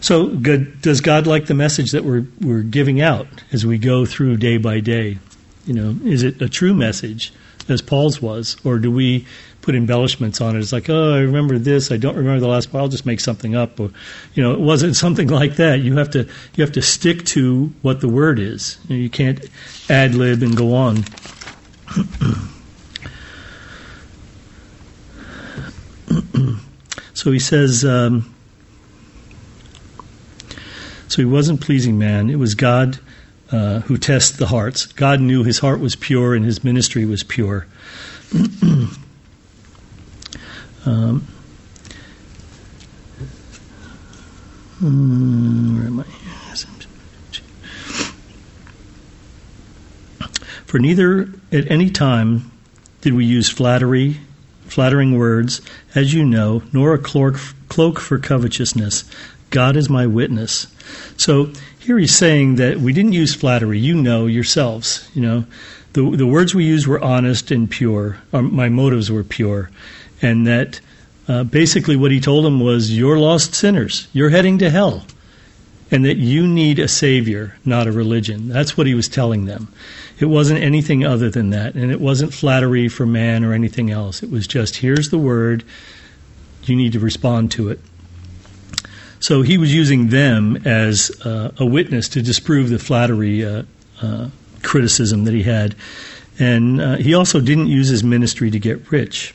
So, 0.00 0.28
good, 0.28 0.82
does 0.82 1.00
God 1.00 1.26
like 1.26 1.46
the 1.46 1.54
message 1.54 1.92
that 1.92 2.04
we're 2.04 2.26
we're 2.40 2.62
giving 2.62 3.00
out 3.00 3.26
as 3.52 3.64
we 3.64 3.78
go 3.78 4.06
through 4.06 4.36
day 4.36 4.58
by 4.58 4.80
day? 4.80 5.18
You 5.66 5.74
know, 5.74 5.96
is 6.04 6.22
it 6.22 6.40
a 6.42 6.48
true 6.48 6.74
message, 6.74 7.32
as 7.68 7.80
Paul's 7.80 8.20
was, 8.20 8.56
or 8.64 8.78
do 8.78 8.90
we 8.90 9.26
put 9.64 9.74
embellishments 9.74 10.42
on 10.42 10.54
it? 10.54 10.60
It's 10.60 10.72
like, 10.72 10.90
oh, 10.90 11.14
I 11.14 11.20
remember 11.20 11.58
this, 11.58 11.90
I 11.90 11.96
don't 11.96 12.16
remember 12.16 12.40
the 12.40 12.48
last 12.48 12.70
part. 12.70 12.82
I'll 12.82 12.88
just 12.88 13.06
make 13.06 13.20
something 13.20 13.56
up, 13.56 13.80
or 13.80 13.90
you 14.34 14.42
know, 14.42 14.52
it 14.52 14.60
wasn't 14.60 14.94
something 14.96 15.28
like 15.28 15.56
that. 15.56 15.80
You 15.80 15.96
have 15.96 16.10
to 16.10 16.28
you 16.54 16.62
have 16.62 16.72
to 16.72 16.82
stick 16.82 17.24
to 17.26 17.72
what 17.82 18.00
the 18.00 18.08
word 18.08 18.38
is. 18.38 18.78
You, 18.88 18.96
know, 18.96 19.02
you 19.02 19.10
can't 19.10 19.44
ad 19.88 20.14
lib 20.14 20.42
and 20.42 20.56
go 20.56 20.74
on. 20.74 21.04
so 27.14 27.32
he 27.32 27.38
says, 27.38 27.84
um, 27.84 28.34
so 31.08 31.22
he 31.22 31.24
wasn't 31.24 31.60
pleasing 31.60 31.98
man. 31.98 32.28
It 32.28 32.36
was 32.36 32.54
God 32.54 32.98
uh, 33.50 33.80
who 33.80 33.96
tests 33.96 34.36
the 34.36 34.46
hearts. 34.46 34.86
God 34.86 35.20
knew 35.20 35.44
his 35.44 35.60
heart 35.60 35.80
was 35.80 35.96
pure 35.96 36.34
and 36.34 36.44
his 36.44 36.64
ministry 36.64 37.04
was 37.04 37.22
pure. 37.22 37.66
um, 40.86 41.20
hmm, 44.78 45.78
where 45.78 45.86
am 45.86 46.00
I? 46.00 46.04
For 50.74 50.80
neither 50.80 51.28
at 51.52 51.70
any 51.70 51.88
time 51.88 52.50
did 53.00 53.14
we 53.14 53.24
use 53.24 53.48
flattery, 53.48 54.16
flattering 54.66 55.16
words, 55.16 55.60
as 55.94 56.12
you 56.12 56.24
know, 56.24 56.64
nor 56.72 56.94
a 56.94 56.98
cloak 56.98 58.00
for 58.00 58.18
covetousness. 58.18 59.04
God 59.50 59.76
is 59.76 59.88
my 59.88 60.08
witness. 60.08 60.66
So 61.16 61.52
here 61.78 61.96
he's 61.96 62.16
saying 62.16 62.56
that 62.56 62.78
we 62.78 62.92
didn't 62.92 63.12
use 63.12 63.36
flattery. 63.36 63.78
You 63.78 63.94
know 63.94 64.26
yourselves. 64.26 65.08
You 65.14 65.22
know, 65.22 65.44
the 65.92 66.10
the 66.16 66.26
words 66.26 66.56
we 66.56 66.64
used 66.64 66.88
were 66.88 67.00
honest 67.00 67.52
and 67.52 67.70
pure. 67.70 68.18
my 68.32 68.68
motives 68.68 69.12
were 69.12 69.22
pure, 69.22 69.70
and 70.24 70.46
that 70.46 70.80
uh, 71.28 71.44
basically 71.44 71.96
what 71.96 72.10
he 72.10 72.20
told 72.20 72.44
them 72.44 72.60
was, 72.60 72.96
"You're 72.96 73.18
lost 73.18 73.54
sinners. 73.54 74.08
You're 74.12 74.30
heading 74.30 74.58
to 74.58 74.70
hell." 74.70 75.04
and 75.90 76.04
that 76.04 76.16
you 76.16 76.44
need 76.44 76.80
a 76.80 76.88
savior, 76.88 77.56
not 77.64 77.86
a 77.86 77.92
religion. 77.92 78.48
That's 78.48 78.76
what 78.76 78.88
he 78.88 78.94
was 78.94 79.08
telling 79.08 79.44
them. 79.44 79.72
It 80.18 80.24
wasn't 80.24 80.60
anything 80.60 81.04
other 81.04 81.30
than 81.30 81.50
that, 81.50 81.74
and 81.74 81.92
it 81.92 82.00
wasn't 82.00 82.34
flattery 82.34 82.88
for 82.88 83.06
man 83.06 83.44
or 83.44 83.52
anything 83.52 83.92
else. 83.92 84.20
It 84.20 84.28
was 84.28 84.48
just 84.48 84.76
here's 84.76 85.10
the 85.10 85.18
word, 85.18 85.62
you 86.64 86.74
need 86.74 86.92
to 86.94 86.98
respond 86.98 87.52
to 87.52 87.68
it. 87.68 87.80
So 89.20 89.42
he 89.42 89.56
was 89.56 89.72
using 89.74 90.08
them 90.08 90.56
as 90.64 91.10
uh, 91.24 91.52
a 91.58 91.64
witness 91.64 92.08
to 92.10 92.22
disprove 92.22 92.70
the 92.70 92.78
flattery 92.78 93.44
uh, 93.44 93.62
uh, 94.02 94.30
criticism 94.62 95.24
that 95.24 95.34
he 95.34 95.44
had. 95.44 95.74
And 96.38 96.80
uh, 96.80 96.96
he 96.96 97.14
also 97.14 97.40
didn't 97.40 97.68
use 97.68 97.88
his 97.88 98.02
ministry 98.02 98.50
to 98.50 98.58
get 98.58 98.90
rich. 98.90 99.34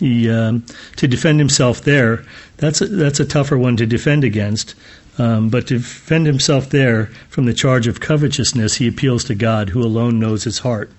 He, 0.00 0.28
um, 0.28 0.64
to 0.96 1.06
defend 1.06 1.38
himself 1.38 1.82
there, 1.82 2.24
that's 2.56 2.80
a, 2.80 2.86
that's 2.86 3.20
a 3.20 3.24
tougher 3.24 3.56
one 3.56 3.76
to 3.76 3.86
defend 3.86 4.24
against 4.24 4.74
um, 5.20 5.50
but 5.50 5.66
to 5.66 5.74
defend 5.74 6.26
himself 6.26 6.70
there 6.70 7.06
from 7.28 7.44
the 7.44 7.52
charge 7.52 7.86
of 7.86 8.00
covetousness, 8.00 8.76
he 8.76 8.88
appeals 8.88 9.24
to 9.24 9.34
God, 9.34 9.68
who 9.68 9.82
alone 9.82 10.18
knows 10.18 10.44
his 10.44 10.60
heart. 10.60 10.90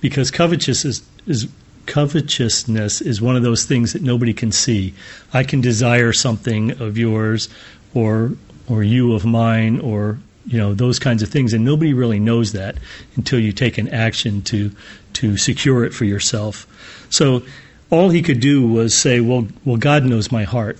Because 0.00 0.30
covetousness 0.30 0.84
is, 0.84 1.02
is 1.26 1.48
covetousness 1.86 3.00
is 3.00 3.20
one 3.20 3.34
of 3.34 3.42
those 3.42 3.64
things 3.64 3.92
that 3.92 4.02
nobody 4.02 4.32
can 4.32 4.52
see. 4.52 4.94
I 5.32 5.42
can 5.42 5.60
desire 5.60 6.12
something 6.12 6.80
of 6.80 6.96
yours, 6.96 7.48
or 7.94 8.32
or 8.68 8.84
you 8.84 9.12
of 9.12 9.24
mine, 9.24 9.80
or 9.80 10.20
you 10.46 10.58
know 10.58 10.72
those 10.72 11.00
kinds 11.00 11.22
of 11.22 11.28
things, 11.28 11.52
and 11.52 11.64
nobody 11.64 11.94
really 11.94 12.20
knows 12.20 12.52
that 12.52 12.76
until 13.16 13.40
you 13.40 13.50
take 13.50 13.76
an 13.76 13.88
action 13.88 14.42
to 14.42 14.70
to 15.14 15.36
secure 15.36 15.84
it 15.84 15.92
for 15.92 16.04
yourself. 16.04 16.66
So 17.10 17.42
all 17.90 18.10
he 18.10 18.22
could 18.22 18.40
do 18.40 18.66
was 18.66 18.94
say, 18.94 19.20
"Well, 19.20 19.48
well, 19.64 19.76
God 19.76 20.04
knows 20.04 20.32
my 20.32 20.44
heart." 20.44 20.78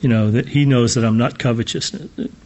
you 0.00 0.08
know 0.08 0.30
that 0.30 0.48
he 0.48 0.64
knows 0.64 0.94
that 0.94 1.04
I'm 1.04 1.18
not 1.18 1.38
covetous, 1.38 1.94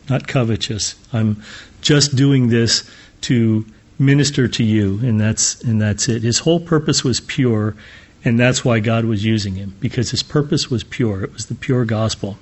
not 0.08 0.26
covetous. 0.26 0.96
I'm 1.12 1.42
just 1.80 2.16
doing 2.16 2.48
this 2.48 2.88
to 3.22 3.64
minister 3.98 4.48
to 4.48 4.64
you, 4.64 4.98
and 5.02 5.20
that's 5.20 5.62
and 5.62 5.80
that's 5.80 6.08
it. 6.08 6.22
His 6.22 6.40
whole 6.40 6.60
purpose 6.60 7.04
was 7.04 7.20
pure, 7.20 7.76
and 8.24 8.38
that's 8.38 8.64
why 8.64 8.80
God 8.80 9.04
was 9.04 9.24
using 9.24 9.54
him 9.54 9.74
because 9.80 10.10
his 10.10 10.22
purpose 10.22 10.70
was 10.70 10.82
pure. 10.82 11.22
It 11.22 11.32
was 11.32 11.46
the 11.46 11.54
pure 11.54 11.84
gospel. 11.84 12.38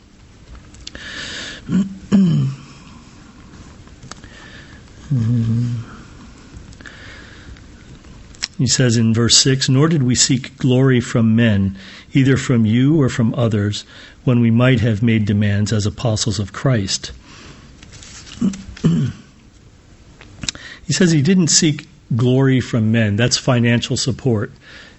Hmm. 5.12 5.92
He 8.59 8.67
says 8.67 8.96
in 8.96 9.15
verse 9.15 9.37
6 9.38 9.69
Nor 9.69 9.88
did 9.88 10.03
we 10.03 10.15
seek 10.15 10.57
glory 10.59 11.00
from 11.00 11.35
men, 11.37 11.77
either 12.13 12.37
from 12.37 12.67
you 12.67 13.00
or 13.00 13.09
from 13.09 13.35
others, 13.35 13.85
when 14.25 14.40
we 14.40 14.50
might 14.50 14.81
have 14.81 15.03
made 15.03 15.25
demands 15.25 15.73
as 15.73 15.87
apostles 15.87 16.38
of 16.38 16.53
Christ. 16.53 17.13
he 18.83 19.13
says 20.92 21.11
he 21.13 21.23
didn't 21.23 21.48
seek 21.48 21.88
glory 22.15 22.61
from 22.61 22.92
men. 22.92 23.17
That's 23.17 23.37
financial 23.37 23.96
support. 23.96 24.53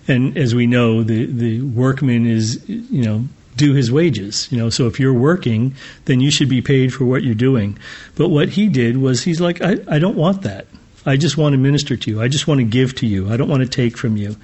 And 0.07 0.37
as 0.37 0.53
we 0.53 0.67
know, 0.67 1.03
the, 1.03 1.25
the 1.25 1.61
workman 1.61 2.25
is, 2.25 2.67
you 2.67 3.03
know, 3.03 3.27
due 3.55 3.73
his 3.73 3.91
wages. 3.91 4.51
You 4.51 4.57
know, 4.57 4.69
so 4.69 4.87
if 4.87 4.99
you're 4.99 5.13
working, 5.13 5.75
then 6.05 6.19
you 6.19 6.31
should 6.31 6.49
be 6.49 6.61
paid 6.61 6.93
for 6.93 7.05
what 7.05 7.23
you're 7.23 7.35
doing. 7.35 7.77
But 8.15 8.29
what 8.29 8.49
he 8.49 8.67
did 8.67 8.97
was 8.97 9.23
he's 9.23 9.39
like, 9.39 9.61
I, 9.61 9.77
I 9.87 9.99
don't 9.99 10.17
want 10.17 10.41
that. 10.41 10.67
I 11.05 11.17
just 11.17 11.37
want 11.37 11.53
to 11.53 11.57
minister 11.57 11.97
to 11.97 12.11
you. 12.11 12.21
I 12.21 12.27
just 12.27 12.47
want 12.47 12.59
to 12.59 12.65
give 12.65 12.95
to 12.95 13.07
you. 13.07 13.31
I 13.31 13.37
don't 13.37 13.49
want 13.49 13.61
to 13.63 13.69
take 13.69 13.97
from 13.97 14.17
you. 14.17 14.35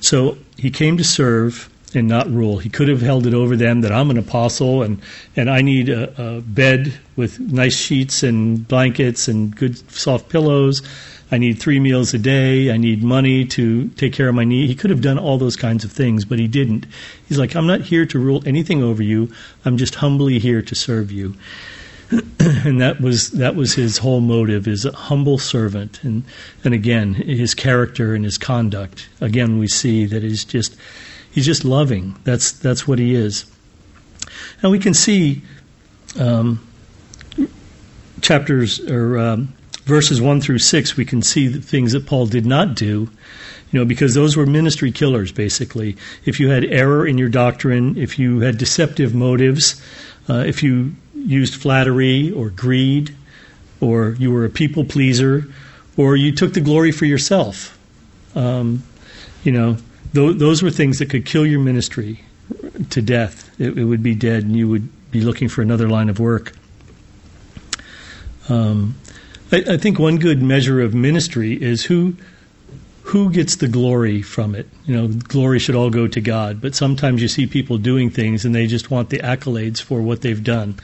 So 0.00 0.38
he 0.56 0.70
came 0.70 0.96
to 0.96 1.04
serve 1.04 1.68
and 1.94 2.06
not 2.06 2.30
rule. 2.30 2.58
He 2.58 2.68
could 2.68 2.88
have 2.88 3.00
held 3.00 3.26
it 3.26 3.34
over 3.34 3.56
them 3.56 3.80
that 3.80 3.92
I'm 3.92 4.10
an 4.10 4.18
apostle 4.18 4.82
and, 4.82 5.00
and 5.36 5.48
I 5.50 5.62
need 5.62 5.88
a, 5.88 6.36
a 6.36 6.40
bed 6.40 6.92
with 7.16 7.40
nice 7.40 7.76
sheets 7.76 8.22
and 8.22 8.66
blankets 8.66 9.28
and 9.28 9.54
good 9.54 9.78
soft 9.90 10.28
pillows. 10.28 10.82
I 11.30 11.38
need 11.38 11.58
three 11.58 11.80
meals 11.80 12.14
a 12.14 12.18
day. 12.18 12.70
I 12.70 12.76
need 12.76 13.02
money 13.02 13.44
to 13.46 13.88
take 13.90 14.12
care 14.12 14.28
of 14.28 14.34
my 14.34 14.44
knee. 14.44 14.66
He 14.66 14.74
could 14.74 14.90
have 14.90 15.02
done 15.02 15.18
all 15.18 15.36
those 15.36 15.56
kinds 15.56 15.84
of 15.84 15.92
things, 15.92 16.24
but 16.24 16.38
he 16.38 16.48
didn't. 16.48 16.86
He's 17.28 17.38
like, 17.38 17.54
I'm 17.54 17.66
not 17.66 17.82
here 17.82 18.06
to 18.06 18.18
rule 18.18 18.42
anything 18.46 18.82
over 18.82 19.02
you. 19.02 19.30
I'm 19.64 19.76
just 19.76 19.96
humbly 19.96 20.38
here 20.38 20.62
to 20.62 20.74
serve 20.74 21.12
you. 21.12 21.34
and 22.40 22.80
that 22.80 23.00
was 23.00 23.32
that 23.32 23.54
was 23.54 23.74
his 23.74 23.98
whole 23.98 24.20
motive 24.20 24.66
is 24.66 24.86
a 24.86 24.92
humble 24.92 25.38
servant. 25.38 26.02
And 26.02 26.24
and 26.64 26.72
again 26.72 27.14
his 27.14 27.54
character 27.54 28.14
and 28.14 28.24
his 28.24 28.38
conduct. 28.38 29.08
Again 29.20 29.58
we 29.58 29.68
see 29.68 30.06
that 30.06 30.22
he's 30.22 30.44
just 30.44 30.76
he's 31.30 31.44
just 31.44 31.64
loving. 31.64 32.16
That's 32.24 32.52
that's 32.52 32.88
what 32.88 32.98
he 32.98 33.14
is. 33.14 33.44
And 34.62 34.72
we 34.72 34.78
can 34.78 34.94
see 34.94 35.42
um, 36.18 36.66
chapters 38.22 38.80
or 38.80 39.18
um, 39.18 39.54
verses 39.84 40.20
1 40.20 40.40
through 40.40 40.58
6 40.58 40.96
we 40.96 41.04
can 41.04 41.22
see 41.22 41.46
the 41.46 41.60
things 41.60 41.92
that 41.92 42.06
Paul 42.06 42.26
did 42.26 42.44
not 42.44 42.74
do 42.74 43.10
you 43.70 43.78
know 43.78 43.84
because 43.84 44.14
those 44.14 44.36
were 44.36 44.46
ministry 44.46 44.92
killers 44.92 45.30
basically. 45.30 45.96
If 46.24 46.40
you 46.40 46.48
had 46.48 46.64
error 46.64 47.06
in 47.06 47.18
your 47.18 47.28
doctrine 47.28 47.98
if 47.98 48.18
you 48.18 48.40
had 48.40 48.56
deceptive 48.56 49.14
motives 49.14 49.80
uh, 50.28 50.44
if 50.46 50.62
you 50.62 50.94
used 51.26 51.54
flattery 51.54 52.30
or 52.30 52.50
greed, 52.50 53.14
or 53.80 54.16
you 54.18 54.32
were 54.32 54.44
a 54.44 54.50
people 54.50 54.84
pleaser, 54.84 55.46
or 55.96 56.16
you 56.16 56.32
took 56.32 56.54
the 56.54 56.60
glory 56.60 56.92
for 56.92 57.04
yourself. 57.04 57.78
Um, 58.34 58.82
you 59.44 59.52
know, 59.52 59.76
th- 60.14 60.36
those 60.36 60.62
were 60.62 60.70
things 60.70 60.98
that 60.98 61.10
could 61.10 61.26
kill 61.26 61.46
your 61.46 61.60
ministry 61.60 62.20
to 62.90 63.02
death. 63.02 63.50
It, 63.60 63.78
it, 63.78 63.84
would 63.84 64.02
be 64.02 64.14
dead, 64.14 64.44
and 64.44 64.56
you 64.56 64.68
would 64.68 64.88
be 65.10 65.20
looking 65.20 65.48
for 65.48 65.62
another 65.62 65.88
line 65.88 66.08
of 66.08 66.18
work. 66.18 66.52
Um, 68.48 68.96
I, 69.52 69.64
I 69.70 69.76
think 69.76 69.98
one 69.98 70.18
good 70.18 70.42
measure 70.42 70.80
of 70.80 70.94
ministry 70.94 71.60
is 71.60 71.84
who 71.84 72.16
who 73.02 73.30
gets 73.30 73.56
the 73.56 73.68
glory 73.68 74.20
from 74.20 74.54
it? 74.54 74.68
You 74.84 74.94
know, 74.94 75.08
glory 75.08 75.58
should 75.58 75.74
all 75.74 75.88
go 75.88 76.06
to 76.06 76.20
God, 76.20 76.60
but 76.60 76.74
sometimes 76.74 77.22
you 77.22 77.28
see 77.28 77.46
people 77.46 77.78
doing 77.78 78.10
things 78.10 78.44
and 78.44 78.54
they 78.54 78.66
just 78.66 78.90
want 78.90 79.08
the 79.08 79.20
accolades 79.20 79.80
for 79.80 80.02
what 80.02 80.20
they've 80.20 80.44
done 80.44 80.78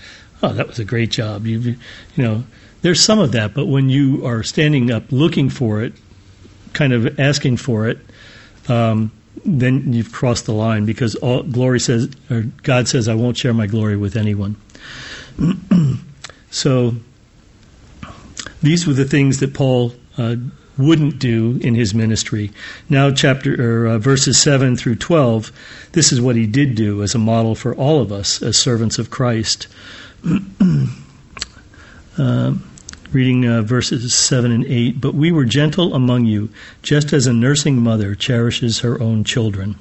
oh, 0.44 0.52
that 0.52 0.66
was 0.66 0.78
a 0.78 0.84
great 0.84 1.10
job. 1.10 1.46
You, 1.46 1.58
you 1.58 1.76
know, 2.16 2.44
there's 2.82 3.00
some 3.00 3.18
of 3.18 3.32
that, 3.32 3.54
but 3.54 3.66
when 3.66 3.88
you 3.88 4.26
are 4.26 4.42
standing 4.42 4.90
up 4.90 5.04
looking 5.10 5.48
for 5.48 5.82
it, 5.82 5.94
kind 6.72 6.92
of 6.92 7.18
asking 7.18 7.56
for 7.56 7.88
it, 7.88 7.98
um, 8.68 9.10
then 9.44 9.92
you've 9.92 10.12
crossed 10.12 10.46
the 10.46 10.52
line 10.52 10.84
because 10.84 11.14
all, 11.16 11.42
glory 11.42 11.80
says, 11.80 12.10
or 12.30 12.42
God 12.62 12.88
says, 12.88 13.08
I 13.08 13.14
won't 13.14 13.36
share 13.36 13.54
my 13.54 13.66
glory 13.66 13.96
with 13.96 14.16
anyone. 14.16 14.56
so 16.50 16.94
these 18.62 18.86
were 18.86 18.92
the 18.92 19.04
things 19.04 19.40
that 19.40 19.54
Paul 19.54 19.92
uh, 20.16 20.36
wouldn't 20.76 21.18
do 21.18 21.58
in 21.62 21.74
his 21.74 21.94
ministry. 21.94 22.50
Now, 22.88 23.10
chapter 23.10 23.84
or 23.84 23.86
uh, 23.86 23.98
verses 23.98 24.38
seven 24.38 24.76
through 24.76 24.96
twelve, 24.96 25.52
this 25.92 26.12
is 26.12 26.20
what 26.20 26.36
he 26.36 26.46
did 26.46 26.74
do 26.74 27.02
as 27.02 27.14
a 27.14 27.18
model 27.18 27.54
for 27.54 27.74
all 27.74 28.00
of 28.00 28.12
us 28.12 28.42
as 28.42 28.56
servants 28.56 28.98
of 28.98 29.10
Christ. 29.10 29.68
Uh, 32.18 32.54
reading 33.12 33.46
uh, 33.46 33.62
verses 33.62 34.14
7 34.14 34.50
and 34.50 34.64
8. 34.64 35.00
But 35.00 35.14
we 35.14 35.32
were 35.32 35.44
gentle 35.44 35.94
among 35.94 36.26
you, 36.26 36.50
just 36.82 37.12
as 37.12 37.26
a 37.26 37.32
nursing 37.32 37.82
mother 37.82 38.14
cherishes 38.14 38.80
her 38.80 39.00
own 39.00 39.24
children. 39.24 39.76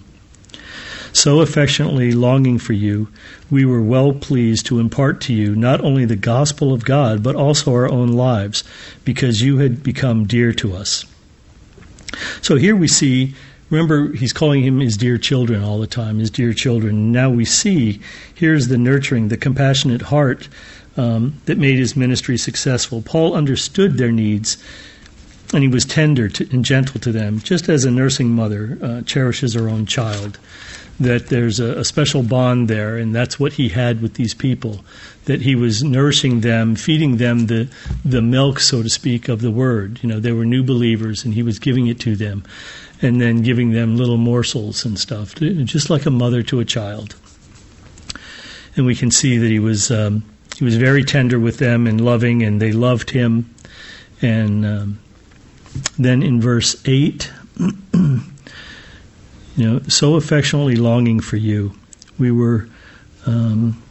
So 1.13 1.41
affectionately 1.41 2.11
longing 2.11 2.57
for 2.57 2.73
you, 2.73 3.07
we 3.51 3.65
were 3.65 3.81
well 3.81 4.13
pleased 4.13 4.65
to 4.65 4.79
impart 4.79 5.21
to 5.21 5.33
you 5.33 5.55
not 5.55 5.79
only 5.81 6.05
the 6.05 6.15
gospel 6.15 6.73
of 6.73 6.85
God, 6.85 7.21
but 7.21 7.35
also 7.35 7.71
our 7.71 7.87
own 7.87 8.09
lives, 8.09 8.63
because 9.05 9.41
you 9.41 9.59
had 9.59 9.83
become 9.83 10.25
dear 10.25 10.53
to 10.53 10.75
us. 10.75 11.05
So 12.41 12.55
here 12.55 12.75
we 12.75 12.87
see 12.87 13.35
Remember, 13.73 14.13
he's 14.13 14.33
calling 14.33 14.61
him 14.61 14.79
his 14.79 14.97
dear 14.97 15.17
children 15.17 15.63
all 15.63 15.79
the 15.79 15.87
time, 15.87 16.19
his 16.19 16.29
dear 16.29 16.53
children. 16.53 17.11
Now 17.11 17.31
we 17.31 17.43
see 17.43 17.99
here's 18.35 18.67
the 18.67 18.77
nurturing, 18.77 19.29
the 19.29 19.35
compassionate 19.35 20.03
heart 20.03 20.47
um, 20.95 21.41
that 21.45 21.57
made 21.57 21.79
his 21.79 21.95
ministry 21.95 22.37
successful. 22.37 23.01
Paul 23.01 23.33
understood 23.33 23.97
their 23.97 24.11
needs 24.11 24.63
and 25.55 25.63
he 25.63 25.67
was 25.67 25.85
tender 25.85 26.29
to, 26.29 26.47
and 26.51 26.63
gentle 26.63 26.99
to 26.99 27.11
them, 27.11 27.39
just 27.39 27.67
as 27.67 27.83
a 27.83 27.89
nursing 27.89 28.29
mother 28.29 28.77
uh, 28.79 29.01
cherishes 29.01 29.55
her 29.55 29.67
own 29.67 29.87
child. 29.87 30.37
That 30.99 31.29
there's 31.29 31.59
a, 31.59 31.79
a, 31.79 31.83
special 31.83 32.21
bond 32.21 32.67
there, 32.67 32.97
and 32.97 33.15
that's 33.15 33.39
what 33.39 33.53
he 33.53 33.69
had 33.69 34.03
with 34.03 34.13
these 34.13 34.35
people. 34.35 34.85
That 35.25 35.41
he 35.41 35.55
was 35.55 35.83
nourishing 35.83 36.41
them, 36.41 36.75
feeding 36.75 37.17
them 37.17 37.47
the 37.47 37.67
the 38.05 38.21
milk, 38.21 38.59
so 38.59 38.83
to 38.83 38.89
speak, 38.89 39.29
of 39.29 39.41
the 39.41 39.49
word. 39.49 39.99
You 40.03 40.09
know, 40.09 40.19
they 40.19 40.31
were 40.31 40.45
new 40.45 40.63
believers, 40.63 41.25
and 41.25 41.33
he 41.33 41.41
was 41.41 41.57
giving 41.57 41.87
it 41.87 41.99
to 42.01 42.15
them 42.15 42.43
and 43.03 43.19
then 43.19 43.41
giving 43.41 43.71
them 43.71 43.97
little 43.97 44.17
morsels 44.17 44.85
and 44.85 44.97
stuff, 44.97 45.35
just 45.35 45.89
like 45.89 46.05
a 46.05 46.11
mother 46.11 46.41
to 46.43 46.59
a 46.61 46.65
child. 46.65 47.15
And 48.75 48.85
we 48.85 48.95
can 48.95 49.11
see 49.11 49.37
that 49.37 49.49
he 49.49 49.59
was 49.59 49.91
um, 49.91 50.23
he 50.57 50.63
was 50.63 50.77
very 50.77 51.03
tender 51.03 51.39
with 51.39 51.57
them 51.57 51.85
and 51.85 52.01
loving, 52.01 52.41
and 52.41 52.61
they 52.61 52.71
loved 52.71 53.09
him. 53.09 53.53
And 54.21 54.65
um, 54.65 54.99
then 55.99 56.23
in 56.23 56.41
verse 56.41 56.81
eight, 56.85 57.31
you 57.93 58.23
know, 59.57 59.81
so 59.87 60.15
affectionately 60.15 60.75
longing 60.75 61.19
for 61.19 61.37
you, 61.37 61.73
we 62.17 62.31
were. 62.31 62.69
Um, 63.25 63.81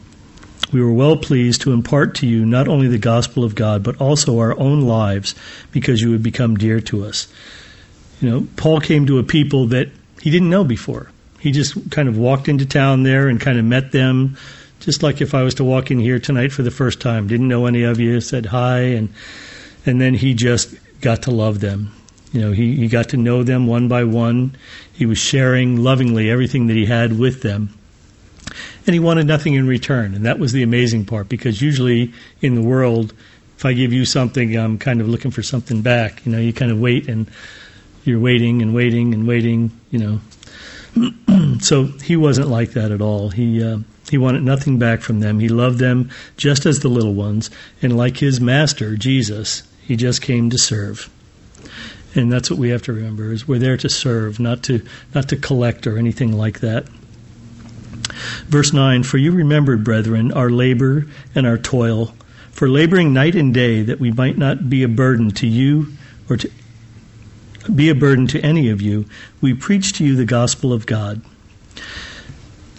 we 0.71 0.81
were 0.81 0.91
well 0.91 1.17
pleased 1.17 1.61
to 1.61 1.71
impart 1.71 2.15
to 2.15 2.25
you 2.25 2.47
not 2.47 2.67
only 2.67 2.87
the 2.87 2.97
gospel 2.97 3.43
of 3.43 3.53
God, 3.53 3.83
but 3.83 4.01
also 4.01 4.39
our 4.39 4.57
own 4.57 4.81
lives, 4.81 5.35
because 5.71 6.01
you 6.01 6.13
had 6.13 6.23
become 6.23 6.55
dear 6.55 6.79
to 6.79 7.05
us 7.05 7.27
you 8.23 8.29
know, 8.29 8.47
Paul 8.55 8.79
came 8.79 9.05
to 9.07 9.19
a 9.19 9.23
people 9.23 9.67
that 9.67 9.89
he 10.21 10.29
didn't 10.29 10.49
know 10.49 10.63
before. 10.63 11.11
He 11.41 11.51
just 11.51 11.91
kind 11.91 12.07
of 12.07 12.17
walked 12.17 12.47
into 12.47 12.65
town 12.65 13.03
there 13.03 13.27
and 13.27 13.39
kind 13.39 13.59
of 13.59 13.65
met 13.65 13.91
them, 13.91 14.37
just 14.79 15.03
like 15.03 15.19
if 15.19 15.33
I 15.33 15.43
was 15.43 15.55
to 15.55 15.65
walk 15.65 15.91
in 15.91 15.99
here 15.99 16.19
tonight 16.19 16.53
for 16.53 16.63
the 16.63 16.71
first 16.71 17.01
time, 17.01 17.27
didn't 17.27 17.49
know 17.49 17.65
any 17.65 17.83
of 17.83 17.99
you, 17.99 18.21
said 18.21 18.45
hi, 18.45 18.79
and 18.79 19.09
and 19.85 19.99
then 19.99 20.13
he 20.13 20.33
just 20.33 20.73
got 21.01 21.23
to 21.23 21.31
love 21.31 21.59
them. 21.59 21.91
You 22.31 22.39
know, 22.39 22.51
he, 22.53 22.77
he 22.77 22.87
got 22.87 23.09
to 23.09 23.17
know 23.17 23.43
them 23.43 23.67
one 23.67 23.89
by 23.89 24.05
one. 24.05 24.55
He 24.93 25.05
was 25.05 25.17
sharing 25.17 25.83
lovingly 25.83 26.31
everything 26.31 26.67
that 26.67 26.77
he 26.77 26.85
had 26.85 27.19
with 27.19 27.41
them. 27.41 27.77
And 28.87 28.93
he 28.93 29.01
wanted 29.01 29.27
nothing 29.27 29.55
in 29.55 29.67
return. 29.67 30.15
And 30.15 30.25
that 30.25 30.39
was 30.39 30.53
the 30.53 30.63
amazing 30.63 31.05
part 31.05 31.27
because 31.27 31.61
usually 31.61 32.13
in 32.41 32.55
the 32.55 32.61
world, 32.61 33.13
if 33.57 33.65
I 33.65 33.73
give 33.73 33.91
you 33.91 34.05
something, 34.05 34.57
I'm 34.57 34.77
kind 34.77 35.01
of 35.01 35.09
looking 35.09 35.31
for 35.31 35.43
something 35.43 35.81
back. 35.81 36.25
You 36.25 36.31
know, 36.31 36.39
you 36.39 36.53
kind 36.53 36.71
of 36.71 36.79
wait 36.79 37.09
and 37.09 37.29
you're 38.03 38.19
waiting 38.19 38.61
and 38.61 38.73
waiting 38.73 39.13
and 39.13 39.27
waiting, 39.27 39.71
you 39.89 39.99
know. 39.99 40.19
so 41.59 41.85
he 41.85 42.15
wasn't 42.15 42.49
like 42.49 42.71
that 42.71 42.91
at 42.91 43.01
all. 43.01 43.29
He 43.29 43.63
uh, 43.63 43.79
he 44.09 44.17
wanted 44.17 44.43
nothing 44.43 44.77
back 44.77 45.01
from 45.01 45.19
them. 45.19 45.39
He 45.39 45.49
loved 45.49 45.79
them 45.79 46.11
just 46.37 46.65
as 46.65 46.81
the 46.81 46.89
little 46.89 47.13
ones, 47.13 47.49
and 47.81 47.97
like 47.97 48.17
his 48.17 48.39
master 48.39 48.95
Jesus, 48.95 49.63
he 49.81 49.95
just 49.95 50.21
came 50.21 50.49
to 50.49 50.57
serve. 50.57 51.09
And 52.15 52.31
that's 52.31 52.49
what 52.51 52.59
we 52.59 52.69
have 52.69 52.83
to 52.83 52.93
remember: 52.93 53.31
is 53.31 53.47
we're 53.47 53.59
there 53.59 53.77
to 53.77 53.89
serve, 53.89 54.39
not 54.39 54.63
to 54.63 54.85
not 55.15 55.29
to 55.29 55.35
collect 55.35 55.87
or 55.87 55.97
anything 55.97 56.33
like 56.33 56.59
that. 56.59 56.87
Verse 58.47 58.73
nine: 58.73 59.03
For 59.03 59.17
you 59.17 59.31
remembered, 59.31 59.83
brethren, 59.83 60.31
our 60.31 60.49
labor 60.49 61.07
and 61.33 61.47
our 61.47 61.57
toil, 61.57 62.13
for 62.51 62.69
laboring 62.69 63.13
night 63.13 63.35
and 63.35 63.53
day, 63.53 63.81
that 63.81 63.99
we 63.99 64.11
might 64.11 64.37
not 64.37 64.69
be 64.69 64.83
a 64.83 64.87
burden 64.87 65.31
to 65.31 65.47
you 65.47 65.87
or 66.29 66.37
to 66.37 66.51
be 67.73 67.89
a 67.89 67.95
burden 67.95 68.27
to 68.27 68.41
any 68.41 68.69
of 68.69 68.81
you. 68.81 69.05
We 69.41 69.53
preach 69.53 69.93
to 69.93 70.05
you 70.05 70.15
the 70.15 70.25
gospel 70.25 70.73
of 70.73 70.85
God. 70.85 71.21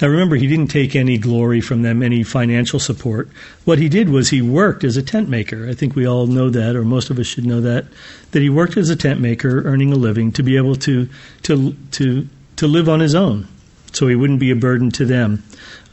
Now 0.01 0.09
remember, 0.09 0.37
he 0.37 0.49
didn't 0.49 0.69
take 0.69 0.97
any 0.97 1.19
glory 1.19 1.61
from 1.61 1.83
them, 1.83 2.03
any 2.03 2.25
financial 2.25 2.81
support. 2.81 3.29
What 3.65 3.79
he 3.79 3.89
did 3.89 4.09
was 4.09 4.29
he 4.29 4.43
worked 4.43 4.83
as 4.83 4.97
a 4.97 5.03
tent 5.03 5.29
maker. 5.29 5.69
I 5.69 5.75
think 5.75 5.95
we 5.95 6.07
all 6.07 6.27
know 6.27 6.51
that, 6.51 6.75
or 6.75 6.85
most 6.85 7.11
of 7.11 7.19
us 7.19 7.27
should 7.27 7.47
know 7.47 7.61
that, 7.61 7.87
that 8.33 8.43
he 8.43 8.51
worked 8.51 8.77
as 8.77 8.91
a 8.91 8.97
tent 8.97 9.21
maker, 9.21 9.63
earning 9.65 9.93
a 9.93 9.97
living 9.97 10.33
to 10.33 10.43
be 10.43 10.57
able 10.57 10.75
to 10.77 11.09
to 11.45 11.77
to 11.93 12.29
to 12.57 12.67
live 12.67 12.89
on 12.89 13.01
his 13.01 13.15
own, 13.15 13.47
so 13.93 14.09
he 14.09 14.17
wouldn't 14.17 14.41
be 14.41 14.51
a 14.51 14.57
burden 14.57 14.91
to 14.91 15.05
them, 15.05 15.45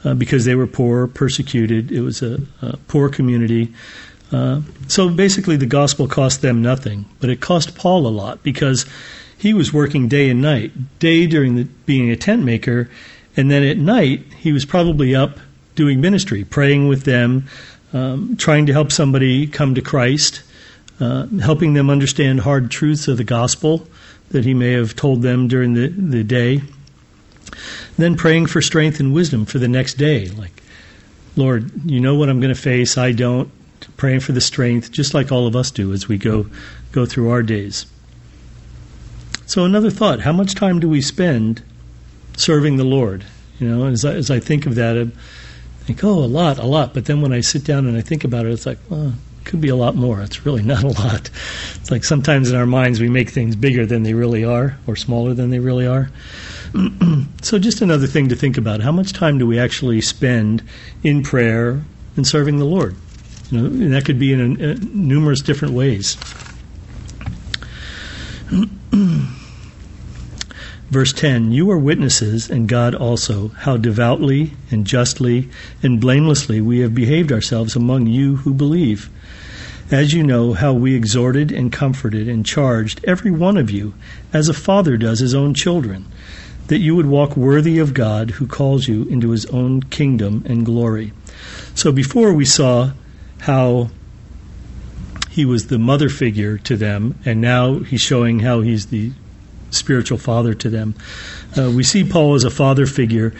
uh, 0.03 0.15
because 0.15 0.45
they 0.45 0.55
were 0.55 0.67
poor, 0.67 1.07
persecuted. 1.07 1.91
It 1.91 2.01
was 2.01 2.21
a, 2.23 2.39
a 2.61 2.77
poor 2.87 3.07
community. 3.07 3.71
Uh, 4.31 4.61
so 4.87 5.09
basically, 5.09 5.57
the 5.57 5.65
gospel 5.65 6.07
cost 6.07 6.41
them 6.41 6.61
nothing, 6.61 7.05
but 7.19 7.29
it 7.29 7.41
cost 7.41 7.75
Paul 7.75 8.07
a 8.07 8.09
lot 8.09 8.43
because 8.43 8.85
he 9.37 9.53
was 9.53 9.73
working 9.73 10.07
day 10.07 10.29
and 10.29 10.41
night. 10.41 10.99
Day 10.99 11.27
during 11.27 11.55
the, 11.55 11.63
being 11.85 12.09
a 12.09 12.15
tent 12.15 12.43
maker, 12.43 12.89
and 13.35 13.49
then 13.49 13.63
at 13.63 13.77
night 13.77 14.23
he 14.39 14.51
was 14.51 14.65
probably 14.65 15.15
up 15.15 15.39
doing 15.75 15.99
ministry, 15.99 16.43
praying 16.43 16.87
with 16.87 17.03
them, 17.03 17.47
um, 17.93 18.37
trying 18.37 18.65
to 18.67 18.73
help 18.73 18.91
somebody 18.91 19.47
come 19.47 19.75
to 19.75 19.81
Christ, 19.81 20.43
uh, 20.99 21.27
helping 21.41 21.73
them 21.73 21.89
understand 21.89 22.41
hard 22.41 22.71
truths 22.71 23.07
of 23.07 23.17
the 23.17 23.23
gospel 23.23 23.87
that 24.29 24.45
he 24.45 24.53
may 24.53 24.71
have 24.71 24.95
told 24.95 25.21
them 25.21 25.47
during 25.47 25.73
the, 25.73 25.87
the 25.87 26.23
day. 26.23 26.61
Then 27.97 28.15
praying 28.15 28.45
for 28.45 28.61
strength 28.61 28.99
and 28.99 29.13
wisdom 29.13 29.45
for 29.45 29.59
the 29.59 29.67
next 29.67 29.95
day. 29.95 30.27
Like, 30.29 30.61
Lord, 31.35 31.71
you 31.89 31.99
know 31.99 32.15
what 32.15 32.29
I'm 32.29 32.39
going 32.39 32.53
to 32.53 32.59
face. 32.59 32.97
I 32.97 33.11
don't. 33.11 33.51
Praying 33.97 34.21
for 34.21 34.31
the 34.31 34.41
strength, 34.41 34.91
just 34.91 35.13
like 35.13 35.31
all 35.31 35.47
of 35.47 35.55
us 35.55 35.71
do 35.71 35.93
as 35.93 36.07
we 36.07 36.17
go 36.17 36.47
go 36.91 37.05
through 37.05 37.29
our 37.29 37.43
days. 37.43 37.85
So 39.45 39.65
another 39.65 39.89
thought: 39.89 40.21
How 40.21 40.31
much 40.31 40.55
time 40.55 40.79
do 40.79 40.87
we 40.87 41.01
spend 41.01 41.61
serving 42.37 42.77
the 42.77 42.83
Lord? 42.83 43.25
You 43.59 43.67
know, 43.67 43.87
as 43.87 44.05
I, 44.05 44.13
as 44.13 44.31
I 44.31 44.39
think 44.39 44.65
of 44.65 44.75
that, 44.75 44.97
I 44.97 45.83
think, 45.83 46.03
oh, 46.03 46.23
a 46.23 46.25
lot, 46.25 46.57
a 46.57 46.65
lot. 46.65 46.93
But 46.93 47.05
then 47.05 47.21
when 47.21 47.33
I 47.33 47.41
sit 47.41 47.63
down 47.63 47.85
and 47.85 47.97
I 47.97 48.01
think 48.01 48.23
about 48.23 48.45
it, 48.45 48.51
it's 48.51 48.65
like, 48.65 48.79
well, 48.89 49.09
it 49.09 49.45
could 49.45 49.61
be 49.61 49.69
a 49.69 49.75
lot 49.75 49.95
more. 49.95 50.21
It's 50.21 50.45
really 50.45 50.63
not 50.73 50.83
a 50.83 50.87
lot. 50.87 51.29
It's 51.75 51.91
like 51.91 52.03
sometimes 52.03 52.49
in 52.49 52.55
our 52.55 52.65
minds 52.65 52.99
we 52.99 53.09
make 53.09 53.29
things 53.29 53.55
bigger 53.55 53.85
than 53.85 54.03
they 54.03 54.13
really 54.13 54.43
are, 54.43 54.77
or 54.87 54.95
smaller 54.95 55.33
than 55.33 55.49
they 55.49 55.59
really 55.59 55.85
are. 55.85 56.09
so 57.41 57.59
just 57.59 57.81
another 57.81 58.07
thing 58.07 58.29
to 58.29 58.35
think 58.35 58.57
about: 58.57 58.81
How 58.81 58.91
much 58.91 59.13
time 59.13 59.37
do 59.37 59.45
we 59.45 59.59
actually 59.59 60.01
spend 60.01 60.63
in 61.03 61.23
prayer 61.23 61.83
and 62.15 62.25
serving 62.25 62.57
the 62.57 62.65
Lord? 62.65 62.95
You 63.51 63.59
know, 63.59 63.65
and 63.65 63.93
that 63.93 64.05
could 64.05 64.17
be 64.17 64.31
in, 64.33 64.39
a, 64.39 64.43
in 64.69 65.07
numerous 65.07 65.41
different 65.41 65.73
ways. 65.73 66.17
Verse 70.89 71.13
10 71.13 71.51
You 71.51 71.69
are 71.71 71.77
witnesses, 71.77 72.49
and 72.49 72.67
God 72.67 72.95
also, 72.95 73.49
how 73.49 73.77
devoutly 73.77 74.53
and 74.69 74.87
justly 74.87 75.49
and 75.83 76.01
blamelessly 76.01 76.59
we 76.61 76.79
have 76.79 76.95
behaved 76.95 77.31
ourselves 77.31 77.75
among 77.75 78.07
you 78.07 78.37
who 78.37 78.53
believe. 78.53 79.09
As 79.89 80.13
you 80.13 80.23
know, 80.23 80.53
how 80.53 80.71
we 80.71 80.95
exhorted 80.95 81.51
and 81.51 81.71
comforted 81.71 82.29
and 82.29 82.45
charged 82.45 83.03
every 83.03 83.31
one 83.31 83.57
of 83.57 83.69
you, 83.69 83.93
as 84.31 84.47
a 84.47 84.53
father 84.53 84.95
does 84.95 85.19
his 85.19 85.35
own 85.35 85.53
children, 85.53 86.05
that 86.67 86.79
you 86.79 86.95
would 86.95 87.05
walk 87.05 87.35
worthy 87.35 87.79
of 87.79 87.93
God 87.93 88.31
who 88.31 88.47
calls 88.47 88.87
you 88.87 89.03
into 89.03 89.31
his 89.31 89.45
own 89.47 89.83
kingdom 89.83 90.43
and 90.45 90.65
glory. 90.65 91.11
So 91.75 91.91
before 91.91 92.33
we 92.33 92.45
saw 92.45 92.91
how 93.41 93.89
he 95.31 95.45
was 95.45 95.67
the 95.67 95.79
mother 95.79 96.09
figure 96.09 96.57
to 96.59 96.75
them, 96.75 97.17
and 97.25 97.41
now 97.41 97.79
he's 97.79 98.01
showing 98.01 98.39
how 98.39 98.61
he's 98.61 98.87
the 98.87 99.11
spiritual 99.71 100.17
father 100.17 100.53
to 100.53 100.69
them. 100.69 100.93
Uh, 101.57 101.71
we 101.75 101.83
see 101.83 102.03
Paul 102.03 102.35
as 102.35 102.43
a 102.43 102.51
father 102.51 102.85
figure. 102.85 103.33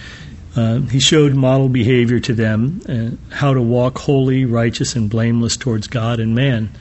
Uh, 0.56 0.80
he 0.80 1.00
showed 1.00 1.36
model 1.36 1.70
behavior 1.70 2.20
to 2.20 2.34
them, 2.34 2.82
uh, 2.90 3.36
how 3.36 3.54
to 3.54 3.62
walk 3.62 4.00
holy, 4.00 4.46
righteous, 4.46 4.96
and 4.96 5.10
blameless 5.10 5.56
towards 5.56 5.88
God 5.88 6.20
and 6.20 6.34
man. 6.34 6.72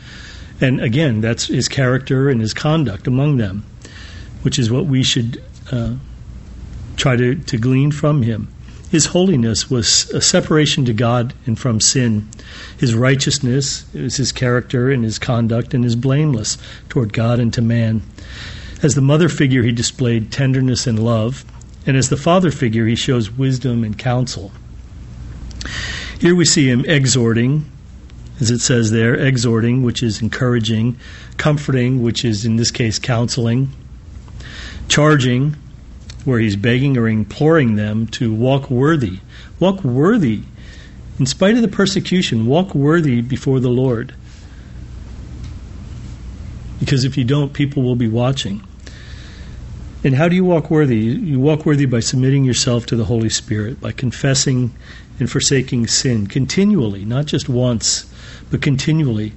And 0.60 0.80
again, 0.80 1.20
that's 1.20 1.46
his 1.46 1.68
character 1.68 2.28
and 2.28 2.40
his 2.40 2.54
conduct 2.54 3.06
among 3.06 3.36
them, 3.36 3.64
which 4.42 4.58
is 4.58 4.70
what 4.70 4.86
we 4.86 5.02
should 5.02 5.42
uh, 5.70 5.94
try 6.96 7.16
to, 7.16 7.34
to 7.34 7.58
glean 7.58 7.92
from 7.92 8.22
him. 8.22 8.52
His 8.90 9.06
holiness 9.06 9.70
was 9.70 10.10
a 10.10 10.20
separation 10.20 10.84
to 10.86 10.92
God 10.92 11.32
and 11.46 11.56
from 11.56 11.80
sin. 11.80 12.28
His 12.76 12.94
righteousness 12.94 13.84
is 13.94 14.16
his 14.16 14.32
character 14.32 14.90
and 14.90 15.04
his 15.04 15.18
conduct, 15.18 15.74
and 15.74 15.84
his 15.84 15.94
blameless 15.94 16.58
toward 16.88 17.12
God 17.12 17.38
and 17.38 17.52
to 17.54 17.62
man. 17.62 18.02
As 18.82 18.96
the 18.96 19.00
mother 19.00 19.28
figure, 19.28 19.62
he 19.62 19.70
displayed 19.70 20.32
tenderness 20.32 20.88
and 20.88 20.98
love, 20.98 21.44
and 21.86 21.96
as 21.96 22.08
the 22.08 22.16
father 22.16 22.50
figure, 22.50 22.86
he 22.86 22.96
shows 22.96 23.30
wisdom 23.30 23.84
and 23.84 23.96
counsel. 23.96 24.50
Here 26.18 26.34
we 26.34 26.44
see 26.44 26.68
him 26.68 26.84
exhorting, 26.84 27.70
as 28.40 28.50
it 28.50 28.60
says 28.60 28.90
there, 28.90 29.14
exhorting, 29.14 29.82
which 29.82 30.02
is 30.02 30.20
encouraging, 30.20 30.98
comforting, 31.36 32.02
which 32.02 32.24
is 32.24 32.44
in 32.44 32.56
this 32.56 32.70
case 32.70 32.98
counseling, 32.98 33.70
charging, 34.88 35.56
where 36.24 36.38
he's 36.38 36.56
begging 36.56 36.96
or 36.96 37.08
imploring 37.08 37.76
them 37.76 38.06
to 38.08 38.32
walk 38.32 38.70
worthy. 38.70 39.18
Walk 39.58 39.82
worthy. 39.84 40.42
In 41.18 41.26
spite 41.26 41.56
of 41.56 41.62
the 41.62 41.68
persecution, 41.68 42.46
walk 42.46 42.74
worthy 42.74 43.20
before 43.20 43.60
the 43.60 43.68
Lord. 43.68 44.14
Because 46.78 47.04
if 47.04 47.18
you 47.18 47.24
don't, 47.24 47.52
people 47.52 47.82
will 47.82 47.96
be 47.96 48.08
watching. 48.08 48.62
And 50.02 50.14
how 50.14 50.28
do 50.28 50.34
you 50.34 50.44
walk 50.44 50.70
worthy? 50.70 50.96
You 50.96 51.38
walk 51.38 51.66
worthy 51.66 51.84
by 51.84 52.00
submitting 52.00 52.44
yourself 52.44 52.86
to 52.86 52.96
the 52.96 53.04
Holy 53.04 53.28
Spirit, 53.28 53.80
by 53.80 53.92
confessing 53.92 54.72
and 55.18 55.30
forsaking 55.30 55.86
sin 55.88 56.26
continually, 56.26 57.04
not 57.04 57.26
just 57.26 57.50
once, 57.50 58.10
but 58.50 58.62
continually. 58.62 59.34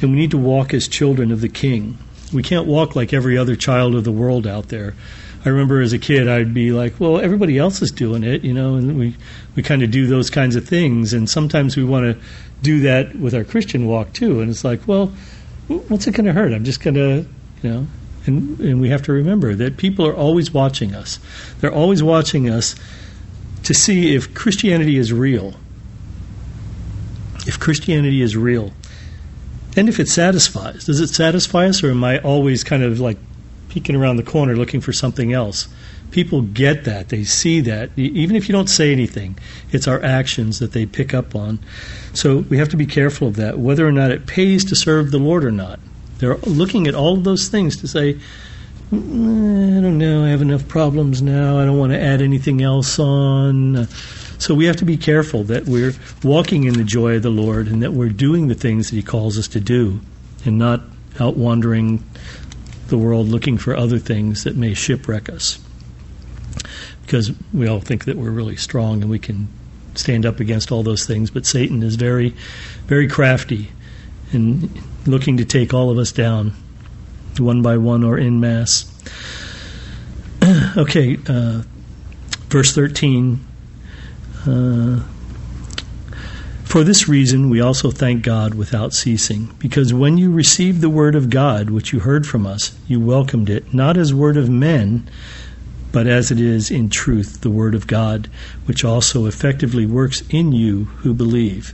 And 0.00 0.12
we 0.12 0.18
need 0.18 0.30
to 0.30 0.38
walk 0.38 0.72
as 0.72 0.86
children 0.86 1.32
of 1.32 1.40
the 1.40 1.48
King. 1.48 1.98
We 2.32 2.44
can't 2.44 2.68
walk 2.68 2.94
like 2.94 3.12
every 3.12 3.36
other 3.36 3.56
child 3.56 3.96
of 3.96 4.04
the 4.04 4.12
world 4.12 4.46
out 4.46 4.68
there. 4.68 4.94
I 5.44 5.50
remember 5.50 5.80
as 5.80 5.92
a 5.92 5.98
kid, 5.98 6.28
I'd 6.28 6.52
be 6.52 6.72
like, 6.72 6.98
well, 6.98 7.20
everybody 7.20 7.58
else 7.58 7.80
is 7.80 7.92
doing 7.92 8.24
it, 8.24 8.42
you 8.42 8.52
know, 8.52 8.74
and 8.74 8.98
we, 8.98 9.16
we 9.54 9.62
kind 9.62 9.82
of 9.82 9.90
do 9.90 10.06
those 10.06 10.30
kinds 10.30 10.56
of 10.56 10.68
things. 10.68 11.12
And 11.12 11.30
sometimes 11.30 11.76
we 11.76 11.84
want 11.84 12.04
to 12.04 12.24
do 12.62 12.80
that 12.80 13.14
with 13.14 13.34
our 13.34 13.44
Christian 13.44 13.86
walk 13.86 14.12
too. 14.12 14.40
And 14.40 14.50
it's 14.50 14.64
like, 14.64 14.86
well, 14.88 15.12
what's 15.68 16.06
it 16.06 16.14
going 16.14 16.26
to 16.26 16.32
hurt? 16.32 16.52
I'm 16.52 16.64
just 16.64 16.80
going 16.80 16.94
to, 16.94 17.26
you 17.62 17.70
know, 17.70 17.86
and, 18.26 18.58
and 18.60 18.80
we 18.80 18.90
have 18.90 19.02
to 19.04 19.12
remember 19.12 19.54
that 19.54 19.76
people 19.76 20.06
are 20.06 20.14
always 20.14 20.52
watching 20.52 20.94
us. 20.94 21.18
They're 21.60 21.72
always 21.72 22.02
watching 22.02 22.50
us 22.50 22.74
to 23.62 23.74
see 23.74 24.14
if 24.14 24.34
Christianity 24.34 24.98
is 24.98 25.12
real. 25.12 25.54
If 27.46 27.60
Christianity 27.60 28.22
is 28.22 28.36
real. 28.36 28.72
And 29.76 29.88
if 29.88 30.00
it 30.00 30.08
satisfies. 30.08 30.84
Does 30.84 31.00
it 31.00 31.08
satisfy 31.08 31.66
us, 31.66 31.82
or 31.82 31.90
am 31.90 32.02
I 32.02 32.18
always 32.18 32.64
kind 32.64 32.82
of 32.82 32.98
like 32.98 33.18
peeking 33.78 33.94
around 33.94 34.16
the 34.16 34.24
corner 34.24 34.56
looking 34.56 34.80
for 34.80 34.92
something 34.92 35.32
else? 35.32 35.68
People 36.10 36.42
get 36.42 36.82
that. 36.82 37.10
They 37.10 37.22
see 37.22 37.60
that. 37.60 37.90
Even 37.96 38.34
if 38.34 38.48
you 38.48 38.52
don't 38.52 38.68
say 38.68 38.90
anything, 38.90 39.38
it's 39.70 39.86
our 39.86 40.02
actions 40.02 40.58
that 40.58 40.72
they 40.72 40.84
pick 40.84 41.14
up 41.14 41.36
on. 41.36 41.60
So 42.12 42.38
we 42.38 42.58
have 42.58 42.70
to 42.70 42.76
be 42.76 42.86
careful 42.86 43.28
of 43.28 43.36
that, 43.36 43.60
whether 43.60 43.86
or 43.86 43.92
not 43.92 44.10
it 44.10 44.26
pays 44.26 44.64
to 44.64 44.74
serve 44.74 45.12
the 45.12 45.18
Lord 45.18 45.44
or 45.44 45.52
not. 45.52 45.78
They're 46.18 46.38
looking 46.38 46.88
at 46.88 46.96
all 46.96 47.16
of 47.18 47.22
those 47.22 47.48
things 47.48 47.76
to 47.76 47.86
say, 47.86 48.14
mm, 48.90 49.78
I 49.78 49.80
don't 49.80 49.98
know, 49.98 50.24
I 50.24 50.30
have 50.30 50.42
enough 50.42 50.66
problems 50.66 51.22
now, 51.22 51.60
I 51.60 51.64
don't 51.64 51.78
want 51.78 51.92
to 51.92 52.00
add 52.00 52.20
anything 52.20 52.62
else 52.62 52.98
on. 52.98 53.86
So 54.38 54.54
we 54.54 54.64
have 54.64 54.76
to 54.76 54.84
be 54.84 54.96
careful 54.96 55.44
that 55.44 55.66
we're 55.66 55.94
walking 56.24 56.64
in 56.64 56.74
the 56.74 56.84
joy 56.84 57.16
of 57.16 57.22
the 57.22 57.30
Lord 57.30 57.68
and 57.68 57.80
that 57.84 57.92
we're 57.92 58.08
doing 58.08 58.48
the 58.48 58.56
things 58.56 58.90
that 58.90 58.96
He 58.96 59.02
calls 59.02 59.38
us 59.38 59.46
to 59.48 59.60
do 59.60 60.00
and 60.44 60.58
not 60.58 60.80
out 61.20 61.36
wandering 61.36 62.02
the 62.88 62.98
world 62.98 63.28
looking 63.28 63.58
for 63.58 63.76
other 63.76 63.98
things 63.98 64.44
that 64.44 64.56
may 64.56 64.74
shipwreck 64.74 65.28
us. 65.28 65.58
Because 67.02 67.32
we 67.52 67.66
all 67.66 67.80
think 67.80 68.04
that 68.04 68.16
we're 68.16 68.30
really 68.30 68.56
strong 68.56 69.02
and 69.02 69.10
we 69.10 69.18
can 69.18 69.48
stand 69.94 70.26
up 70.26 70.40
against 70.40 70.70
all 70.70 70.82
those 70.82 71.06
things, 71.06 71.30
but 71.30 71.46
Satan 71.46 71.82
is 71.82 71.96
very, 71.96 72.34
very 72.86 73.08
crafty 73.08 73.70
and 74.32 74.70
looking 75.06 75.36
to 75.38 75.44
take 75.44 75.72
all 75.72 75.90
of 75.90 75.98
us 75.98 76.12
down, 76.12 76.52
one 77.38 77.62
by 77.62 77.76
one 77.76 78.04
or 78.04 78.18
in 78.18 78.40
mass. 78.40 78.92
okay, 80.76 81.18
uh, 81.28 81.62
verse 82.48 82.74
13. 82.74 83.44
Uh, 84.46 85.02
for 86.68 86.84
this 86.84 87.08
reason, 87.08 87.48
we 87.48 87.62
also 87.62 87.90
thank 87.90 88.22
God 88.22 88.54
without 88.54 88.92
ceasing, 88.92 89.54
because 89.58 89.94
when 89.94 90.18
you 90.18 90.30
received 90.30 90.82
the 90.82 90.90
word 90.90 91.14
of 91.14 91.30
God, 91.30 91.70
which 91.70 91.94
you 91.94 92.00
heard 92.00 92.26
from 92.26 92.46
us, 92.46 92.78
you 92.86 93.00
welcomed 93.00 93.48
it, 93.48 93.72
not 93.72 93.96
as 93.96 94.12
word 94.12 94.36
of 94.36 94.50
men, 94.50 95.08
but 95.92 96.06
as 96.06 96.30
it 96.30 96.38
is 96.38 96.70
in 96.70 96.90
truth 96.90 97.40
the 97.40 97.48
word 97.48 97.74
of 97.74 97.86
God, 97.86 98.28
which 98.66 98.84
also 98.84 99.24
effectively 99.24 99.86
works 99.86 100.22
in 100.28 100.52
you 100.52 100.84
who 101.00 101.14
believe. 101.14 101.72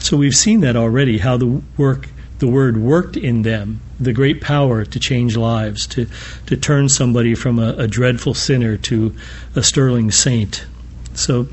So 0.00 0.16
we've 0.16 0.34
seen 0.34 0.60
that 0.60 0.74
already, 0.74 1.18
how 1.18 1.36
the 1.36 1.62
work 1.76 2.08
the 2.40 2.48
word 2.48 2.76
worked 2.76 3.16
in 3.16 3.42
them, 3.42 3.80
the 4.00 4.12
great 4.12 4.40
power 4.40 4.84
to 4.84 4.98
change 4.98 5.36
lives, 5.36 5.86
to, 5.86 6.06
to 6.46 6.56
turn 6.56 6.88
somebody 6.88 7.34
from 7.36 7.60
a, 7.60 7.74
a 7.74 7.86
dreadful 7.86 8.34
sinner 8.34 8.76
to 8.76 9.14
a 9.54 9.62
sterling 9.62 10.10
saint. 10.10 10.66
So 11.14 11.46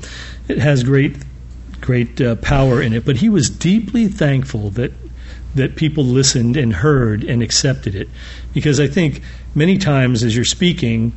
it 0.48 0.58
has 0.58 0.82
great 0.82 1.16
great 1.82 2.20
uh, 2.20 2.36
power 2.36 2.80
in 2.80 2.92
it. 2.92 3.04
But 3.04 3.16
he 3.16 3.28
was 3.28 3.50
deeply 3.50 4.08
thankful 4.08 4.70
that 4.70 4.92
that 5.54 5.76
people 5.76 6.02
listened 6.02 6.56
and 6.56 6.72
heard 6.72 7.22
and 7.24 7.42
accepted 7.42 7.94
it, 7.94 8.08
because 8.54 8.80
I 8.80 8.86
think 8.86 9.20
many 9.54 9.76
times 9.76 10.22
as 10.22 10.34
you're 10.34 10.46
speaking, 10.46 11.12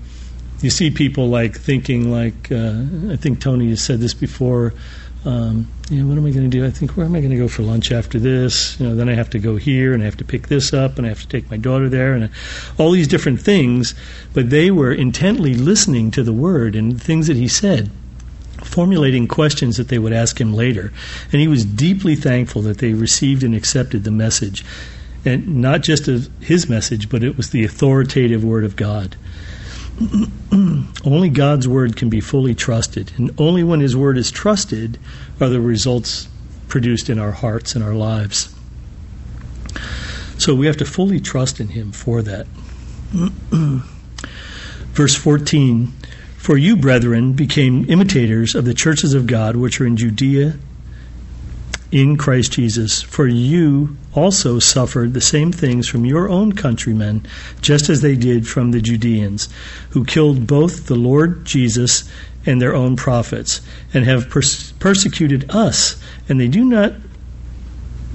you 0.60 0.70
see 0.70 0.92
people 0.92 1.30
like 1.30 1.58
thinking 1.58 2.12
like 2.12 2.52
uh, 2.52 2.84
I 3.10 3.16
think 3.16 3.40
Tony 3.40 3.70
has 3.70 3.82
said 3.82 4.00
this 4.00 4.14
before 4.14 4.74
um, 5.26 5.68
you 5.90 6.02
know, 6.02 6.08
what 6.08 6.18
am 6.18 6.26
I 6.26 6.30
going 6.30 6.50
to 6.50 6.58
do? 6.58 6.66
I 6.66 6.70
think, 6.70 6.96
where 6.96 7.06
am 7.06 7.16
I 7.16 7.20
going 7.20 7.32
to 7.32 7.38
go 7.38 7.48
for 7.48 7.64
lunch 7.64 7.92
after 7.92 8.20
this? 8.20 8.80
You 8.80 8.88
know, 8.88 8.96
then 8.96 9.10
I 9.10 9.16
have 9.16 9.30
to 9.32 9.40
go 9.40 9.56
here 9.56 9.94
and 9.94 10.02
I 10.02 10.06
have 10.06 10.18
to 10.18 10.24
pick 10.24 10.48
this 10.48 10.72
up 10.72 10.98
and 10.98 11.06
I 11.06 11.10
have 11.10 11.22
to 11.22 11.28
take 11.28 11.50
my 11.50 11.58
daughter 11.58 11.90
there 11.90 12.14
and 12.14 12.30
all 12.78 12.92
these 12.92 13.08
different 13.08 13.42
things. 13.42 13.96
But 14.34 14.52
they 14.52 14.70
were 14.70 14.94
intently 14.94 15.56
listening 15.56 16.12
to 16.12 16.24
the 16.24 16.34
word 16.34 16.76
and 16.76 17.02
things 17.02 17.26
that 17.28 17.38
he 17.38 17.48
said, 17.48 17.90
formulating 18.66 19.28
questions 19.28 19.78
that 19.78 19.88
they 19.88 20.00
would 20.00 20.14
ask 20.14 20.40
him 20.40 20.54
later. 20.54 20.92
And 21.32 21.42
he 21.42 21.48
was 21.48 21.66
deeply 21.66 22.16
thankful 22.16 22.62
that 22.64 22.80
they 22.80 22.94
received 22.94 23.44
and 23.44 23.56
accepted 23.56 24.04
the 24.04 24.12
message. 24.12 24.66
And 25.24 25.62
not 25.62 25.82
just 25.82 26.06
his 26.06 26.70
message, 26.70 27.10
but 27.10 27.24
it 27.24 27.38
was 27.38 27.50
the 27.50 27.64
authoritative 27.64 28.44
word 28.44 28.64
of 28.64 28.76
God. 28.76 29.16
only 31.06 31.30
God's 31.30 31.68
word 31.68 31.96
can 31.96 32.10
be 32.10 32.20
fully 32.20 32.54
trusted, 32.54 33.14
and 33.18 33.32
only 33.40 33.64
when 33.64 33.80
His 33.80 33.96
word 33.96 34.18
is 34.18 34.30
trusted 34.30 35.00
are 35.40 35.50
the 35.50 35.62
results 35.62 36.28
produced 36.68 37.10
in 37.10 37.18
our 37.18 37.32
hearts 37.32 37.76
and 37.76 37.84
our 37.84 37.94
lives. 37.94 38.54
So 40.38 40.54
we 40.54 40.66
have 40.66 40.78
to 40.78 40.86
fully 40.86 41.20
trust 41.22 41.60
in 41.60 41.70
Him 41.70 41.92
for 41.92 42.22
that. 42.24 42.46
Verse 44.94 45.16
14 45.16 45.94
For 46.46 46.60
you, 46.60 46.76
brethren, 46.76 47.34
became 47.34 47.90
imitators 47.90 48.54
of 48.54 48.66
the 48.66 48.76
churches 48.76 49.16
of 49.16 49.26
God 49.26 49.56
which 49.56 49.82
are 49.82 49.88
in 49.88 49.98
Judea 49.98 50.60
in 51.90 52.18
Christ 52.18 52.52
Jesus. 52.52 53.02
For 53.02 53.26
you 53.28 53.98
also 54.14 54.60
suffered 54.60 55.16
the 55.16 55.22
same 55.22 55.52
things 55.52 55.88
from 55.88 56.06
your 56.06 56.30
own 56.30 56.54
countrymen, 56.54 57.26
just 57.62 57.90
as 57.90 58.02
they 58.02 58.16
did 58.16 58.48
from 58.48 58.70
the 58.70 58.80
Judeans, 58.80 59.50
who 59.90 60.06
killed 60.06 60.46
both 60.46 60.86
the 60.86 60.94
Lord 60.94 61.46
Jesus 61.46 62.08
and 62.46 62.62
their 62.62 62.76
own 62.76 62.96
prophets, 62.96 63.62
and 63.92 64.06
have 64.06 64.30
pers- 64.30 64.72
persecuted 64.74 65.50
us, 65.50 66.00
and 66.30 66.40
they 66.40 66.48
do 66.48 66.64
not 66.64 66.94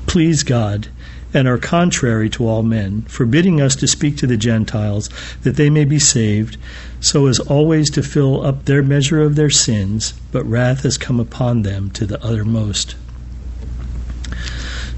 please 0.07 0.45
God 0.45 0.87
and 1.33 1.47
are 1.47 1.59
contrary 1.59 2.29
to 2.31 2.47
all 2.47 2.63
men, 2.63 3.03
forbidding 3.03 3.61
us 3.61 3.77
to 3.77 3.89
speak 3.89 4.17
to 4.17 4.27
the 4.27 4.37
Gentiles, 4.37 5.11
that 5.43 5.57
they 5.57 5.71
may 5.71 5.85
be 5.85 5.99
saved, 5.99 6.57
so 7.01 7.27
as 7.27 7.41
always 7.41 7.91
to 7.91 8.03
fill 8.03 8.45
up 8.45 8.67
their 8.67 8.83
measure 8.83 9.23
of 9.23 9.35
their 9.35 9.51
sins, 9.51 10.15
but 10.33 10.45
wrath 10.45 10.83
has 10.83 10.99
come 10.99 11.19
upon 11.19 11.63
them 11.63 11.91
to 11.91 12.07
the 12.07 12.23
uttermost. 12.23 12.95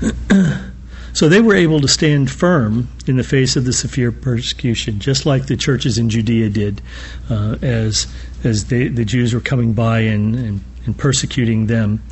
so 1.13 1.29
they 1.29 1.41
were 1.41 1.55
able 1.55 1.81
to 1.81 1.89
stand 1.89 2.31
firm 2.31 2.89
in 3.07 3.17
the 3.17 3.25
face 3.25 3.55
of 3.55 3.65
the 3.65 3.73
severe 3.73 4.11
persecution, 4.11 4.99
just 4.99 5.25
like 5.27 5.47
the 5.47 5.57
churches 5.57 5.97
in 5.97 6.11
Judea 6.11 6.51
did, 6.51 6.83
uh, 7.31 7.57
as 7.63 8.07
as 8.43 8.67
they, 8.67 8.89
the 8.89 9.05
Jews 9.05 9.33
were 9.33 9.41
coming 9.41 9.73
by 9.73 10.01
and, 10.01 10.35
and, 10.35 10.65
and 10.85 10.99
persecuting 10.99 11.69
them. 11.69 12.03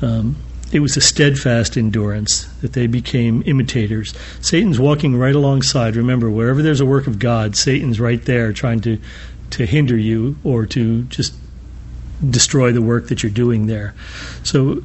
Um, 0.00 0.36
it 0.70 0.80
was 0.80 0.96
a 0.96 1.00
steadfast 1.00 1.76
endurance 1.76 2.44
that 2.60 2.74
they 2.74 2.86
became 2.86 3.42
imitators. 3.46 4.14
Satan's 4.40 4.78
walking 4.78 5.16
right 5.16 5.34
alongside. 5.34 5.96
Remember, 5.96 6.30
wherever 6.30 6.62
there's 6.62 6.80
a 6.80 6.86
work 6.86 7.06
of 7.06 7.18
God, 7.18 7.56
Satan's 7.56 7.98
right 8.00 8.22
there 8.22 8.52
trying 8.52 8.80
to 8.80 8.98
to 9.50 9.64
hinder 9.64 9.96
you 9.96 10.36
or 10.44 10.66
to 10.66 11.04
just 11.04 11.34
destroy 12.28 12.70
the 12.72 12.82
work 12.82 13.08
that 13.08 13.22
you're 13.22 13.32
doing 13.32 13.66
there. 13.66 13.94
So 14.42 14.82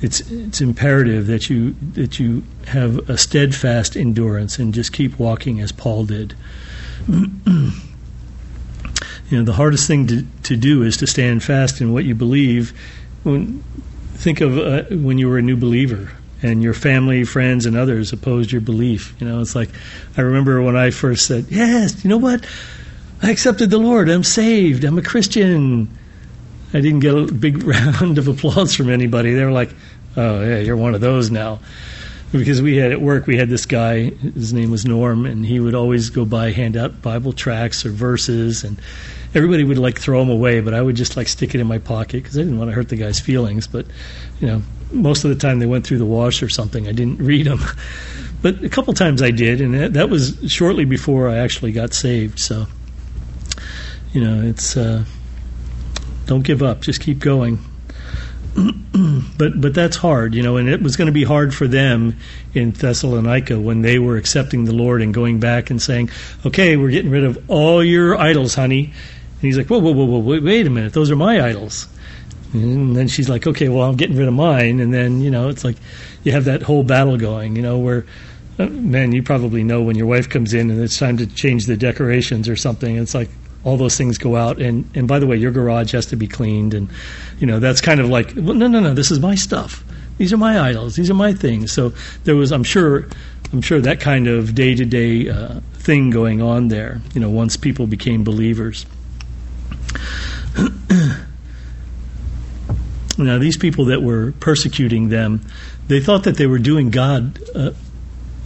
it's 0.00 0.20
it's 0.30 0.60
imperative 0.60 1.26
that 1.26 1.50
you 1.50 1.74
that 1.94 2.20
you 2.20 2.44
have 2.66 3.08
a 3.08 3.18
steadfast 3.18 3.96
endurance 3.96 4.58
and 4.58 4.72
just 4.72 4.92
keep 4.92 5.18
walking 5.18 5.60
as 5.60 5.72
Paul 5.72 6.04
did. 6.04 6.34
you 7.08 7.72
know, 9.32 9.42
the 9.42 9.54
hardest 9.54 9.86
thing 9.86 10.06
to, 10.06 10.24
to 10.44 10.56
do 10.56 10.82
is 10.82 10.96
to 10.98 11.06
stand 11.06 11.42
fast 11.42 11.80
in 11.80 11.92
what 11.92 12.04
you 12.04 12.14
believe. 12.14 12.72
When, 13.22 13.64
think 14.14 14.40
of 14.40 14.58
uh, 14.58 14.82
when 14.90 15.18
you 15.18 15.28
were 15.28 15.38
a 15.38 15.42
new 15.42 15.56
believer 15.56 16.10
and 16.42 16.62
your 16.62 16.74
family, 16.74 17.24
friends, 17.24 17.66
and 17.66 17.76
others 17.76 18.12
opposed 18.12 18.52
your 18.52 18.60
belief. 18.60 19.14
You 19.18 19.26
know, 19.26 19.40
it's 19.40 19.54
like 19.54 19.70
I 20.16 20.22
remember 20.22 20.60
when 20.62 20.76
I 20.76 20.90
first 20.90 21.26
said, 21.26 21.46
"Yes, 21.48 22.04
you 22.04 22.10
know 22.10 22.18
what? 22.18 22.46
I 23.22 23.30
accepted 23.30 23.70
the 23.70 23.78
Lord. 23.78 24.08
I'm 24.08 24.24
saved. 24.24 24.84
I'm 24.84 24.98
a 24.98 25.02
Christian." 25.02 25.88
I 26.72 26.80
didn't 26.80 27.00
get 27.00 27.14
a 27.14 27.32
big 27.32 27.62
round 27.64 28.18
of 28.18 28.26
applause 28.26 28.74
from 28.74 28.90
anybody. 28.90 29.32
They 29.34 29.44
were 29.44 29.52
like, 29.52 29.74
"Oh 30.16 30.42
yeah, 30.42 30.58
you're 30.58 30.76
one 30.76 30.94
of 30.94 31.00
those 31.00 31.30
now." 31.30 31.60
Because 32.32 32.60
we 32.60 32.76
had 32.76 32.90
at 32.90 33.00
work, 33.00 33.28
we 33.28 33.36
had 33.36 33.48
this 33.48 33.64
guy. 33.64 34.10
His 34.10 34.52
name 34.52 34.72
was 34.72 34.84
Norm, 34.84 35.24
and 35.24 35.46
he 35.46 35.60
would 35.60 35.76
always 35.76 36.10
go 36.10 36.24
by, 36.24 36.50
hand 36.50 36.76
out 36.76 37.00
Bible 37.00 37.32
tracts 37.32 37.86
or 37.86 37.90
verses, 37.90 38.64
and 38.64 38.76
everybody 39.34 39.64
would 39.64 39.78
like 39.78 39.98
throw 39.98 40.20
them 40.20 40.30
away, 40.30 40.60
but 40.60 40.74
I 40.74 40.80
would 40.80 40.96
just 40.96 41.16
like 41.16 41.28
stick 41.28 41.54
it 41.54 41.60
in 41.60 41.66
my 41.66 41.78
pocket 41.78 42.22
because 42.22 42.38
I 42.38 42.42
didn't 42.42 42.58
want 42.58 42.70
to 42.70 42.74
hurt 42.74 42.88
the 42.88 42.96
guy's 42.96 43.20
feelings. 43.20 43.66
But 43.66 43.86
you 44.40 44.46
know, 44.46 44.62
most 44.92 45.24
of 45.24 45.30
the 45.30 45.36
time 45.36 45.58
they 45.58 45.66
went 45.66 45.86
through 45.86 45.98
the 45.98 46.06
wash 46.06 46.42
or 46.42 46.48
something. 46.48 46.86
I 46.88 46.92
didn't 46.92 47.18
read 47.18 47.46
them, 47.46 47.60
but 48.42 48.62
a 48.62 48.68
couple 48.68 48.94
times 48.94 49.22
I 49.22 49.30
did, 49.30 49.60
and 49.60 49.94
that, 49.94 50.08
was 50.08 50.38
shortly 50.46 50.84
before 50.84 51.28
I 51.28 51.36
actually 51.38 51.72
got 51.72 51.92
saved. 51.92 52.38
So, 52.38 52.66
you 54.12 54.22
know, 54.22 54.42
it's. 54.42 54.76
Uh, 54.76 55.04
don't 56.26 56.42
give 56.42 56.62
up. 56.62 56.80
Just 56.80 57.02
keep 57.02 57.18
going. 57.18 57.58
but 59.36 59.60
but 59.60 59.74
that's 59.74 59.96
hard, 59.96 60.34
you 60.34 60.42
know, 60.42 60.56
and 60.56 60.68
it 60.68 60.80
was 60.80 60.96
going 60.96 61.06
to 61.06 61.12
be 61.12 61.24
hard 61.24 61.52
for 61.52 61.66
them 61.66 62.16
in 62.54 62.70
Thessalonica 62.70 63.58
when 63.58 63.82
they 63.82 63.98
were 63.98 64.16
accepting 64.16 64.64
the 64.64 64.72
Lord 64.72 65.02
and 65.02 65.12
going 65.12 65.40
back 65.40 65.70
and 65.70 65.82
saying, 65.82 66.10
"Okay, 66.46 66.76
we're 66.76 66.90
getting 66.90 67.10
rid 67.10 67.24
of 67.24 67.50
all 67.50 67.82
your 67.82 68.16
idols, 68.16 68.54
honey." 68.54 68.92
He's 69.44 69.56
like, 69.56 69.68
"Whoa, 69.68 69.78
whoa, 69.78 69.92
whoa, 69.92 70.04
whoa, 70.04 70.40
wait 70.40 70.66
a 70.66 70.70
minute, 70.70 70.92
those 70.92 71.10
are 71.10 71.16
my 71.16 71.44
idols." 71.46 71.88
And 72.52 72.94
then 72.96 73.08
she's 73.08 73.28
like, 73.28 73.46
"Okay, 73.46 73.68
well, 73.68 73.88
I'm 73.88 73.96
getting 73.96 74.16
rid 74.16 74.28
of 74.28 74.34
mine." 74.34 74.80
And 74.80 74.92
then 74.92 75.20
you 75.20 75.30
know, 75.30 75.48
it's 75.48 75.64
like 75.64 75.76
you 76.22 76.32
have 76.32 76.44
that 76.44 76.62
whole 76.62 76.84
battle 76.84 77.16
going, 77.16 77.56
you 77.56 77.62
know, 77.62 77.78
where 77.78 78.06
uh, 78.58 78.66
man, 78.66 79.12
you 79.12 79.22
probably 79.22 79.64
know 79.64 79.82
when 79.82 79.96
your 79.96 80.06
wife 80.06 80.28
comes 80.28 80.54
in 80.54 80.70
and 80.70 80.80
it's 80.80 80.98
time 80.98 81.16
to 81.18 81.26
change 81.26 81.66
the 81.66 81.76
decorations 81.76 82.48
or 82.48 82.56
something. 82.56 82.96
It's 82.96 83.14
like, 83.14 83.28
all 83.64 83.76
those 83.76 83.96
things 83.96 84.18
go 84.18 84.36
out. 84.36 84.60
And 84.60 84.88
and 84.94 85.08
by 85.08 85.18
the 85.18 85.26
way, 85.26 85.36
your 85.36 85.50
garage 85.50 85.92
has 85.92 86.06
to 86.06 86.16
be 86.16 86.26
cleaned, 86.26 86.74
and 86.74 86.88
you 87.40 87.46
know 87.46 87.58
that's 87.58 87.80
kind 87.80 88.00
of 88.00 88.08
like 88.08 88.32
well, 88.36 88.54
no, 88.54 88.68
no, 88.68 88.80
no, 88.80 88.94
this 88.94 89.10
is 89.10 89.20
my 89.20 89.34
stuff. 89.34 89.84
These 90.18 90.32
are 90.32 90.36
my 90.36 90.60
idols. 90.60 90.94
These 90.94 91.10
are 91.10 91.14
my 91.14 91.32
things. 91.32 91.72
So 91.72 91.92
there 92.22 92.36
was, 92.36 92.52
I'm 92.52 92.62
sure, 92.62 93.08
I'm 93.52 93.60
sure 93.60 93.80
that 93.80 93.98
kind 93.98 94.28
of 94.28 94.54
day 94.54 94.76
to 94.76 94.84
day 94.84 95.24
thing 95.72 96.10
going 96.10 96.40
on 96.40 96.68
there. 96.68 97.00
You 97.14 97.20
know, 97.20 97.30
once 97.30 97.56
people 97.56 97.88
became 97.88 98.22
believers. 98.22 98.86
now 103.18 103.38
these 103.38 103.56
people 103.56 103.86
that 103.86 104.02
were 104.02 104.32
persecuting 104.40 105.08
them, 105.08 105.40
they 105.88 106.00
thought 106.00 106.24
that 106.24 106.36
they 106.36 106.46
were 106.46 106.58
doing 106.58 106.90
God 106.90 107.38
uh, 107.54 107.70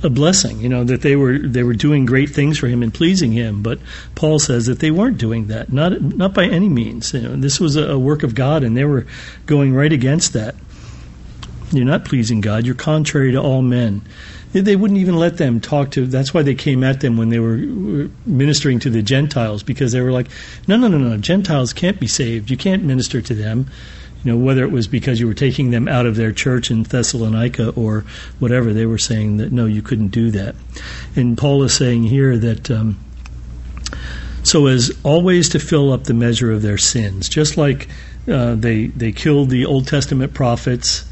a 0.03 0.11
blessing, 0.11 0.61
you 0.61 0.69
know, 0.69 0.85
that 0.85 1.03
they 1.03 1.17
were 1.17 1.39
they 1.39 1.63
were 1.63 1.75
doing 1.75 2.07
great 2.07 2.31
things 2.31 2.59
for 2.59 2.69
him 2.69 2.83
and 2.83 2.95
pleasing 2.95 3.33
him. 3.33 3.63
But 3.63 3.81
Paul 4.15 4.39
says 4.39 4.67
that 4.67 4.79
they 4.79 4.91
weren't 4.91 5.19
doing 5.19 5.49
that, 5.49 5.73
not 5.73 6.01
not 6.01 6.35
by 6.35 6.45
any 6.45 6.69
means. 6.69 7.13
You 7.13 7.23
know, 7.23 7.37
this 7.37 7.59
was 7.59 7.77
a, 7.77 7.91
a 7.91 7.99
work 7.99 8.23
of 8.23 8.35
God, 8.35 8.63
and 8.63 8.77
they 8.77 8.85
were 8.85 9.07
going 9.47 9.75
right 9.75 9.93
against 9.93 10.35
that. 10.35 10.55
You're 11.73 11.85
not 11.85 12.05
pleasing 12.05 12.41
God. 12.41 12.65
You're 12.65 12.75
contrary 12.75 13.33
to 13.33 13.39
all 13.39 13.61
men. 13.61 14.03
They 14.53 14.77
wouldn't 14.77 14.99
even 14.99 15.17
let 15.17 15.37
them 15.37 15.61
talk 15.61 15.91
to. 15.93 16.07
That's 16.07 16.33
why 16.33 16.43
they 16.43 16.55
came 16.55 16.83
at 16.83 17.01
them 17.01 17.17
when 17.17 17.29
they 17.29 17.39
were 17.39 18.09
ministering 18.25 18.79
to 18.81 18.91
the 18.91 19.03
Gentiles, 19.03 19.63
because 19.63 19.93
they 19.93 20.01
were 20.01 20.13
like, 20.13 20.29
"No, 20.67 20.77
no, 20.77 20.89
no, 20.89 20.99
no. 20.99 21.17
Gentiles 21.19 21.73
can't 21.73 22.01
be 22.01 22.07
saved. 22.07 22.51
You 22.51 22.57
can't 22.57 22.83
minister 22.83 23.21
to 23.21 23.35
them." 23.35 23.71
you 24.25 24.33
know, 24.33 24.39
whether 24.39 24.65
it 24.65 24.73
was 24.73 24.89
because 24.89 25.21
you 25.21 25.27
were 25.27 25.35
taking 25.35 25.71
them 25.71 25.87
out 25.87 26.05
of 26.05 26.17
their 26.17 26.33
church 26.33 26.71
in 26.71 26.83
Thessalonica 26.83 27.71
or 27.71 28.05
whatever, 28.41 28.73
they 28.73 28.87
were 28.87 28.99
saying 28.99 29.37
that 29.37 29.53
no, 29.53 29.67
you 29.67 29.81
couldn't 29.81 30.09
do 30.09 30.31
that. 30.33 30.57
And 31.15 31.39
Paul 31.39 31.63
is 31.63 31.75
saying 31.75 32.05
here 32.05 32.37
that 32.37 32.71
um, 32.71 32.99
so 34.43 34.67
as 34.67 34.91
always 35.05 35.49
to 35.51 35.61
fill 35.61 35.93
up 35.93 36.05
the 36.05 36.15
measure 36.15 36.51
of 36.51 36.63
their 36.63 36.79
sins, 36.79 37.29
just 37.29 37.57
like 37.57 37.89
uh, 38.27 38.57
they 38.57 38.89
they 38.89 39.13
killed 39.13 39.51
the 39.51 39.67
Old 39.67 39.87
Testament 39.87 40.35
prophets. 40.35 41.05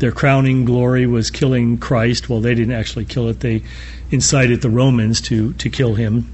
Their 0.00 0.12
crowning 0.12 0.64
glory 0.64 1.06
was 1.06 1.30
killing 1.30 1.78
Christ. 1.78 2.28
Well, 2.28 2.40
they 2.40 2.54
didn't 2.54 2.74
actually 2.74 3.04
kill 3.04 3.28
it; 3.28 3.40
they 3.40 3.62
incited 4.10 4.60
the 4.60 4.70
Romans 4.70 5.20
to 5.22 5.52
to 5.54 5.70
kill 5.70 5.94
him. 5.94 6.30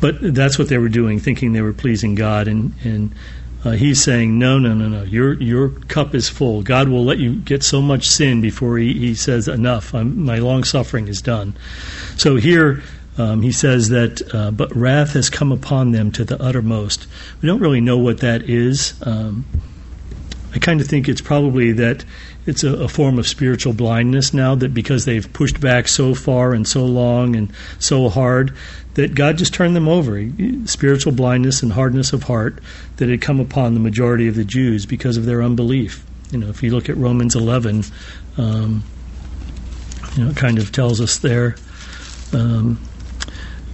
But 0.00 0.16
that's 0.34 0.58
what 0.58 0.68
they 0.68 0.78
were 0.78 0.88
doing, 0.88 1.18
thinking 1.18 1.52
they 1.52 1.62
were 1.62 1.72
pleasing 1.72 2.14
God, 2.14 2.46
and 2.46 2.72
and 2.84 3.14
uh, 3.64 3.72
he's 3.72 4.02
saying, 4.02 4.38
no, 4.38 4.58
no, 4.58 4.72
no, 4.72 4.88
no. 4.88 5.02
Your 5.02 5.34
your 5.34 5.70
cup 5.70 6.14
is 6.14 6.28
full. 6.28 6.62
God 6.62 6.88
will 6.88 7.04
let 7.04 7.18
you 7.18 7.34
get 7.34 7.64
so 7.64 7.82
much 7.82 8.06
sin 8.06 8.40
before 8.40 8.78
He, 8.78 8.94
he 8.94 9.14
says 9.14 9.48
enough. 9.48 9.94
I'm, 9.94 10.24
my 10.24 10.38
long 10.38 10.62
suffering 10.62 11.08
is 11.08 11.20
done. 11.20 11.56
So 12.16 12.36
here 12.36 12.82
um, 13.18 13.42
he 13.42 13.50
says 13.50 13.88
that, 13.88 14.22
uh, 14.32 14.52
but 14.52 14.74
wrath 14.74 15.14
has 15.14 15.28
come 15.28 15.50
upon 15.50 15.90
them 15.90 16.12
to 16.12 16.24
the 16.24 16.40
uttermost. 16.40 17.08
We 17.42 17.48
don't 17.48 17.60
really 17.60 17.80
know 17.80 17.98
what 17.98 18.18
that 18.18 18.48
is. 18.48 18.94
Um, 19.02 19.44
I 20.54 20.58
kind 20.58 20.80
of 20.80 20.86
think 20.86 21.08
it's 21.08 21.20
probably 21.20 21.72
that 21.72 22.04
it's 22.46 22.64
a, 22.64 22.72
a, 22.84 22.88
form 22.88 23.18
of 23.18 23.26
spiritual 23.26 23.74
blindness 23.74 24.32
now 24.32 24.54
that 24.54 24.72
because 24.72 25.04
they've 25.04 25.30
pushed 25.32 25.60
back 25.60 25.88
so 25.88 26.14
far 26.14 26.54
and 26.54 26.66
so 26.66 26.86
long 26.86 27.36
and 27.36 27.52
so 27.78 28.08
hard 28.08 28.56
that 28.94 29.14
God 29.14 29.36
just 29.36 29.52
turned 29.52 29.76
them 29.76 29.88
over. 29.88 30.26
Spiritual 30.64 31.12
blindness 31.12 31.62
and 31.62 31.72
hardness 31.72 32.12
of 32.12 32.24
heart 32.24 32.60
that 32.96 33.08
had 33.08 33.20
come 33.20 33.40
upon 33.40 33.74
the 33.74 33.80
majority 33.80 34.26
of 34.26 34.34
the 34.34 34.44
Jews 34.44 34.86
because 34.86 35.16
of 35.16 35.26
their 35.26 35.42
unbelief. 35.42 36.04
You 36.30 36.38
know, 36.38 36.48
if 36.48 36.62
you 36.62 36.70
look 36.70 36.88
at 36.88 36.96
Romans 36.96 37.36
11, 37.36 37.84
um, 38.38 38.82
you 40.16 40.24
know, 40.24 40.30
it 40.30 40.36
kind 40.36 40.58
of 40.58 40.72
tells 40.72 41.00
us 41.00 41.18
there. 41.18 41.56
Um, 42.32 42.80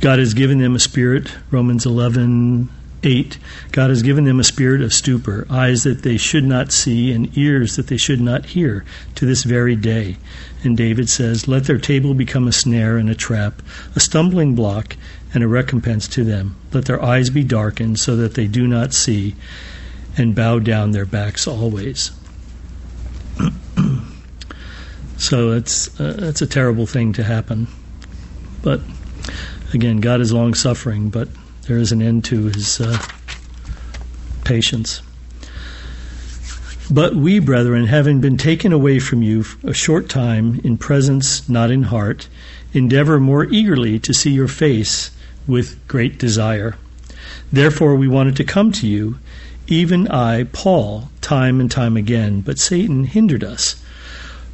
God 0.01 0.19
has 0.19 0.35
given 0.35 0.59
them 0.59 0.75
a 0.75 0.81
spirit, 0.81 1.33
Romans 1.51 1.87
11, 1.87 2.69
8. 3.05 3.39
God 3.73 3.91
has 3.91 4.03
given 4.03 4.25
them 4.25 4.41
a 4.41 4.45
spirit 4.45 4.81
of 4.81 4.95
stupor, 4.95 5.47
eyes 5.51 5.85
that 5.85 6.03
they 6.03 6.17
should 6.17 6.45
not 6.45 6.73
see, 6.73 7.13
and 7.13 7.37
ears 7.37 7.77
that 7.77 7.89
they 7.89 7.97
should 7.97 8.21
not 8.21 8.47
hear, 8.47 8.85
to 9.17 9.27
this 9.27 9.45
very 9.45 9.77
day. 9.77 10.17
And 10.63 10.77
David 10.77 11.09
says, 11.09 11.47
Let 11.47 11.65
their 11.65 11.79
table 11.79 12.15
become 12.15 12.49
a 12.49 12.53
snare 12.53 12.97
and 12.97 13.11
a 13.11 13.15
trap, 13.15 13.63
a 13.95 14.01
stumbling 14.01 14.55
block 14.55 14.97
and 15.35 15.45
a 15.45 15.49
recompense 15.49 16.09
to 16.09 16.25
them. 16.25 16.57
Let 16.73 16.87
their 16.87 17.03
eyes 17.03 17.29
be 17.29 17.45
darkened 17.45 17.99
so 17.99 18.17
that 18.17 18.35
they 18.35 18.47
do 18.47 18.67
not 18.67 18.95
see, 18.95 19.35
and 20.17 20.35
bow 20.35 20.59
down 20.61 20.93
their 20.93 21.07
backs 21.07 21.47
always. 21.47 22.13
so 25.19 25.53
it's 25.53 26.01
uh, 26.01 26.17
it's 26.23 26.41
a 26.41 26.47
terrible 26.47 26.87
thing 26.87 27.13
to 27.15 27.25
happen, 27.25 27.67
but 28.63 28.81
again, 29.73 29.99
God 29.99 30.21
is 30.21 30.33
long 30.33 30.55
suffering, 30.55 31.11
but 31.11 31.29
there 31.67 31.79
is 31.79 31.93
an 31.93 32.03
end 32.03 32.25
to 32.27 32.47
His 32.47 32.81
uh, 32.81 32.99
patience. 34.45 35.03
But 36.91 37.15
we, 37.17 37.39
brethren, 37.39 37.87
having 37.87 38.21
been 38.21 38.37
taken 38.37 38.73
away 38.73 38.99
from 38.99 39.23
you 39.23 39.45
a 39.63 39.73
short 39.73 40.09
time 40.09 40.61
in 40.63 40.77
presence, 40.77 41.49
not 41.49 41.71
in 41.71 41.85
heart, 41.85 42.29
endeavor 42.75 43.19
more 43.19 43.45
eagerly 43.45 43.99
to 44.01 44.13
see 44.13 44.31
your 44.31 44.49
face 44.49 45.11
with 45.47 45.79
great 45.89 46.19
desire. 46.19 46.77
Therefore, 47.51 47.95
we 47.95 48.09
wanted 48.09 48.37
to 48.37 48.45
come 48.45 48.71
to 48.73 48.87
you, 48.87 49.19
even 49.67 50.09
I, 50.09 50.45
Paul, 50.45 51.11
time 51.21 51.61
and 51.61 51.71
time 51.71 51.97
again, 51.97 52.43
but 52.43 52.59
Satan 52.59 53.05
hindered 53.05 53.45
us. 53.45 53.77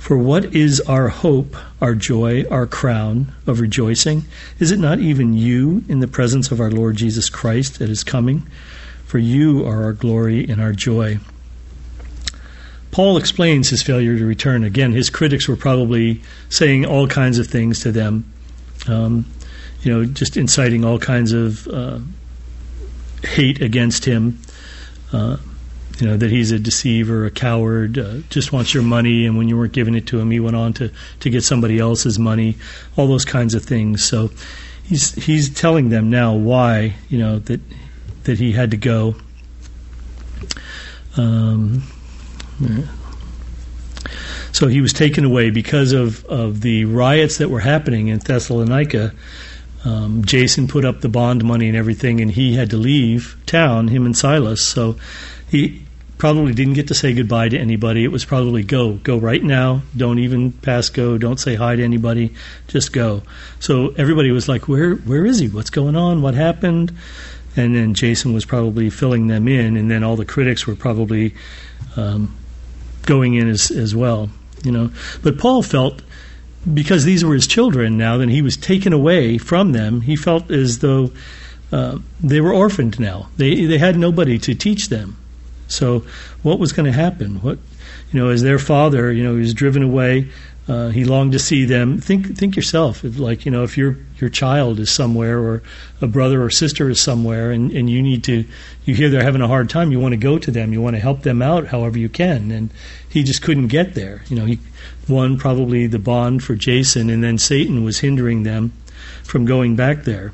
For 0.01 0.17
what 0.17 0.55
is 0.57 0.81
our 0.81 1.09
hope, 1.09 1.55
our 1.81 1.95
joy, 1.95 2.45
our 2.51 2.67
crown 2.67 3.33
of 3.47 3.61
rejoicing? 3.61 4.25
Is 4.59 4.73
it 4.73 4.79
not 4.79 4.99
even 4.99 5.35
you 5.35 5.85
in 5.91 6.01
the 6.01 6.09
presence 6.09 6.51
of 6.51 6.59
our 6.59 6.71
Lord 6.71 6.97
Jesus 6.97 7.29
Christ 7.29 7.83
at 7.83 7.91
his 7.91 8.03
coming? 8.03 8.49
For 9.05 9.19
you 9.19 9.65
are 9.67 9.85
our 9.85 9.93
glory 9.93 10.49
and 10.49 10.59
our 10.59 10.73
joy. 10.73 11.19
Paul 12.91 13.19
explains 13.19 13.69
his 13.69 13.83
failure 13.83 14.17
to 14.17 14.25
return. 14.25 14.65
Again, 14.65 14.93
his 14.93 15.11
critics 15.11 15.47
were 15.47 15.55
probably 15.55 16.23
saying 16.49 16.87
all 16.87 17.07
kinds 17.07 17.39
of 17.39 17.47
things 17.47 17.81
to 17.81 17.93
them, 17.93 18.25
um, 18.89 19.27
you 19.83 19.93
know, 19.93 20.07
just 20.07 20.39
inciting 20.39 20.83
all 20.83 20.99
kinds 20.99 21.33
of 21.33 21.69
uh, 21.69 21.99
hate 23.23 23.61
against 23.61 24.07
him. 24.07 24.41
Uh, 25.13 25.37
you 26.01 26.07
know 26.07 26.17
that 26.17 26.31
he's 26.31 26.53
a 26.53 26.59
deceiver, 26.59 27.27
a 27.27 27.31
coward, 27.31 27.99
uh, 27.99 28.19
just 28.31 28.53
wants 28.53 28.73
your 28.73 28.83
money, 28.83 29.27
and 29.27 29.37
when 29.37 29.49
you 29.49 29.57
weren't 29.57 29.73
giving 29.73 29.95
it 29.95 30.07
to 30.09 30.19
him, 30.19 30.31
he 30.31 30.41
went 30.41 30.57
on 30.57 30.73
to 30.75 30.91
to 31.21 31.31
get 31.31 31.43
somebody 31.45 31.79
else's 31.79 32.19
money, 32.19 32.57
all 32.97 33.07
those 33.07 33.25
kinds 33.25 33.55
of 33.55 33.65
things. 33.65 34.05
So 34.05 34.31
he's 34.83 35.15
he's 35.15 35.51
telling 35.51 35.91
them 35.91 36.11
now 36.11 36.35
why 36.35 36.95
you 37.09 37.19
know 37.19 37.39
that 37.41 37.61
that 38.25 38.39
he 38.39 38.53
had 38.53 38.71
to 38.71 38.77
go. 38.77 39.17
Um, 41.17 41.83
so 44.53 44.69
he 44.69 44.81
was 44.81 44.93
taken 44.93 45.25
away 45.25 45.51
because 45.51 45.93
of, 45.93 46.25
of 46.27 46.61
the 46.61 46.85
riots 46.85 47.39
that 47.39 47.49
were 47.49 47.61
happening 47.61 48.09
in 48.09 48.19
Thessalonica. 48.19 49.13
Um, 49.85 50.25
Jason 50.25 50.69
put 50.69 50.85
up 50.85 51.01
the 51.01 51.09
bond 51.09 51.45
money 51.45 51.69
and 51.69 51.77
everything, 51.77 52.21
and 52.21 52.31
he 52.31 52.55
had 52.55 52.71
to 52.71 52.77
leave 52.77 53.37
town, 53.47 53.89
him 53.89 54.05
and 54.05 54.17
Silas. 54.17 54.61
So 54.61 54.97
he 55.51 55.83
probably 56.21 56.53
didn't 56.53 56.75
get 56.75 56.89
to 56.89 56.95
say 56.95 57.14
goodbye 57.14 57.49
to 57.49 57.59
anybody. 57.59 58.05
It 58.05 58.12
was 58.12 58.27
probably 58.27 58.62
go, 58.62 58.93
go 58.93 59.16
right 59.16 59.43
now. 59.43 59.81
Don't 59.97 60.18
even 60.18 60.53
pass 60.53 60.91
go. 60.91 61.16
Don't 61.16 61.41
say 61.41 61.55
hi 61.55 61.77
to 61.77 61.83
anybody. 61.83 62.35
Just 62.68 62.93
go. 62.93 63.23
So 63.59 63.95
everybody 63.97 64.31
was 64.31 64.47
like, 64.47 64.68
where, 64.68 64.97
where 64.97 65.25
is 65.25 65.39
he? 65.39 65.49
What's 65.49 65.71
going 65.71 65.97
on? 65.97 66.21
What 66.21 66.35
happened? 66.35 66.93
And 67.57 67.75
then 67.75 67.95
Jason 67.95 68.35
was 68.35 68.45
probably 68.45 68.91
filling 68.91 69.29
them 69.29 69.49
in, 69.49 69.79
and 69.79 69.91
then 69.91 70.05
all 70.05 70.14
the 70.14 70.27
critics 70.27 70.66
were 70.66 70.77
probably 70.77 71.35
um, 71.97 72.37
going 73.07 73.35
in 73.35 73.49
as, 73.49 73.71
as 73.71 73.97
well. 73.97 74.29
You 74.62 74.73
know, 74.73 74.91
but 75.23 75.39
Paul 75.39 75.62
felt 75.62 76.03
because 76.73 77.05
these 77.05 77.25
were 77.25 77.33
his 77.33 77.47
children 77.47 77.97
now, 77.97 78.18
then 78.18 78.29
he 78.29 78.43
was 78.43 78.59
taken 78.59 78.93
away 78.93 79.39
from 79.39 79.73
them. 79.73 80.03
He 80.03 80.16
felt 80.16 80.51
as 80.51 80.81
though 80.81 81.12
uh, 81.73 81.99
they 82.21 82.43
were 82.43 82.53
orphaned 82.53 83.01
now. 83.01 83.31
They 83.39 83.64
they 83.64 83.79
had 83.79 83.97
nobody 83.97 84.39
to 84.41 84.55
teach 84.55 84.91
them. 84.91 85.16
So 85.71 86.05
what 86.43 86.59
was 86.59 86.73
going 86.73 86.87
to 86.87 86.93
happen? 86.93 87.41
What 87.41 87.59
you 88.12 88.21
know, 88.21 88.29
as 88.29 88.43
their 88.43 88.59
father, 88.59 89.12
you 89.12 89.23
know, 89.23 89.35
he 89.35 89.41
was 89.41 89.55
driven 89.55 89.83
away. 89.83 90.29
Uh, 90.68 90.91
he 90.91 91.05
longed 91.05 91.33
to 91.33 91.39
see 91.39 91.64
them. 91.64 91.99
Think 91.99 92.37
think 92.37 92.55
yourself, 92.55 93.05
if, 93.05 93.18
like 93.18 93.45
you 93.45 93.51
know, 93.51 93.64
if 93.64 93.77
your 93.77 93.97
your 94.18 94.31
child 94.31 94.79
is 94.79 94.91
somewhere, 94.91 95.39
or 95.39 95.62
a 96.01 96.07
brother 96.07 96.43
or 96.43 96.51
sister 96.51 96.89
is 96.91 97.01
somewhere, 97.01 97.51
and, 97.51 97.73
and 97.73 97.91
you 97.91 98.03
need 98.03 98.23
to, 98.25 98.45
you 98.85 98.95
hear 98.95 99.09
they're 99.09 99.23
having 99.23 99.43
a 99.43 99.49
hard 99.49 99.68
time, 99.68 99.91
you 99.91 99.99
want 99.99 100.12
to 100.12 100.18
go 100.18 100.39
to 100.39 100.51
them, 100.51 100.73
you 100.73 100.81
want 100.81 100.95
to 100.95 101.01
help 101.01 101.23
them 101.23 101.43
out 101.43 101.68
however 101.68 101.99
you 101.99 102.09
can, 102.09 102.53
and 102.53 102.71
he 103.09 103.25
just 103.25 103.43
couldn't 103.43 103.68
get 103.68 103.95
there. 103.95 104.23
You 104.29 104.37
know, 104.37 104.45
he 104.45 104.59
won 105.09 105.39
probably 105.39 105.87
the 105.87 105.99
bond 105.99 106.45
for 106.45 106.55
Jason, 106.55 107.11
and 107.11 107.25
then 107.25 107.39
Satan 107.39 107.83
was 107.83 107.99
hindering 107.99 108.45
them 108.45 108.73
from 109.25 109.47
going 109.47 109.75
back 109.75 110.05
there. 110.05 110.33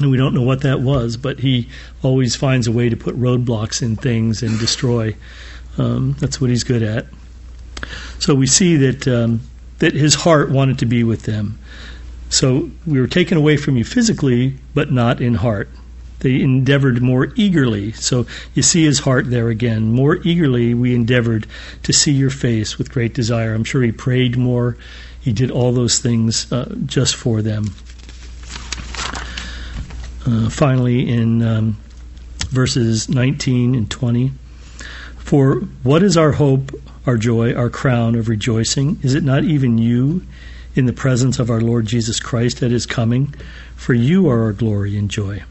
And 0.00 0.10
we 0.10 0.16
don't 0.16 0.34
know 0.34 0.42
what 0.42 0.60
that 0.62 0.80
was, 0.80 1.16
but 1.16 1.40
he 1.40 1.68
always 2.02 2.36
finds 2.36 2.66
a 2.66 2.72
way 2.72 2.88
to 2.88 2.96
put 2.96 3.18
roadblocks 3.18 3.80
in 3.82 3.96
things 3.96 4.42
and 4.42 4.58
destroy. 4.58 5.16
Um, 5.78 6.16
that's 6.18 6.40
what 6.40 6.50
he's 6.50 6.64
good 6.64 6.82
at. 6.82 7.06
So 8.18 8.34
we 8.34 8.46
see 8.46 8.76
that 8.76 9.08
um, 9.08 9.40
that 9.78 9.94
his 9.94 10.14
heart 10.14 10.50
wanted 10.50 10.78
to 10.80 10.86
be 10.86 11.04
with 11.04 11.22
them. 11.22 11.58
So 12.28 12.70
we 12.86 13.00
were 13.00 13.06
taken 13.06 13.38
away 13.38 13.56
from 13.56 13.76
you 13.76 13.84
physically, 13.84 14.56
but 14.74 14.90
not 14.90 15.20
in 15.20 15.34
heart. 15.34 15.68
They 16.20 16.40
endeavored 16.40 17.02
more 17.02 17.28
eagerly. 17.36 17.92
So 17.92 18.26
you 18.54 18.62
see 18.62 18.84
his 18.84 19.00
heart 19.00 19.30
there 19.30 19.48
again. 19.48 19.92
More 19.92 20.16
eagerly, 20.24 20.74
we 20.74 20.94
endeavored 20.94 21.46
to 21.82 21.92
see 21.92 22.12
your 22.12 22.30
face 22.30 22.78
with 22.78 22.90
great 22.90 23.14
desire. 23.14 23.54
I'm 23.54 23.64
sure 23.64 23.82
he 23.82 23.92
prayed 23.92 24.36
more. 24.36 24.76
He 25.20 25.32
did 25.32 25.50
all 25.50 25.72
those 25.72 25.98
things 25.98 26.50
uh, 26.50 26.74
just 26.86 27.16
for 27.16 27.42
them. 27.42 27.66
Uh, 30.26 30.50
finally, 30.50 31.08
in 31.08 31.40
um, 31.42 31.76
verses 32.48 33.08
19 33.08 33.76
and 33.76 33.88
20, 33.88 34.32
for 35.18 35.60
what 35.84 36.02
is 36.02 36.16
our 36.16 36.32
hope, 36.32 36.72
our 37.06 37.16
joy, 37.16 37.54
our 37.54 37.70
crown 37.70 38.16
of 38.16 38.28
rejoicing? 38.28 38.98
Is 39.02 39.14
it 39.14 39.22
not 39.22 39.44
even 39.44 39.78
you 39.78 40.26
in 40.74 40.86
the 40.86 40.92
presence 40.92 41.38
of 41.38 41.48
our 41.48 41.60
Lord 41.60 41.86
Jesus 41.86 42.18
Christ 42.18 42.60
at 42.62 42.72
his 42.72 42.86
coming? 42.86 43.34
For 43.76 43.94
you 43.94 44.28
are 44.28 44.42
our 44.42 44.52
glory 44.52 44.98
and 44.98 45.08
joy. 45.08 45.44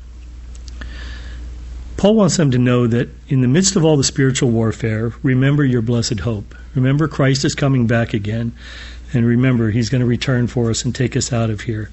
Paul 1.96 2.16
wants 2.16 2.36
them 2.36 2.52
to 2.52 2.58
know 2.58 2.86
that 2.88 3.10
in 3.30 3.40
the 3.40 3.48
midst 3.48 3.78
of 3.78 3.86
all 3.86 3.96
the 3.96 4.04
spiritual 4.04 4.50
warfare, 4.50 5.14
remember 5.24 5.64
your 5.64 5.82
blessed 5.82 6.20
hope. 6.20 6.54
Remember 6.74 7.08
Christ 7.08 7.46
is 7.46 7.56
coming 7.56 7.88
back 7.88 8.14
again. 8.14 8.52
And 9.14 9.26
remember, 9.26 9.72
he's 9.72 9.90
going 9.90 10.02
to 10.02 10.08
return 10.08 10.48
for 10.48 10.70
us 10.70 10.84
and 10.84 10.94
take 10.94 11.16
us 11.16 11.32
out 11.32 11.50
of 11.50 11.62
here. 11.62 11.90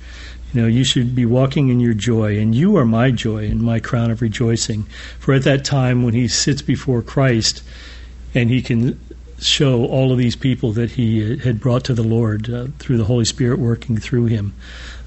You 0.53 0.63
know, 0.63 0.69
you 0.69 0.85
should 0.85 1.15
be 1.15 1.25
walking 1.25 1.71
in 1.71 1.81
your 1.81 1.95
joy, 1.95 2.39
and 2.39 2.55
you 2.55 2.77
are 2.77 2.85
my 2.85 3.11
joy 3.11 3.47
and 3.47 3.63
my 3.63 3.81
crown 3.81 4.11
of 4.11 4.21
rejoicing. 4.21 4.83
For 5.19 5.33
at 5.33 5.45
that 5.45 5.65
time, 5.65 6.03
when 6.03 6.15
he 6.15 6.29
sits 6.29 6.61
before 6.61 7.01
Christ 7.01 7.63
and 8.35 8.51
he 8.51 8.63
can 8.63 8.99
show 9.41 9.87
all 9.87 10.13
of 10.13 10.19
these 10.19 10.37
people 10.37 10.73
that 10.73 10.93
he 10.93 11.37
had 11.39 11.61
brought 11.61 11.85
to 11.85 11.95
the 11.95 12.03
Lord 12.03 12.49
uh, 12.49 12.67
through 12.79 12.97
the 12.99 13.05
Holy 13.05 13.25
Spirit 13.25 13.59
working 13.59 13.97
through 13.97 14.27
him. 14.27 14.55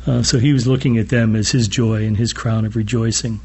Uh, 0.05 0.21
so 0.23 0.39
he 0.39 0.53
was 0.53 0.67
looking 0.67 0.97
at 0.97 1.09
them 1.09 1.35
as 1.35 1.51
his 1.51 1.67
joy 1.67 2.05
and 2.05 2.17
his 2.17 2.33
crown 2.33 2.65
of 2.65 2.75
rejoicing. 2.75 3.39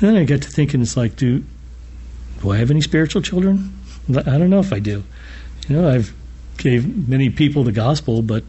then 0.00 0.16
I 0.16 0.24
got 0.24 0.42
to 0.42 0.48
thinking, 0.50 0.80
it's 0.80 0.96
like, 0.96 1.16
do 1.16 1.44
do 2.40 2.50
I 2.50 2.58
have 2.58 2.70
any 2.70 2.80
spiritual 2.80 3.20
children? 3.20 3.76
I 4.08 4.22
don't 4.22 4.48
know 4.48 4.60
if 4.60 4.72
I 4.72 4.78
do. 4.78 5.02
You 5.66 5.76
know, 5.76 5.90
I've 5.90 6.14
gave 6.56 7.08
many 7.08 7.30
people 7.30 7.64
the 7.64 7.72
gospel, 7.72 8.22
but 8.22 8.44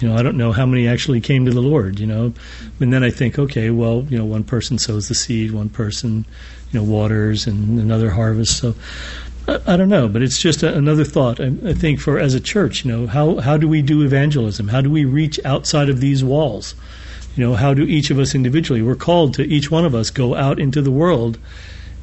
you 0.00 0.08
know, 0.08 0.16
I 0.16 0.22
don't 0.22 0.36
know 0.36 0.52
how 0.52 0.66
many 0.66 0.88
actually 0.88 1.20
came 1.20 1.44
to 1.44 1.52
the 1.52 1.60
Lord. 1.60 2.00
You 2.00 2.06
know, 2.06 2.34
and 2.80 2.92
then 2.92 3.04
I 3.04 3.10
think, 3.10 3.38
okay, 3.38 3.70
well, 3.70 4.06
you 4.08 4.18
know, 4.18 4.24
one 4.24 4.44
person 4.44 4.78
sows 4.78 5.08
the 5.08 5.14
seed, 5.14 5.52
one 5.52 5.68
person, 5.68 6.26
you 6.72 6.80
know, 6.80 6.84
waters, 6.84 7.46
and 7.46 7.78
another 7.78 8.10
harvests. 8.10 8.56
So 8.56 8.74
I, 9.48 9.60
I 9.66 9.76
don't 9.76 9.88
know, 9.88 10.08
but 10.08 10.22
it's 10.22 10.40
just 10.40 10.62
a, 10.62 10.74
another 10.76 11.04
thought. 11.04 11.40
I, 11.40 11.52
I 11.66 11.74
think 11.74 12.00
for 12.00 12.18
as 12.18 12.34
a 12.34 12.40
church, 12.40 12.84
you 12.84 12.92
know, 12.92 13.06
how 13.06 13.36
how 13.36 13.56
do 13.56 13.68
we 13.68 13.82
do 13.82 14.02
evangelism? 14.02 14.68
How 14.68 14.80
do 14.80 14.90
we 14.90 15.04
reach 15.04 15.38
outside 15.44 15.88
of 15.88 16.00
these 16.00 16.24
walls? 16.24 16.74
You 17.36 17.44
know, 17.44 17.54
how 17.54 17.74
do 17.74 17.82
each 17.82 18.10
of 18.10 18.18
us 18.18 18.34
individually? 18.34 18.80
We're 18.80 18.94
called 18.94 19.34
to 19.34 19.42
each 19.42 19.70
one 19.70 19.84
of 19.84 19.94
us 19.94 20.10
go 20.10 20.34
out 20.36 20.60
into 20.60 20.80
the 20.80 20.90
world 20.90 21.38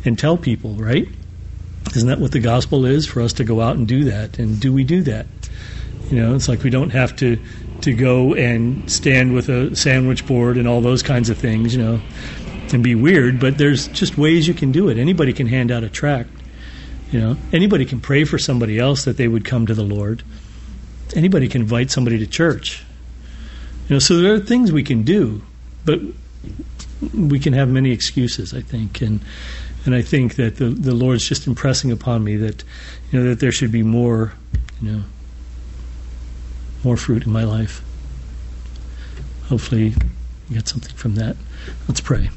and 0.03 0.19
tell 0.19 0.35
people, 0.37 0.73
right? 0.73 1.07
Isn't 1.95 2.09
that 2.09 2.19
what 2.19 2.31
the 2.31 2.39
gospel 2.39 2.85
is 2.85 3.05
for 3.05 3.21
us 3.21 3.33
to 3.33 3.43
go 3.43 3.61
out 3.61 3.75
and 3.75 3.87
do 3.87 4.05
that? 4.05 4.39
And 4.39 4.59
do 4.59 4.73
we 4.73 4.83
do 4.83 5.01
that? 5.03 5.27
You 6.09 6.17
know, 6.17 6.35
it's 6.35 6.49
like 6.49 6.63
we 6.63 6.69
don't 6.69 6.89
have 6.89 7.15
to 7.17 7.41
to 7.82 7.93
go 7.93 8.34
and 8.34 8.89
stand 8.89 9.34
with 9.34 9.49
a 9.49 9.75
sandwich 9.75 10.25
board 10.25 10.57
and 10.57 10.67
all 10.67 10.82
those 10.82 11.03
kinds 11.03 11.29
of 11.29 11.38
things, 11.38 11.75
you 11.75 11.82
know, 11.82 11.99
and 12.73 12.84
be 12.84 12.95
weird. 12.95 13.39
But 13.39 13.57
there's 13.57 13.88
just 13.89 14.17
ways 14.17 14.47
you 14.47 14.53
can 14.53 14.71
do 14.71 14.89
it. 14.89 14.97
Anybody 14.97 15.34
can 15.34 15.47
hand 15.47 15.71
out 15.71 15.84
a 15.84 15.89
tract. 15.89 16.29
You 17.11 17.19
know, 17.19 17.38
anybody 17.51 17.86
can 17.86 17.99
pray 17.99 18.23
for 18.23 18.38
somebody 18.38 18.79
else 18.79 19.03
that 19.05 19.17
they 19.17 19.27
would 19.27 19.43
come 19.43 19.65
to 19.65 19.73
the 19.73 19.84
Lord. 19.84 20.23
Anybody 21.15 21.49
can 21.49 21.61
invite 21.61 21.91
somebody 21.91 22.17
to 22.19 22.27
church. 22.27 22.84
You 23.89 23.95
know, 23.95 23.99
so 23.99 24.17
there 24.17 24.34
are 24.34 24.39
things 24.39 24.71
we 24.71 24.84
can 24.84 25.03
do, 25.03 25.41
but 25.84 25.99
we 27.13 27.39
can 27.39 27.53
have 27.53 27.67
many 27.67 27.91
excuses, 27.91 28.53
I 28.53 28.61
think, 28.61 29.01
and 29.01 29.19
and 29.86 29.95
I 29.95 30.01
think 30.01 30.36
that 30.36 30.57
the 30.57 30.69
the 30.69 30.93
Lord's 30.93 31.27
just 31.27 31.47
impressing 31.47 31.91
upon 31.91 32.23
me 32.23 32.38
that 32.38 32.63
you 33.11 33.19
know 33.19 33.27
that 33.27 33.39
there 33.39 33.51
should 33.51 33.71
be 33.71 33.84
more, 33.84 34.34
you 34.82 34.91
know, 34.91 35.03
more 36.84 36.97
fruit 36.97 37.25
in 37.25 37.32
my 37.32 37.43
life. 37.43 37.84
Hopefully, 39.45 39.93
get 40.51 40.67
something 40.67 40.95
from 40.95 41.15
that. 41.15 41.36
Let's 41.88 42.01
pray. 42.01 42.29